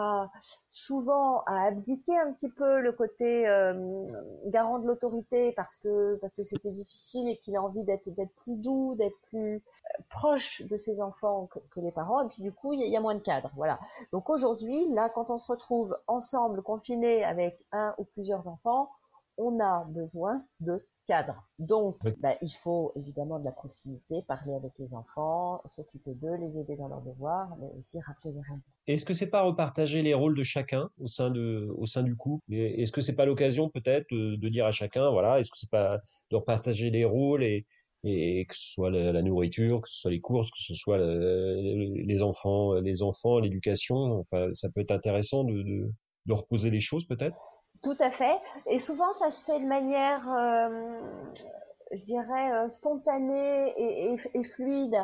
souvent 0.85 1.41
a 1.45 1.67
abdiqué 1.67 2.17
un 2.17 2.31
petit 2.33 2.49
peu 2.49 2.81
le 2.81 2.91
côté 2.91 3.47
euh, 3.47 4.05
garant 4.45 4.79
de 4.79 4.87
l'autorité 4.87 5.51
parce 5.53 5.75
que 5.77 6.17
parce 6.21 6.33
que 6.35 6.43
c'était 6.43 6.71
difficile 6.71 7.27
et 7.29 7.37
qu'il 7.37 7.55
a 7.55 7.61
envie 7.61 7.83
d'être 7.83 8.07
d'être 8.09 8.33
plus 8.43 8.55
doux, 8.55 8.93
d'être 8.95 9.17
plus 9.29 9.55
euh, 9.55 10.03
proche 10.09 10.61
de 10.61 10.77
ses 10.77 11.01
enfants 11.01 11.49
que, 11.71 11.79
les 11.79 11.91
parents. 11.91 12.25
Et 12.25 12.29
puis 12.29 12.43
du 12.43 12.51
coup 12.51 12.73
il 12.73 12.81
y, 12.81 12.95
a 12.95 13.01
moins 13.01 13.15
de 13.15 13.21
cadres 13.21 13.51
voilà. 13.55 13.79
Donc 14.11 14.29
aujourd'hui 14.29 14.87
là 14.93 15.09
quand 15.09 15.29
on 15.29 15.39
se 15.39 15.51
retrouve 15.51 15.97
ensemble 16.07 16.61
confinés 16.61 17.23
avec 17.23 17.57
un 17.71 17.95
ou 17.97 18.03
plusieurs 18.03 18.47
enfants 18.47 18.91
on 19.38 19.60
a 19.60 19.86
besoin 19.86 20.43
de 20.60 20.84
cadre. 21.08 21.41
Donc, 21.58 21.97
bah, 22.19 22.36
il 22.41 22.52
faut 22.63 22.91
évidemment 22.95 23.39
de 23.39 23.45
la 23.45 23.52
proximité, 23.52 24.21
parler 24.28 24.54
avec 24.54 24.73
les 24.78 24.93
enfants, 24.93 25.63
s'occuper 25.69 26.13
d'eux, 26.13 26.36
les 26.36 26.60
aider 26.60 26.76
dans 26.76 26.89
leurs 26.89 27.02
devoirs, 27.02 27.56
mais 27.60 27.69
aussi 27.78 28.00
rappeler 28.02 28.32
les 28.32 28.41
règles. 28.41 28.62
Est-ce 28.88 29.06
que 29.06 29.13
c'est 29.13 29.28
pas 29.28 29.41
repartager 29.41 30.02
les 30.02 30.13
rôles 30.13 30.36
de 30.36 30.43
chacun 30.43 30.89
au 31.00 31.08
sein 31.08 31.30
de 31.30 31.73
au 31.78 31.86
sein 31.86 32.04
du 32.04 32.15
couple? 32.15 32.43
Est-ce 32.54 32.91
que 32.91 33.02
c'est 33.02 33.15
pas 33.15 33.26
l'occasion 33.26 33.69
peut-être 33.69 34.08
de, 34.12 34.47
dire 34.50 34.65
à 34.65 34.71
chacun, 34.71 35.10
voilà, 35.10 35.39
est-ce 35.39 35.50
que 35.50 35.58
c'est 35.58 35.69
pas 35.69 36.00
de 36.30 36.36
repartager 36.36 36.89
les 36.89 37.06
rôles 37.06 37.43
et 37.43 37.65
et 38.04 38.45
que 38.45 38.56
ce 38.56 38.73
soit 38.73 38.91
la, 38.91 39.21
nourriture, 39.23 39.82
que 39.82 39.89
ce 39.89 39.97
soit 39.97 40.12
les 40.12 40.21
courses, 40.21 40.52
que 40.52 40.60
ce 40.60 40.76
soit 40.76 41.00
les 41.00 42.21
enfants, 42.21 42.76
les 42.76 43.02
enfants, 43.02 43.39
l'éducation? 43.39 44.19
Enfin, 44.19 44.54
ça 44.54 44.69
peut 44.69 44.82
être 44.82 44.91
intéressant 44.91 45.43
de, 45.43 45.63
de, 45.63 45.91
de 46.28 46.34
reposer 46.34 46.69
les 46.69 46.80
choses 46.80 47.06
peut-être? 47.06 47.36
Tout 47.83 47.97
à 47.99 48.11
fait. 48.11 48.39
Et 48.67 48.79
souvent, 48.79 49.11
ça 49.13 49.31
se 49.31 49.43
fait 49.43 49.59
de 49.59 49.65
manière, 49.65 50.27
euh, 50.31 50.99
je 51.91 52.03
dirais, 52.03 52.51
euh, 52.53 52.69
spontanée 52.69 53.73
et, 54.33 54.43
fluide. 54.55 54.97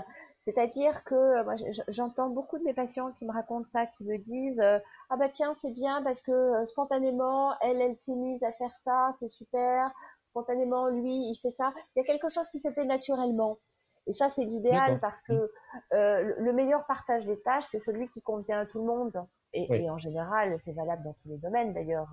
C'est-à-dire 0.46 1.04
que 1.04 1.16
euh, 1.16 1.44
moi, 1.44 1.56
j'entends 1.88 2.30
beaucoup 2.30 2.58
de 2.58 2.64
mes 2.64 2.74
patients 2.74 3.12
qui 3.14 3.26
me 3.26 3.32
racontent 3.32 3.68
ça, 3.72 3.86
qui 3.86 4.04
me 4.04 4.18
disent 4.18 4.62
ah 5.10 5.18
bah 5.18 5.30
tiens 5.30 5.54
c'est 5.62 5.72
bien 5.72 6.02
parce 6.04 6.22
que 6.22 6.66
spontanément 6.66 7.54
elle 7.62 7.82
elle 7.82 7.96
s'est 8.06 8.16
mise 8.16 8.44
à 8.44 8.52
faire 8.54 8.76
ça, 8.84 9.16
c'est 9.20 9.30
super. 9.30 9.90
spontanément, 10.32 10.88
lui, 10.88 11.14
il 11.14 11.40
fait 11.42 11.52
ça. 11.52 11.74
Il 11.96 12.00
y 12.00 12.02
a 12.02 12.06
quelque 12.06 12.30
chose 12.30 12.50
qui 12.50 12.60
s'est 12.60 12.74
fait 12.74 12.86
naturellement. 12.86 13.58
Et 14.06 14.14
ça, 14.14 14.30
c'est 14.36 14.44
l'idéal 14.44 15.00
parce 15.00 15.22
que 15.24 15.50
euh, 15.94 16.34
le 16.38 16.54
meilleur 16.54 16.86
partage 16.88 17.26
des 17.26 17.40
tâches, 17.42 17.66
c'est 17.72 17.84
celui 17.86 18.10
qui 18.10 18.22
convient 18.22 18.60
à 18.60 18.66
tout 18.66 18.80
le 18.80 18.86
monde. 18.86 19.14
Et, 19.54 19.72
et 19.72 19.90
en 19.90 19.98
général, 19.98 20.60
c'est 20.66 20.74
valable 20.74 21.04
dans 21.04 21.14
tous 21.14 21.30
les 21.30 21.38
domaines. 21.38 21.74
D'ailleurs, 21.74 22.10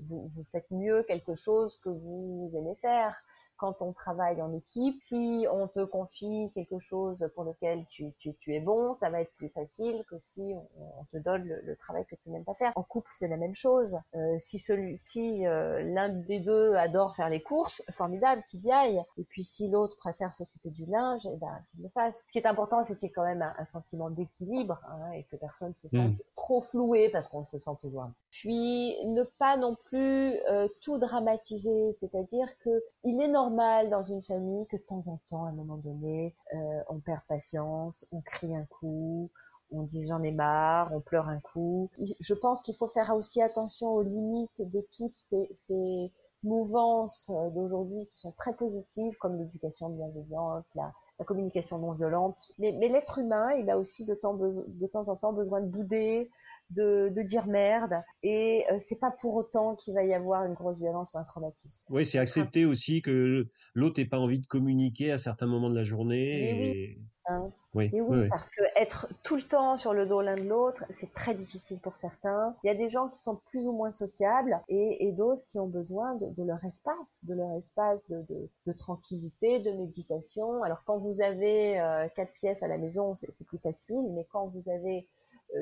vous, 0.00 0.30
faites 0.52 0.70
mieux 0.70 1.02
quelque 1.04 1.34
chose 1.34 1.78
que 1.82 1.88
vous 1.88 2.50
aimez 2.54 2.76
faire 2.80 3.16
quand 3.56 3.80
on 3.80 3.92
travaille 3.92 4.40
en 4.42 4.52
équipe. 4.52 5.00
Si 5.02 5.46
on 5.50 5.68
te 5.68 5.84
confie 5.84 6.50
quelque 6.54 6.78
chose 6.78 7.18
pour 7.34 7.44
lequel 7.44 7.84
tu, 7.90 8.12
tu, 8.18 8.34
tu 8.36 8.54
es 8.54 8.60
bon, 8.60 8.96
ça 9.00 9.10
va 9.10 9.20
être 9.20 9.34
plus 9.36 9.48
facile 9.48 10.04
que 10.08 10.16
si 10.18 10.54
on, 10.54 10.66
on 11.00 11.04
te 11.12 11.16
donne 11.18 11.44
le, 11.44 11.60
le, 11.62 11.76
travail 11.76 12.04
que 12.06 12.16
tu 12.16 12.30
n'aimes 12.30 12.44
pas 12.44 12.54
faire. 12.54 12.72
En 12.76 12.82
couple, 12.82 13.10
c'est 13.18 13.28
la 13.28 13.36
même 13.36 13.54
chose. 13.54 13.96
Euh, 14.14 14.36
si 14.38 14.58
celui, 14.58 14.98
si 14.98 15.46
euh, 15.46 15.82
l'un 15.82 16.08
des 16.08 16.40
deux 16.40 16.74
adore 16.74 17.14
faire 17.16 17.28
les 17.28 17.42
courses, 17.42 17.82
formidable, 17.92 18.42
qu'il 18.50 18.64
y 18.64 18.72
aille. 18.72 19.02
Et 19.18 19.24
puis 19.24 19.44
si 19.44 19.68
l'autre 19.68 19.96
préfère 19.98 20.32
s'occuper 20.32 20.70
du 20.70 20.86
linge, 20.86 21.22
eh 21.26 21.36
ben 21.36 21.60
qu'il 21.70 21.82
le 21.82 21.88
fasse. 21.90 22.24
Ce 22.26 22.32
qui 22.32 22.38
est 22.38 22.46
important, 22.46 22.84
c'est 22.84 22.94
qu'il 22.98 23.08
y 23.08 23.10
ait 23.10 23.14
quand 23.14 23.24
même 23.24 23.42
un, 23.42 23.54
un 23.58 23.66
sentiment 23.66 24.10
d'équilibre 24.10 24.80
hein, 24.88 25.12
et 25.12 25.24
que 25.24 25.36
personne 25.36 25.74
se 25.74 25.88
sente 25.88 26.12
mmh. 26.12 26.22
trop 26.36 26.62
floué 26.62 27.08
parce 27.10 27.28
qu'on 27.28 27.44
se 27.46 27.58
sent 27.58 27.70
toujours. 27.80 28.08
Puis 28.30 28.96
ne 29.06 29.22
pas 29.22 29.56
non 29.56 29.76
plus 29.84 30.34
euh, 30.50 30.68
tout 30.80 30.98
dramatiser, 30.98 31.96
c'est-à-dire 32.00 32.48
que 32.64 32.82
il 33.04 33.20
est 33.20 33.28
normal 33.28 33.43
normal 33.44 33.90
dans 33.90 34.02
une 34.02 34.22
famille 34.22 34.66
que 34.68 34.76
de 34.76 34.82
temps 34.82 35.02
en 35.06 35.20
temps, 35.28 35.44
à 35.44 35.50
un 35.50 35.52
moment 35.52 35.76
donné, 35.76 36.34
euh, 36.54 36.56
on 36.88 36.98
perd 37.00 37.20
patience, 37.28 38.06
on 38.10 38.22
crie 38.22 38.54
un 38.56 38.64
coup, 38.64 39.30
on 39.70 39.82
dit 39.82 40.06
j'en 40.06 40.22
ai 40.22 40.32
marre, 40.32 40.90
on 40.94 41.00
pleure 41.00 41.28
un 41.28 41.40
coup. 41.40 41.90
Je 42.20 42.34
pense 42.34 42.62
qu'il 42.62 42.74
faut 42.76 42.88
faire 42.88 43.14
aussi 43.14 43.42
attention 43.42 43.88
aux 43.88 44.02
limites 44.02 44.62
de 44.62 44.86
toutes 44.96 45.18
ces, 45.28 45.58
ces 45.66 46.12
mouvances 46.42 47.30
euh, 47.34 47.50
d'aujourd'hui 47.50 48.06
qui 48.14 48.20
sont 48.20 48.32
très 48.32 48.54
positives, 48.54 49.14
comme 49.18 49.36
l'éducation 49.36 49.90
bienveillante, 49.90 50.64
la, 50.74 50.92
la 51.18 51.24
communication 51.26 51.78
non 51.78 51.92
violente. 51.92 52.38
Mais, 52.58 52.72
mais 52.72 52.88
l'être 52.88 53.18
humain, 53.18 53.50
il 53.52 53.68
a 53.68 53.78
aussi 53.78 54.06
de 54.06 54.14
temps, 54.14 54.34
de 54.34 54.86
temps 54.86 55.08
en 55.08 55.16
temps 55.16 55.34
besoin 55.34 55.60
de 55.60 55.66
bouder, 55.66 56.30
de, 56.70 57.12
de 57.14 57.22
dire 57.22 57.46
merde 57.46 58.02
et 58.22 58.64
euh, 58.70 58.78
c'est 58.88 58.98
pas 58.98 59.10
pour 59.10 59.34
autant 59.34 59.76
qu'il 59.76 59.94
va 59.94 60.04
y 60.04 60.14
avoir 60.14 60.44
une 60.44 60.54
grosse 60.54 60.78
violence 60.78 61.12
ou 61.14 61.18
un 61.18 61.24
traumatisme. 61.24 61.76
Oui, 61.90 62.04
c'est 62.04 62.18
accepter 62.18 62.64
aussi 62.64 63.02
que 63.02 63.46
l'autre 63.74 64.00
n'ait 64.00 64.08
pas 64.08 64.18
envie 64.18 64.40
de 64.40 64.46
communiquer 64.46 65.12
à 65.12 65.18
certains 65.18 65.46
moments 65.46 65.70
de 65.70 65.76
la 65.76 65.84
journée. 65.84 66.50
Et... 66.50 66.98
Oui. 66.98 67.04
Hein. 67.26 67.52
Oui, 67.74 67.90
oui, 67.92 68.00
oui, 68.02 68.28
parce 68.28 68.50
que 68.50 68.62
être 68.76 69.08
tout 69.24 69.34
le 69.34 69.42
temps 69.42 69.76
sur 69.76 69.94
le 69.94 70.06
dos 70.06 70.20
l'un 70.20 70.36
de 70.36 70.42
l'autre, 70.42 70.84
c'est 70.90 71.12
très 71.12 71.34
difficile 71.34 71.78
pour 71.78 71.96
certains. 71.96 72.54
Il 72.62 72.68
y 72.68 72.70
a 72.70 72.74
des 72.74 72.88
gens 72.88 73.08
qui 73.08 73.18
sont 73.18 73.40
plus 73.50 73.66
ou 73.66 73.72
moins 73.72 73.90
sociables 73.90 74.60
et, 74.68 75.08
et 75.08 75.12
d'autres 75.12 75.42
qui 75.50 75.58
ont 75.58 75.66
besoin 75.66 76.14
de, 76.14 76.26
de, 76.26 76.44
leur 76.44 76.62
espace, 76.64 77.18
de 77.24 77.34
leur 77.34 77.50
espace 77.56 77.98
de, 78.08 78.22
de, 78.28 78.48
de, 78.66 78.72
tranquillité, 78.72 79.58
de 79.58 79.72
méditation. 79.72 80.62
Alors 80.62 80.84
quand 80.84 80.98
vous 80.98 81.20
avez 81.20 81.80
euh, 81.80 82.06
quatre 82.14 82.32
pièces 82.34 82.62
à 82.62 82.68
la 82.68 82.78
maison, 82.78 83.16
c'est 83.16 83.34
plus 83.44 83.58
facile, 83.58 84.12
mais 84.12 84.24
quand 84.30 84.46
vous 84.46 84.70
avez 84.70 85.08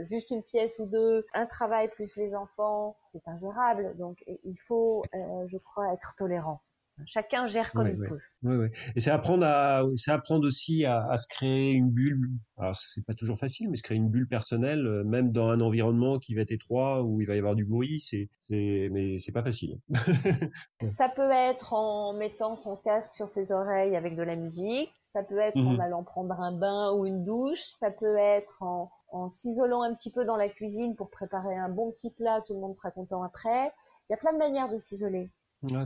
juste 0.09 0.31
une 0.31 0.43
pièce 0.43 0.79
ou 0.79 0.87
deux, 0.87 1.27
un 1.35 1.47
travail 1.47 1.89
plus 1.91 2.15
les 2.17 2.35
enfants, 2.35 2.97
c'est 3.13 3.27
ingérable. 3.27 3.97
Donc 3.99 4.23
il 4.27 4.57
faut, 4.67 5.05
euh, 5.15 5.47
je 5.49 5.59
crois, 5.59 5.93
être 5.93 6.15
tolérant. 6.19 6.61
Chacun 7.07 7.47
gère 7.47 7.73
comme 7.73 7.89
il 7.89 7.97
peut. 7.97 8.19
Oui, 8.43 8.57
oui. 8.57 8.67
Et 8.95 9.01
c'est 9.01 9.11
apprendre 9.11 9.47
à, 9.47 9.83
c'est 9.97 10.11
apprendre 10.11 10.47
aussi 10.47 10.85
à, 10.85 11.07
à, 11.09 11.17
se 11.17 11.27
créer 11.27 11.73
une 11.73 11.91
bulle. 11.91 12.29
Alors 12.59 12.77
c'est 12.77 13.05
pas 13.05 13.15
toujours 13.15 13.39
facile, 13.39 13.71
mais 13.71 13.77
se 13.77 13.83
créer 13.83 13.97
une 13.97 14.11
bulle 14.11 14.29
personnelle, 14.29 14.87
euh, 14.87 15.03
même 15.03 15.33
dans 15.33 15.49
un 15.49 15.61
environnement 15.61 16.19
qui 16.19 16.35
va 16.35 16.43
être 16.43 16.53
étroit 16.53 17.03
où 17.03 17.21
il 17.21 17.27
va 17.27 17.35
y 17.35 17.39
avoir 17.39 17.55
du 17.55 17.65
bruit, 17.65 18.01
c'est, 18.01 18.29
c'est, 18.43 18.89
mais 18.93 19.19
c'est 19.19 19.33
pas 19.33 19.43
facile. 19.43 19.79
Ça 20.93 21.09
peut 21.09 21.31
être 21.31 21.73
en 21.73 22.13
mettant 22.13 22.57
son 22.57 22.77
casque 22.77 23.15
sur 23.17 23.29
ses 23.31 23.51
oreilles 23.53 23.97
avec 23.97 24.15
de 24.15 24.23
la 24.23 24.37
musique. 24.37 24.93
Ça 25.15 25.23
peut 25.23 25.39
être 25.39 25.59
en 25.59 25.75
mhm. 25.75 25.81
allant 25.81 26.05
prendre 26.05 26.41
un 26.41 26.53
bain 26.53 26.93
ou 26.93 27.07
une 27.07 27.25
douche. 27.25 27.63
Ça 27.81 27.91
peut 27.91 28.17
être 28.17 28.63
en, 28.63 28.91
en 29.13 29.31
s'isolant 29.31 29.83
un 29.83 29.95
petit 29.95 30.11
peu 30.11 30.25
dans 30.25 30.37
la 30.37 30.49
cuisine 30.49 30.97
pour 30.97 31.11
préparer 31.11 31.57
un 31.57 31.69
bon 31.69 31.93
petit 31.93 32.11
plat. 32.11 32.43
Tout 32.47 32.55
le 32.55 32.61
monde 32.61 32.77
sera 32.77 32.91
content 32.91 33.23
après. 33.23 33.67
Il 34.09 34.13
y 34.13 34.15
a 34.15 34.17
plein 34.17 34.33
de 34.33 34.39
manières 34.39 34.69
de 34.69 34.79
s'isoler. 34.79 35.31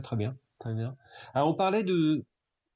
Très 0.03 0.15
bien. 0.15 0.35
Très 0.59 0.73
bien. 0.73 0.95
Alors 1.33 1.49
on 1.49 1.53
parlait 1.53 1.83
de 1.83 2.25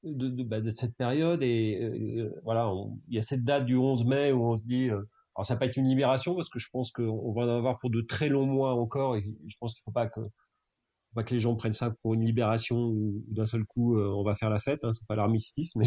de, 0.04 0.42
bah, 0.42 0.58
cette 0.74 0.96
période 0.96 1.42
et 1.42 1.78
euh, 1.80 2.40
voilà, 2.44 2.72
il 3.08 3.14
y 3.14 3.18
a 3.18 3.22
cette 3.22 3.44
date 3.44 3.66
du 3.66 3.76
11 3.76 4.04
mai 4.04 4.32
où 4.32 4.44
on 4.44 4.56
se 4.56 4.62
dit, 4.62 4.88
euh, 4.88 5.08
alors 5.36 5.46
ça 5.46 5.54
va 5.54 5.60
pas 5.60 5.66
être 5.66 5.76
une 5.76 5.88
libération 5.88 6.34
parce 6.34 6.48
que 6.48 6.58
je 6.58 6.68
pense 6.72 6.90
qu'on 6.90 7.32
va 7.32 7.42
en 7.42 7.48
avoir 7.48 7.78
pour 7.78 7.90
de 7.90 8.00
très 8.00 8.28
longs 8.28 8.46
mois 8.46 8.74
encore 8.74 9.16
et 9.16 9.24
je 9.46 9.56
pense 9.60 9.74
qu'il 9.74 9.82
faut 9.84 9.92
pas 9.92 10.08
que 10.08 10.20
faut 10.20 11.14
pas 11.14 11.24
que 11.24 11.34
les 11.34 11.40
gens 11.40 11.54
prennent 11.54 11.72
ça 11.72 11.90
pour 12.02 12.14
une 12.14 12.24
libération 12.24 12.76
ou 12.78 13.22
d'un 13.28 13.46
seul 13.46 13.64
coup 13.64 13.96
euh, 13.96 14.08
on 14.08 14.24
va 14.24 14.34
faire 14.34 14.50
la 14.50 14.60
fête, 14.60 14.80
hein, 14.82 14.92
c'est 14.92 15.06
pas 15.06 15.16
l'armistice, 15.16 15.76
mais 15.76 15.86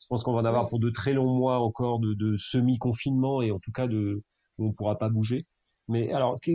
je 0.00 0.06
pense 0.08 0.22
qu'on 0.22 0.32
va 0.32 0.40
en 0.40 0.44
avoir 0.44 0.68
pour 0.68 0.78
de 0.78 0.90
très 0.90 1.12
longs 1.12 1.34
mois 1.34 1.58
encore 1.60 1.98
de, 1.98 2.14
de 2.14 2.36
semi-confinement 2.36 3.42
et 3.42 3.50
en 3.50 3.58
tout 3.58 3.72
cas 3.72 3.86
de 3.86 4.22
où 4.58 4.68
on 4.68 4.72
pourra 4.72 4.96
pas 4.96 5.08
bouger. 5.08 5.46
Mais 5.88 6.12
alors 6.12 6.38
je 6.44 6.54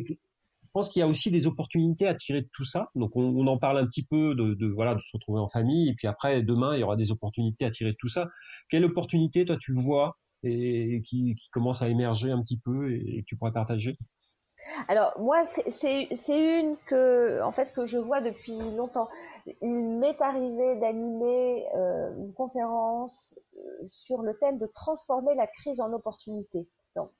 pense 0.74 0.90
qu'il 0.90 1.02
y 1.02 1.04
a 1.04 1.08
aussi 1.08 1.32
des 1.32 1.48
opportunités 1.48 2.08
à 2.08 2.16
tirer 2.16 2.42
de 2.42 2.50
tout 2.54 2.64
ça. 2.64 2.90
Donc 2.96 3.16
on, 3.16 3.24
on 3.24 3.48
en 3.48 3.58
parle 3.58 3.78
un 3.78 3.86
petit 3.86 4.06
peu 4.06 4.36
de, 4.36 4.54
de, 4.54 4.68
voilà 4.68 4.96
de 4.96 5.00
se 5.00 5.10
retrouver 5.14 5.40
en 5.40 5.50
famille 5.50 5.90
et 5.90 5.94
puis 5.96 6.08
après 6.08 6.44
demain 6.44 6.76
il 6.76 6.80
y 6.80 6.84
aura 6.84 6.96
des 6.96 7.12
opportunités 7.12 7.66
à 7.66 7.72
tirer 7.72 7.92
de 7.92 7.98
tout 8.00 8.08
ça. 8.08 8.30
Quelle 8.70 8.86
opportunité 8.86 9.46
toi 9.46 9.58
tu 9.58 9.74
vois 9.74 10.18
et, 10.44 11.02
qui, 11.06 11.36
qui 11.36 11.50
commence 11.50 11.82
à 11.82 11.90
émerger 11.90 12.32
un 12.32 12.42
petit 12.42 12.58
peu 12.58 12.94
et, 12.94 13.22
que 13.22 13.26
tu 13.26 13.38
pourrais 13.38 13.52
partager? 13.52 13.98
Alors 14.88 15.14
moi 15.20 15.44
c'est 15.44 16.10
une 16.28 16.78
que 16.86 17.42
en 17.42 17.52
fait 17.52 17.74
que 17.74 17.86
je 17.86 17.98
vois 17.98 18.22
depuis 18.22 18.58
longtemps. 18.76 19.08
Il 19.62 19.70
m'est 19.70 20.22
arrivé 20.22 20.76
d'animer 20.76 21.66
euh, 21.76 22.14
une 22.16 22.34
conférence 22.34 23.36
euh, 23.58 23.60
sur 23.90 24.22
le 24.22 24.38
thème 24.38 24.60
de 24.60 24.68
transformer 24.68 25.34
la 25.36 25.48
crise 25.48 25.82
en 25.82 25.92
opportunité. 25.94 26.68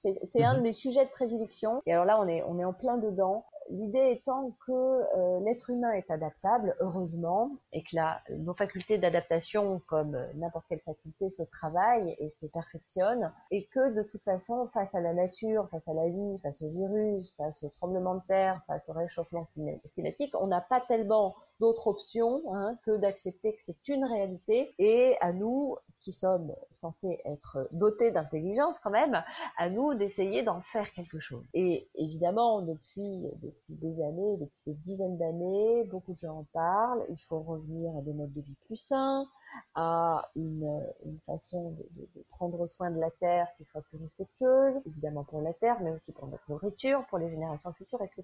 C'est 0.04 0.44
un 0.44 0.54
de 0.56 0.58
mhm. 0.58 0.64
mes 0.64 0.72
sujets 0.74 1.06
de 1.06 1.10
prédilection. 1.12 1.82
Et 1.86 1.94
alors 1.94 2.06
là, 2.06 2.20
on 2.20 2.28
est 2.28 2.44
on 2.44 2.60
est 2.60 2.66
en 2.66 2.74
plein 2.74 2.98
dedans. 2.98 3.46
L'idée 3.70 4.12
étant 4.12 4.52
que 4.66 4.72
euh, 4.72 5.40
l'être 5.42 5.70
humain 5.70 5.92
est 5.92 6.10
adaptable, 6.12 6.76
heureusement, 6.80 7.52
et 7.72 7.84
que 7.84 7.96
là, 7.96 8.22
nos 8.30 8.54
facultés 8.54 8.98
d'adaptation, 8.98 9.82
comme 9.88 10.18
n'importe 10.36 10.66
quelle 10.68 10.82
faculté, 10.82 11.30
se 11.32 11.44
travaillent 11.44 12.16
et 12.20 12.34
se 12.42 12.48
perfectionnent, 12.48 13.32
et 13.50 13.66
que 13.68 13.94
de 13.94 14.04
toute 14.04 14.24
façon, 14.24 14.68
face 14.74 14.94
à 14.94 15.00
la 15.00 15.14
nature, 15.14 15.70
face 15.70 15.88
à 15.88 15.94
la 15.94 16.10
vie, 16.10 16.40
face 16.44 16.62
au 16.62 16.70
virus, 16.70 17.34
face 17.38 17.64
au 17.64 17.70
tremblement 17.70 18.16
de 18.16 18.22
terre, 18.28 18.62
face 18.68 18.84
au 18.90 18.94
réchauffement 18.94 19.48
climatique, 19.94 20.34
on 20.40 20.48
n'a 20.48 20.62
pas 20.62 20.82
tellement 20.82 21.36
d'autres 21.60 21.88
options 21.88 22.42
hein, 22.54 22.76
que 22.86 22.98
d'accepter 22.98 23.54
que 23.54 23.62
c'est 23.68 23.88
une 23.88 24.04
réalité, 24.04 24.74
et 24.80 25.16
à 25.22 25.32
nous, 25.32 25.78
qui 26.02 26.12
sommes 26.12 26.54
censés 26.72 27.20
être 27.26 27.68
dotés 27.72 28.12
d'intelligence 28.12 28.80
quand 28.80 28.90
même, 28.90 29.24
à 29.58 29.70
nous 29.70 29.94
d'essayer 29.94 30.44
d'en 30.44 30.62
faire 30.74 30.92
quelque 30.94 31.20
chose. 31.20 31.44
Et 31.54 31.88
évidemment, 31.96 32.62
depuis 32.62 33.28
des 33.70 34.04
années, 34.04 34.38
depuis 34.38 34.62
des 34.66 34.74
dizaines 34.74 35.18
d'années, 35.18 35.84
beaucoup 35.86 36.14
de 36.14 36.20
gens 36.20 36.40
en 36.40 36.46
parlent, 36.54 37.04
il 37.10 37.20
faut 37.28 37.40
revenir 37.40 37.96
à 37.98 38.02
des 38.02 38.14
modes 38.14 38.34
de 38.34 38.42
vie 38.42 38.56
plus 38.66 38.78
sains, 38.78 39.28
à 39.76 40.30
une, 40.36 40.82
façon 41.26 41.72
de, 41.72 42.24
prendre 42.30 42.68
soin 42.68 42.92
de 42.92 43.00
la 43.00 43.12
terre 43.12 43.48
qui 43.58 43.66
soit 43.66 43.82
plus 43.82 43.98
respectueuse, 43.98 44.82
évidemment 44.86 45.24
pour 45.24 45.42
la 45.42 45.54
terre, 45.54 45.80
mais 45.82 45.92
aussi 45.92 46.12
pour 46.12 46.28
notre 46.28 46.50
nourriture, 46.50 47.06
pour 47.10 47.18
les 47.18 47.30
générations 47.30 47.74
futures, 47.74 48.02
etc.. 48.02 48.24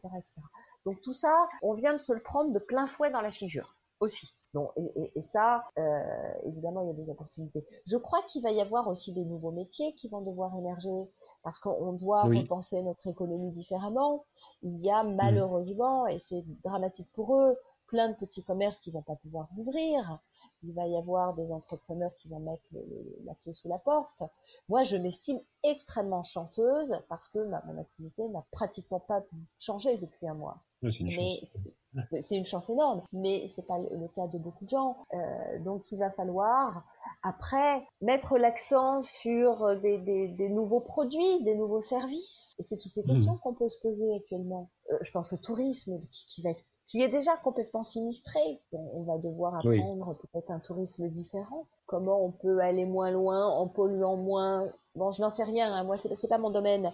Donc 0.85 1.01
tout 1.01 1.13
ça, 1.13 1.47
on 1.61 1.73
vient 1.73 1.93
de 1.93 1.99
se 1.99 2.13
le 2.13 2.21
prendre 2.21 2.51
de 2.51 2.59
plein 2.59 2.87
fouet 2.87 3.11
dans 3.11 3.21
la 3.21 3.31
figure 3.31 3.75
aussi. 3.99 4.27
Bon, 4.53 4.71
et 4.75 5.21
ça, 5.33 5.65
euh, 5.77 6.33
évidemment, 6.45 6.81
il 6.81 6.87
y 6.87 6.89
a 6.91 6.93
des 6.93 7.09
opportunités. 7.09 7.65
Je 7.85 7.97
crois 7.97 8.21
qu'il 8.23 8.41
va 8.41 8.51
y 8.51 8.61
avoir 8.61 8.87
aussi 8.87 9.13
des 9.13 9.25
nouveaux 9.25 9.51
métiers 9.51 9.93
qui 9.95 10.07
vont 10.07 10.21
devoir 10.21 10.55
émerger 10.57 11.11
parce 11.47 11.59
qu'on 11.59 11.93
doit 11.93 12.27
oui. 12.27 12.41
repenser 12.41 12.81
notre 12.81 13.07
économie 13.07 13.51
différemment. 13.51 14.25
Il 14.63 14.83
y 14.83 14.91
a 14.91 15.01
mmh. 15.01 15.15
malheureusement, 15.15 16.05
et 16.05 16.19
c'est 16.27 16.43
dramatique 16.61 17.07
pour 17.13 17.37
eux, 17.37 17.55
plein 17.87 18.09
de 18.09 18.15
petits 18.15 18.43
commerces 18.43 18.77
qui 18.79 18.91
vont 18.91 19.01
pas 19.01 19.15
pouvoir 19.15 19.47
ouvrir. 19.55 20.19
Il 20.63 20.73
va 20.73 20.85
y 20.87 20.97
avoir 20.97 21.35
des 21.35 21.49
entrepreneurs 21.49 22.11
qui 22.17 22.27
vont 22.27 22.41
mettre 22.41 22.65
le, 22.73 22.81
le, 22.81 23.17
la 23.23 23.33
clé 23.35 23.53
sous 23.53 23.69
la 23.69 23.79
porte. 23.79 24.21
Moi, 24.67 24.83
je 24.83 24.97
m'estime 24.97 25.39
extrêmement 25.63 26.23
chanceuse 26.23 27.01
parce 27.07 27.29
que 27.29 27.39
ma, 27.39 27.63
mon 27.65 27.79
activité 27.79 28.27
n'a 28.27 28.43
pratiquement 28.51 28.99
pas 28.99 29.23
changé 29.57 29.95
depuis 29.99 30.27
un 30.27 30.33
mois. 30.33 30.57
Mais 30.81 32.21
c'est 32.21 32.35
une 32.35 32.45
chance 32.45 32.69
énorme, 32.69 33.01
mais 33.11 33.51
c'est 33.55 33.65
pas 33.65 33.79
le, 33.79 34.07
cas 34.15 34.27
de 34.27 34.37
beaucoup 34.37 34.65
de 34.65 34.69
gens. 34.69 34.97
Euh, 35.13 35.59
donc 35.63 35.91
il 35.91 35.97
va 35.97 36.11
falloir 36.11 36.85
après 37.23 37.83
mettre 38.01 38.37
l'accent 38.37 39.01
sur 39.01 39.79
des, 39.81 39.97
des, 39.97 40.27
des, 40.27 40.49
nouveaux 40.49 40.81
produits, 40.81 41.43
des 41.43 41.55
nouveaux 41.55 41.81
services. 41.81 42.55
Et 42.59 42.63
c'est 42.63 42.77
toutes 42.77 42.91
ces 42.91 43.03
questions 43.03 43.33
mmh. 43.33 43.39
qu'on 43.39 43.53
peut 43.55 43.69
se 43.69 43.79
poser 43.81 44.15
actuellement. 44.15 44.69
Euh, 44.91 44.97
je 45.01 45.11
pense 45.11 45.33
au 45.33 45.37
tourisme 45.37 45.99
qui, 46.11 46.25
qui 46.27 46.41
va 46.43 46.51
être 46.51 46.63
qui 46.87 47.01
est 47.01 47.09
déjà 47.09 47.35
complètement 47.37 47.83
sinistré. 47.83 48.39
On 48.71 49.03
va 49.03 49.17
devoir 49.17 49.55
apprendre 49.55 50.07
oui. 50.07 50.29
peut-être 50.31 50.49
un 50.51 50.59
tourisme 50.59 51.07
différent. 51.09 51.67
Comment 51.85 52.23
on 52.23 52.31
peut 52.31 52.59
aller 52.59 52.85
moins 52.85 53.11
loin 53.11 53.45
en 53.45 53.67
polluant 53.67 54.15
moins? 54.15 54.67
Bon, 54.95 55.11
je 55.11 55.21
n'en 55.21 55.29
sais 55.29 55.43
rien, 55.43 55.71
hein, 55.71 55.83
moi 55.83 55.97
c'est 56.01 56.27
pas 56.27 56.37
mon 56.37 56.49
domaine, 56.49 56.91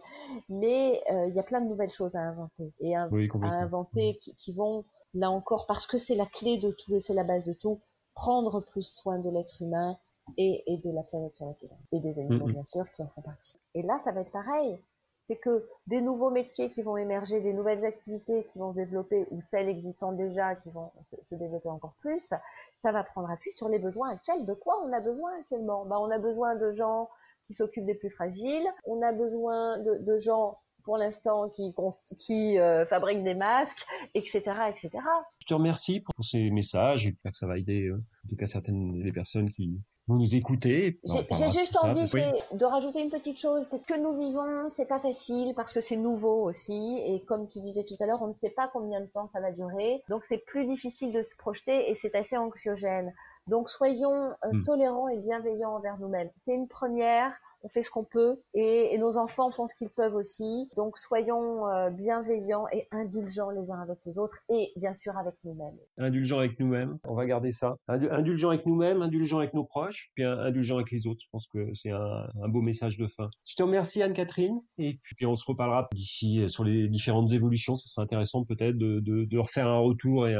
mais 0.50 1.02
euh, 1.12 1.28
il 1.28 1.36
y 1.36 1.40
a 1.40 1.44
plein 1.44 1.62
de 1.62 1.70
nouvelles 1.70 1.92
choses 1.92 2.14
à 2.16 2.20
inventer 2.20 2.74
et 2.82 2.98
à, 2.98 3.08
oui, 3.10 3.30
à 3.42 3.48
inventer 3.48 4.20
qui, 4.22 4.36
qui, 4.36 4.52
vont 4.52 4.84
là 5.14 5.32
encore 5.32 5.68
parce 5.68 5.88
que 5.88 5.98
c'est 5.98 6.16
la 6.16 6.26
clé 6.26 6.60
de 6.60 6.72
tout 6.72 6.96
et 6.96 7.00
c'est 7.00 7.14
la 7.14 7.24
base 7.24 7.46
de 7.46 7.54
tout, 7.54 7.80
prendre 8.14 8.60
plus 8.60 8.84
soin 8.84 9.20
de 9.20 9.30
l'être 9.30 9.62
humain 9.62 9.98
et, 10.38 10.64
et, 10.68 10.78
de 10.78 10.92
la 10.92 11.04
planète 11.04 11.34
sur 11.36 11.46
laquelle 11.46 11.70
et 11.94 12.00
des 12.02 12.20
animaux 12.20 12.48
bien 12.48 12.66
sûr 12.66 12.84
qui 12.92 13.04
en 13.04 13.08
font 13.08 13.22
partie. 13.22 13.56
Et 13.74 13.84
là, 13.84 14.02
ça 14.04 14.12
va 14.12 14.22
être 14.22 14.32
pareil. 14.32 14.80
C'est 15.28 15.38
que 15.38 15.66
des 15.88 16.02
nouveaux 16.02 16.30
métiers 16.30 16.70
qui 16.70 16.82
vont 16.82 16.98
émerger, 16.98 17.40
des 17.40 17.54
nouvelles 17.54 17.86
activités 17.86 18.46
qui 18.52 18.60
vont 18.60 18.72
se 18.72 18.78
développer 18.78 19.26
ou 19.32 19.42
celles 19.52 19.70
existantes 19.70 20.18
déjà 20.18 20.56
qui 20.56 20.70
vont 20.70 20.92
se, 21.30 21.36
développer 21.36 21.70
encore 21.70 21.94
plus, 22.02 22.20
ça 22.82 22.92
va 22.92 23.04
prendre 23.04 23.32
appui 23.32 23.52
sur 23.52 23.70
les 23.70 23.80
besoins 23.80 24.12
actuels. 24.12 24.46
De 24.46 24.54
quoi 24.54 24.82
on 24.84 24.92
a 24.92 25.00
besoin 25.00 25.32
actuellement? 25.40 25.86
Ben, 25.86 25.98
On 25.98 26.12
a 26.12 26.18
besoin 26.18 26.56
de 26.56 26.74
gens 26.74 27.10
qui 27.48 27.54
s'occupent 27.54 27.86
des 27.86 27.96
plus 27.96 28.10
fragiles, 28.10 28.68
on 28.86 29.02
a 29.02 29.12
besoin 29.12 29.78
de 29.80 30.18
gens 30.18 30.58
pour 30.84 30.98
l'instant 30.98 31.50
qui, 31.50 31.74
qui 32.18 32.60
euh, 32.60 32.86
fabriquent 32.86 33.24
des 33.24 33.34
masques, 33.34 33.86
etc., 34.14 34.42
etc. 34.70 34.90
Je 35.40 35.48
te 35.48 35.54
remercie 35.54 36.02
pour 36.02 36.14
ces 36.24 36.50
messages. 36.50 37.02
J'espère 37.02 37.32
que 37.32 37.38
ça 37.38 37.48
va 37.48 37.58
aider, 37.58 37.88
euh, 37.88 38.02
en 38.26 38.30
tout 38.30 38.36
cas 38.36 38.46
certaines 38.46 39.02
des 39.02 39.12
personnes 39.12 39.50
qui 39.50 39.78
vont 40.08 40.16
nous 40.16 40.36
écouter. 40.36 40.94
J'ai 41.04 41.52
juste 41.52 41.78
envie 41.82 42.06
de 42.06 42.66
rajouter 42.66 43.02
une 43.02 43.10
petite 43.10 43.40
chose. 43.40 43.66
C'est 43.70 43.84
que 43.86 44.00
nous 44.00 44.18
vivons, 44.20 44.70
c'est 44.76 44.88
pas 44.88 45.00
facile 45.00 45.54
parce 45.56 45.74
que 45.74 45.82
c'est 45.82 45.96
nouveau 45.96 46.44
aussi. 46.44 47.02
Et 47.06 47.22
comme 47.22 47.48
tu 47.50 47.60
disais 47.60 47.84
tout 47.84 47.96
à 48.00 48.06
l'heure, 48.06 48.22
on 48.22 48.28
ne 48.28 48.36
sait 48.42 48.50
pas 48.50 48.70
combien 48.72 49.02
de 49.02 49.08
temps 49.08 49.30
ça 49.34 49.40
va 49.40 49.52
durer. 49.52 50.04
Donc 50.10 50.24
c'est 50.28 50.46
plus 50.46 50.66
difficile 50.66 51.12
de 51.12 51.24
se 51.24 51.36
projeter 51.38 51.90
et 51.90 51.96
c'est 52.02 52.16
assez 52.16 52.38
anxiogène. 52.38 53.14
Donc 53.48 53.70
soyons 53.70 54.34
euh, 54.46 54.52
hmm. 54.52 54.64
tolérants 54.64 55.08
et 55.10 55.18
bienveillants 55.18 55.76
envers 55.76 55.98
nous-mêmes. 56.00 56.30
C'est 56.46 56.54
une 56.54 56.68
première 56.68 57.34
on 57.64 57.70
fait 57.70 57.82
ce 57.82 57.90
qu'on 57.90 58.04
peut 58.04 58.40
et, 58.54 58.98
nos 58.98 59.18
enfants 59.18 59.50
font 59.52 59.68
ce 59.68 59.76
qu'ils 59.76 59.90
peuvent 59.90 60.16
aussi. 60.16 60.70
Donc 60.76 60.98
soyons 60.98 61.68
euh, 61.68 61.90
bienveillants 61.90 62.66
et 62.72 62.88
indulgents 62.92 63.50
les 63.50 63.72
uns 63.72 63.82
avec 63.82 63.98
les 64.06 64.20
autres 64.20 64.38
et 64.50 64.72
bien 64.76 64.94
sûr 64.94 65.18
avec 65.18 65.36
nous-mêmes. 65.44 65.78
Indulgents 65.98 66.40
avec 66.40 66.60
nous-mêmes, 66.60 67.00
on 67.08 67.16
va 67.16 67.26
garder 67.26 67.52
ça. 67.52 67.76
Indulgents 67.88 68.50
avec 68.50 68.66
nous-mêmes, 68.66 69.02
indulgents 69.02 69.40
avec 69.40 69.54
nos 69.54 69.64
proches, 69.64 70.12
puis 70.16 70.26
indulgents 70.26 70.76
avec 70.76 70.92
les 70.92 71.08
autres. 71.08 71.20
Je 71.22 71.28
pense 71.32 71.48
que 71.48 71.74
c'est 71.74 71.92
un, 71.92 72.28
beau 72.50 72.62
message 72.62 72.98
de 72.98 73.08
fin. 73.08 73.30
Je 73.46 73.56
te 73.56 73.64
remercie 73.64 74.04
Anne-Catherine 74.04 74.62
et 74.78 75.00
puis 75.04 75.26
on 75.26 75.36
se 75.36 75.46
reparlera 75.46 75.88
d'ici 75.94 76.48
sur 76.50 76.64
les 76.64 76.88
différentes 76.88 77.32
évolutions. 77.32 77.76
Ce 77.76 77.88
sera 77.88 78.04
intéressant 78.04 78.44
peut-être 78.44 78.78
de, 78.78 79.38
refaire 79.38 79.68
un 79.68 79.80
retour 79.80 80.28
et 80.28 80.36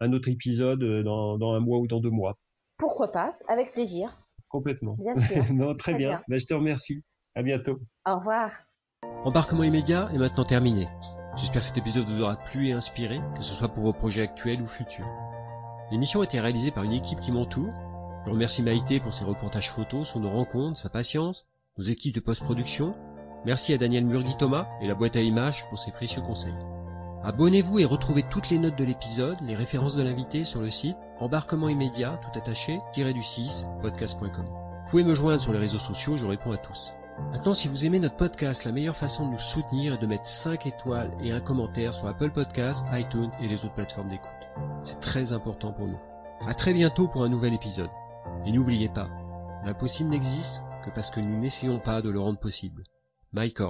un, 0.00 0.12
autre 0.12 0.28
épisode 0.28 0.82
euh, 0.82 1.02
dans 1.02 1.52
un 1.52 1.60
mois 1.60 1.78
ou 1.78 1.86
dans 1.86 2.00
deux 2.00 2.10
mois. 2.10 2.38
Pourquoi 2.78 3.10
pas, 3.10 3.36
avec 3.48 3.72
plaisir. 3.72 4.16
Complètement. 4.48 4.96
Bien 4.98 5.20
sûr. 5.20 5.44
non, 5.52 5.74
très, 5.76 5.94
bien. 5.94 6.22
Ben, 6.28 6.38
je 6.38 6.46
te 6.46 6.54
remercie. 6.54 7.02
À 7.34 7.42
bientôt. 7.42 7.78
Au 8.06 8.18
revoir. 8.18 8.50
Embarquement 9.24 9.62
immédiat 9.62 10.08
est 10.12 10.18
maintenant 10.18 10.44
terminé. 10.44 10.88
J'espère 11.36 11.60
que 11.60 11.68
cet 11.68 11.78
épisode 11.78 12.04
vous 12.04 12.22
aura 12.22 12.36
plu 12.36 12.68
et 12.68 12.72
inspiré, 12.72 13.20
que 13.36 13.42
ce 13.42 13.54
soit 13.54 13.68
pour 13.68 13.84
vos 13.84 13.92
projets 13.92 14.22
actuels 14.22 14.60
ou 14.60 14.66
futurs. 14.66 15.08
L'émission 15.90 16.20
a 16.20 16.24
été 16.24 16.40
réalisée 16.40 16.70
par 16.70 16.84
une 16.84 16.92
équipe 16.92 17.20
qui 17.20 17.30
m'entoure. 17.30 17.72
Je 18.26 18.32
remercie 18.32 18.62
Maïté 18.62 18.98
pour 19.00 19.14
ses 19.14 19.24
reportages 19.24 19.70
photos 19.70 20.08
sur 20.08 20.20
nos 20.20 20.28
rencontres, 20.28 20.76
sa 20.76 20.88
patience, 20.88 21.46
nos 21.78 21.84
équipes 21.84 22.14
de 22.14 22.20
post-production. 22.20 22.92
Merci 23.46 23.72
à 23.72 23.78
Daniel 23.78 24.04
Murgui-Thomas 24.04 24.66
et 24.80 24.88
la 24.88 24.94
boîte 24.94 25.16
à 25.16 25.20
images 25.20 25.68
pour 25.68 25.78
ses 25.78 25.92
précieux 25.92 26.22
conseils. 26.22 26.58
Abonnez-vous 27.24 27.80
et 27.80 27.84
retrouvez 27.84 28.22
toutes 28.22 28.48
les 28.48 28.58
notes 28.58 28.78
de 28.78 28.84
l'épisode, 28.84 29.36
les 29.42 29.56
références 29.56 29.96
de 29.96 30.02
l'invité 30.02 30.44
sur 30.44 30.60
le 30.60 30.70
site 30.70 30.96
embarquement 31.20 31.68
immédiat 31.68 32.18
tout 32.22 32.38
attaché 32.38 32.78
du 32.94 33.22
6 33.22 33.66
podcast.com. 33.80 34.44
Vous 34.44 34.90
pouvez 34.90 35.04
me 35.04 35.14
joindre 35.14 35.40
sur 35.40 35.52
les 35.52 35.58
réseaux 35.58 35.78
sociaux, 35.78 36.16
je 36.16 36.26
réponds 36.26 36.52
à 36.52 36.56
tous. 36.56 36.92
Maintenant, 37.32 37.54
si 37.54 37.68
vous 37.68 37.84
aimez 37.84 37.98
notre 37.98 38.16
podcast, 38.16 38.64
la 38.64 38.72
meilleure 38.72 38.96
façon 38.96 39.26
de 39.26 39.32
nous 39.32 39.38
soutenir 39.38 39.94
est 39.94 39.98
de 39.98 40.06
mettre 40.06 40.26
5 40.26 40.66
étoiles 40.66 41.10
et 41.22 41.32
un 41.32 41.40
commentaire 41.40 41.92
sur 41.92 42.06
Apple 42.06 42.30
Podcasts, 42.30 42.86
iTunes 42.92 43.30
et 43.42 43.48
les 43.48 43.64
autres 43.64 43.74
plateformes 43.74 44.08
d'écoute. 44.08 44.30
C'est 44.84 45.00
très 45.00 45.32
important 45.32 45.72
pour 45.72 45.86
nous. 45.86 45.98
À 46.46 46.54
très 46.54 46.72
bientôt 46.72 47.08
pour 47.08 47.24
un 47.24 47.28
nouvel 47.28 47.52
épisode. 47.52 47.90
Et 48.46 48.52
n'oubliez 48.52 48.88
pas, 48.88 49.08
l'impossible 49.64 50.10
n'existe 50.10 50.62
que 50.84 50.90
parce 50.90 51.10
que 51.10 51.20
nous 51.20 51.38
n'essayons 51.38 51.80
pas 51.80 52.00
de 52.00 52.10
le 52.10 52.20
rendre 52.20 52.38
possible. 52.38 52.84
Mike. 53.32 53.60